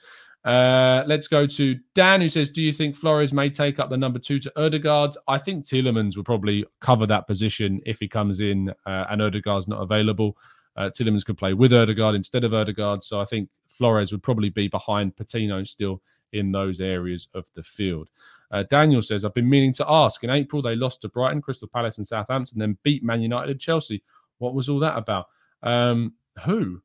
Uh, 0.45 1.03
let's 1.08 1.27
go 1.27 1.47
to 1.47 1.79
Dan, 1.95 2.19
who 2.19 2.27
says, 2.27 2.49
"Do 2.49 2.62
you 2.62 2.73
think 2.73 2.95
Flores 2.95 3.32
may 3.32 3.49
take 3.49 3.79
up 3.79 3.89
the 3.89 3.97
number 3.97 4.19
two 4.19 4.39
to 4.39 4.51
Odegaard? 4.62 5.15
I 5.27 5.38
think 5.38 5.63
Tielemans 5.63 6.17
will 6.17 6.23
probably 6.23 6.65
cover 6.82 7.08
that 7.08 7.27
position 7.27 7.82
if 7.86 7.99
he 7.99 8.08
comes 8.08 8.41
in 8.41 8.69
uh, 8.86 9.06
and 9.10 9.21
Odegaard's 9.21 9.67
not 9.67 9.82
available. 9.82 10.38
Uh, 10.75 10.89
Tielemans 10.89 11.23
could 11.23 11.38
play 11.38 11.53
with 11.53 11.71
Odegaard 11.71 12.15
instead 12.15 12.43
of 12.43 12.53
Odegaard, 12.53 13.03
so 13.03 13.21
I 13.21 13.25
think 13.25 13.49
Flores 13.67 14.12
would 14.12 14.23
probably 14.23 14.49
be 14.49 14.67
behind 14.67 15.15
Patino 15.15 15.63
still 15.63 16.01
in 16.34 16.51
those 16.51 16.82
areas 16.82 17.29
of 17.34 17.49
the 17.53 17.63
field." 17.63 18.10
Uh, 18.51 18.63
Daniel 18.69 19.01
says, 19.01 19.23
"I've 19.23 19.34
been 19.34 19.49
meaning 19.49 19.73
to 19.73 19.89
ask. 19.89 20.25
In 20.25 20.29
April, 20.29 20.62
they 20.62 20.75
lost 20.75 21.01
to 21.01 21.10
Brighton, 21.10 21.41
Crystal 21.41 21.69
Palace, 21.69 21.99
and 21.99 22.06
Southampton, 22.06 22.60
then 22.60 22.77
beat 22.84 23.01
Man 23.01 23.21
United 23.21 23.51
and 23.51 23.60
Chelsea. 23.62 24.03
What 24.39 24.56
was 24.56 24.67
all 24.67 24.79
that 24.79 24.97
about? 24.97 25.27
Um, 25.62 26.15
who? 26.45 26.82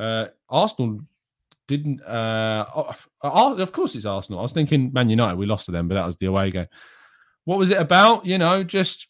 Uh, 0.00 0.28
Arsenal 0.48 1.00
didn't. 1.66 2.02
Uh, 2.02 2.64
oh, 3.22 3.56
of 3.56 3.72
course, 3.72 3.94
it's 3.94 4.06
Arsenal. 4.06 4.40
I 4.40 4.42
was 4.42 4.52
thinking 4.52 4.92
Man 4.92 5.08
United. 5.08 5.36
We 5.36 5.46
lost 5.46 5.66
to 5.66 5.72
them, 5.72 5.88
but 5.88 5.94
that 5.94 6.06
was 6.06 6.16
the 6.16 6.26
away 6.26 6.50
game. 6.50 6.66
What 7.44 7.58
was 7.58 7.70
it 7.70 7.78
about? 7.78 8.24
You 8.24 8.38
know, 8.38 8.62
just 8.62 9.08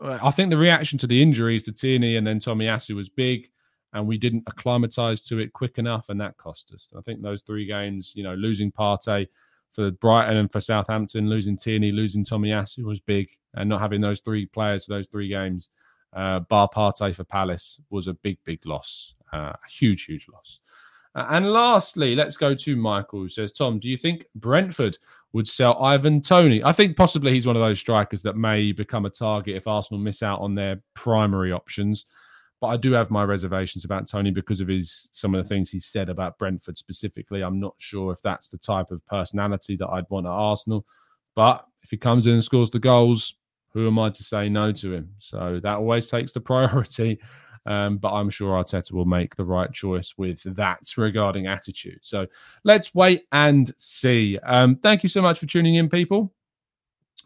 I 0.00 0.30
think 0.30 0.50
the 0.50 0.56
reaction 0.56 0.98
to 0.98 1.06
the 1.06 1.20
injuries 1.20 1.64
to 1.64 1.72
Tierney 1.72 2.16
and 2.16 2.26
then 2.26 2.38
Tomiyasu 2.38 2.94
was 2.94 3.08
big, 3.08 3.50
and 3.92 4.06
we 4.06 4.18
didn't 4.18 4.44
acclimatise 4.48 5.22
to 5.24 5.38
it 5.38 5.52
quick 5.52 5.78
enough, 5.78 6.08
and 6.08 6.20
that 6.20 6.36
cost 6.36 6.72
us. 6.72 6.92
I 6.96 7.00
think 7.02 7.22
those 7.22 7.42
three 7.42 7.66
games, 7.66 8.12
you 8.14 8.22
know, 8.22 8.34
losing 8.34 8.72
Partey 8.72 9.28
for 9.72 9.90
Brighton 9.90 10.36
and 10.36 10.50
for 10.50 10.60
Southampton, 10.60 11.28
losing 11.28 11.56
Tierney, 11.56 11.92
losing 11.92 12.24
Tomiyasu 12.24 12.84
was 12.84 13.00
big, 13.00 13.30
and 13.54 13.68
not 13.68 13.80
having 13.80 14.00
those 14.00 14.20
three 14.20 14.46
players 14.46 14.84
for 14.84 14.94
those 14.94 15.08
three 15.08 15.28
games, 15.28 15.70
uh, 16.12 16.40
bar 16.40 16.68
Partey 16.74 17.14
for 17.14 17.24
Palace 17.24 17.80
was 17.90 18.06
a 18.06 18.14
big, 18.14 18.38
big 18.44 18.64
loss, 18.66 19.14
uh, 19.32 19.52
a 19.52 19.70
huge, 19.70 20.04
huge 20.04 20.26
loss. 20.32 20.60
Uh, 21.14 21.26
and 21.30 21.46
lastly, 21.46 22.14
let's 22.14 22.36
go 22.36 22.54
to 22.54 22.76
Michael, 22.76 23.20
who 23.20 23.28
says, 23.28 23.52
Tom, 23.52 23.78
do 23.78 23.88
you 23.88 23.96
think 23.96 24.26
Brentford 24.34 24.98
would 25.32 25.46
sell 25.46 25.82
Ivan 25.82 26.20
Toney? 26.20 26.62
I 26.64 26.72
think 26.72 26.96
possibly 26.96 27.32
he's 27.32 27.46
one 27.46 27.56
of 27.56 27.62
those 27.62 27.78
strikers 27.78 28.22
that 28.22 28.36
may 28.36 28.72
become 28.72 29.06
a 29.06 29.10
target 29.10 29.56
if 29.56 29.66
Arsenal 29.66 30.00
miss 30.00 30.22
out 30.22 30.40
on 30.40 30.54
their 30.54 30.82
primary 30.94 31.52
options. 31.52 32.06
But 32.60 32.68
I 32.68 32.76
do 32.76 32.92
have 32.92 33.10
my 33.10 33.24
reservations 33.24 33.84
about 33.84 34.08
Toney 34.08 34.30
because 34.30 34.60
of 34.60 34.68
his 34.68 35.08
some 35.12 35.34
of 35.34 35.42
the 35.42 35.48
things 35.48 35.70
he 35.70 35.78
said 35.78 36.08
about 36.08 36.38
Brentford 36.38 36.78
specifically. 36.78 37.42
I'm 37.42 37.60
not 37.60 37.74
sure 37.78 38.12
if 38.12 38.22
that's 38.22 38.48
the 38.48 38.58
type 38.58 38.90
of 38.90 39.04
personality 39.06 39.76
that 39.76 39.88
I'd 39.88 40.08
want 40.08 40.26
at 40.26 40.30
Arsenal. 40.30 40.86
But 41.34 41.66
if 41.82 41.90
he 41.90 41.96
comes 41.96 42.26
in 42.26 42.34
and 42.34 42.44
scores 42.44 42.70
the 42.70 42.78
goals, 42.78 43.34
who 43.72 43.86
am 43.88 43.98
I 43.98 44.08
to 44.10 44.24
say 44.24 44.48
no 44.48 44.72
to 44.72 44.94
him? 44.94 45.10
So 45.18 45.60
that 45.62 45.76
always 45.76 46.08
takes 46.08 46.32
the 46.32 46.40
priority. 46.52 47.18
Um, 47.66 47.96
but 47.96 48.12
I'm 48.12 48.30
sure 48.30 48.52
Arteta 48.52 48.92
will 48.92 49.06
make 49.06 49.36
the 49.36 49.44
right 49.44 49.72
choice 49.72 50.14
with 50.18 50.42
that 50.54 50.80
regarding 50.96 51.46
attitude. 51.46 51.98
So 52.02 52.26
let's 52.64 52.94
wait 52.94 53.24
and 53.32 53.72
see. 53.78 54.38
Um, 54.44 54.76
thank 54.76 55.02
you 55.02 55.08
so 55.08 55.22
much 55.22 55.38
for 55.38 55.46
tuning 55.46 55.76
in, 55.76 55.88
people. 55.88 56.32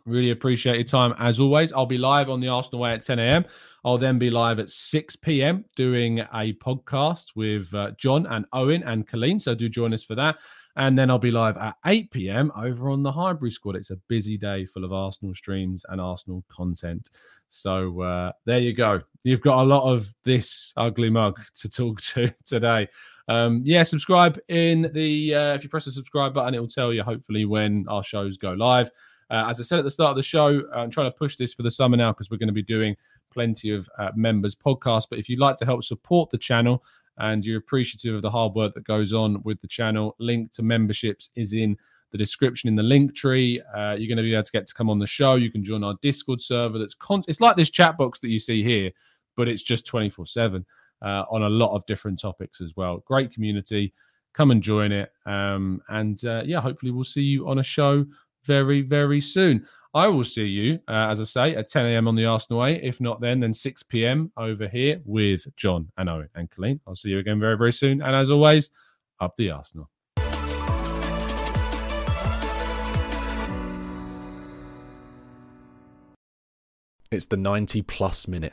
Really 0.07 0.31
appreciate 0.31 0.77
your 0.77 0.85
time 0.85 1.15
as 1.19 1.39
always. 1.41 1.73
I'll 1.73 1.87
be 1.87 1.99
live 1.99 2.31
on 2.31 2.41
the 2.41 2.49
Arsenal 2.49 2.81
way 2.81 2.93
at 2.93 3.03
10 3.03 3.19
a.m. 3.19 3.45
I'll 3.89 3.97
then 3.97 4.19
be 4.19 4.29
live 4.29 4.59
at 4.59 4.69
6 4.69 5.17
p.m. 5.17 5.65
doing 5.75 6.19
a 6.19 6.53
podcast 6.63 7.35
with 7.35 7.73
uh, 7.73 7.93
John 7.93 8.27
and 8.27 8.45
Owen 8.53 8.83
and 8.83 9.09
Colleen. 9.09 9.41
So 9.41 9.55
do 9.55 9.67
join 9.71 9.95
us 9.95 10.05
for 10.05 10.15
that. 10.15 10.37
And 10.77 10.97
then 10.97 11.11
I'll 11.11 11.19
be 11.19 11.31
live 11.31 11.57
at 11.57 11.75
8 11.87 12.11
p.m. 12.11 12.53
over 12.55 12.91
on 12.91 13.03
the 13.03 13.11
Highbury 13.11 13.51
Squad. 13.51 13.77
It's 13.77 13.89
a 13.89 13.97
busy 14.07 14.37
day 14.37 14.67
full 14.67 14.85
of 14.85 14.93
Arsenal 14.93 15.35
streams 15.35 15.87
and 15.89 16.03
Arsenal 16.03 16.45
content. 16.49 17.09
So 17.49 18.03
uh, 18.03 18.33
there 18.45 18.59
you 18.59 18.75
go. 18.75 19.01
You've 19.23 19.41
got 19.41 19.63
a 19.63 19.67
lot 19.67 19.91
of 19.91 20.15
this 20.23 20.75
ugly 20.77 21.09
mug 21.09 21.41
to 21.59 21.71
talk 21.71 21.99
to 22.13 22.31
today. 22.45 22.89
Um, 23.27 23.63
yeah, 23.65 23.85
subscribe 23.85 24.39
in 24.49 24.91
the, 24.93 25.35
uh, 25.35 25.55
if 25.55 25.65
you 25.65 25.71
press 25.71 25.87
the 25.87 25.93
subscribe 25.93 26.35
button, 26.35 26.55
it 26.55 26.61
will 26.61 26.69
tell 26.69 26.93
you 26.93 27.03
hopefully 27.03 27.47
when 27.47 27.87
our 27.89 28.03
shows 28.03 28.37
go 28.37 28.53
live. 28.53 28.91
Uh, 29.31 29.47
as 29.49 29.61
I 29.61 29.63
said 29.63 29.79
at 29.79 29.85
the 29.85 29.91
start 29.91 30.11
of 30.11 30.17
the 30.17 30.23
show, 30.23 30.63
I'm 30.75 30.91
trying 30.91 31.11
to 31.11 31.17
push 31.17 31.37
this 31.37 31.55
for 31.55 31.63
the 31.63 31.71
summer 31.71 31.97
now 31.97 32.13
because 32.13 32.31
we're 32.31 32.39
going 32.39 32.49
to 32.49 32.53
be 32.53 32.63
doing 32.63 32.97
plenty 33.31 33.71
of 33.71 33.89
uh, 33.99 34.11
members 34.17 34.55
podcasts. 34.55 35.07
But 35.09 35.19
if 35.19 35.29
you'd 35.29 35.39
like 35.39 35.57
to 35.57 35.65
help 35.65 35.85
support 35.85 36.31
the 36.31 36.39
channel, 36.39 36.83
and 37.19 37.45
you're 37.45 37.59
appreciative 37.59 38.15
of 38.15 38.23
the 38.23 38.31
hard 38.31 38.55
work 38.55 38.75
that 38.75 38.85
goes 38.85 39.13
on 39.13 39.43
with 39.43 39.61
the 39.61 39.67
channel. 39.67 40.15
Link 40.19 40.53
to 40.53 40.63
memberships 40.63 41.31
is 41.35 41.53
in 41.53 41.77
the 42.11 42.19
description 42.19 42.69
in 42.69 42.75
the 42.75 42.83
link 42.83 43.15
tree. 43.15 43.61
Uh, 43.75 43.95
you're 43.99 44.09
going 44.09 44.17
to 44.17 44.23
be 44.23 44.35
able 44.35 44.45
to 44.45 44.53
get 44.53 44.67
to 44.67 44.75
come 44.75 44.89
on 44.89 44.99
the 44.99 45.07
show. 45.07 45.35
You 45.35 45.51
can 45.51 45.65
join 45.65 45.85
our 45.85 45.97
Discord 46.01 46.41
server. 46.41 46.79
That's 46.79 46.95
con- 46.95 47.25
it's 47.29 47.41
like 47.41 47.57
this 47.57 47.71
chat 47.71 47.99
box 47.99 48.21
that 48.21 48.29
you 48.29 48.39
see 48.39 48.63
here, 48.63 48.91
but 49.37 49.49
it's 49.49 49.63
just 49.63 49.85
24 49.87 50.23
uh, 50.23 50.27
seven 50.27 50.67
on 51.03 51.43
a 51.43 51.49
lot 51.49 51.75
of 51.75 51.85
different 51.87 52.21
topics 52.21 52.61
as 52.61 52.77
well. 52.77 53.03
Great 53.07 53.33
community. 53.33 53.93
Come 54.33 54.53
and 54.53 54.63
join 54.63 54.93
it. 54.93 55.13
Um, 55.27 55.83
and 55.89 56.25
uh, 56.25 56.43
yeah, 56.45 56.61
hopefully 56.61 56.93
we'll 56.93 57.05
see 57.05 57.23
you 57.23 57.49
on 57.49 57.59
a 57.59 57.65
show 57.65 58.07
very, 58.45 58.83
very 58.83 59.21
soon. 59.21 59.67
I 59.95 60.07
will 60.09 60.25
see 60.25 60.45
you, 60.45 60.79
uh, 60.87 61.09
as 61.11 61.21
I 61.21 61.25
say, 61.25 61.55
at 61.55 61.71
10 61.71 61.87
a.m. 61.87 62.09
on 62.09 62.15
the 62.15 62.27
Arsenal 62.27 62.61
way. 62.61 62.81
If 62.83 63.01
not 63.01 63.21
then, 63.21 63.41
then 63.41 63.55
6 63.55 63.83
p.m. 63.85 64.31
over 64.37 64.69
here 64.69 65.01
with 65.05 65.45
John 65.57 65.91
and 65.97 66.11
Owen 66.11 66.29
and 66.35 66.51
Colleen. 66.51 66.81
I'll 66.87 66.95
see 66.95 67.09
you 67.09 67.19
again 67.19 67.41
very, 67.41 67.57
very 67.57 67.73
soon. 67.73 68.03
And 68.03 68.15
as 68.15 68.31
always, 68.31 68.71
up 69.21 69.35
the 69.37 69.51
Arsenal. 69.51 69.89
It's 77.11 77.27
the 77.27 77.39
90 77.39 77.83
plus 77.83 78.29
minute 78.29 78.53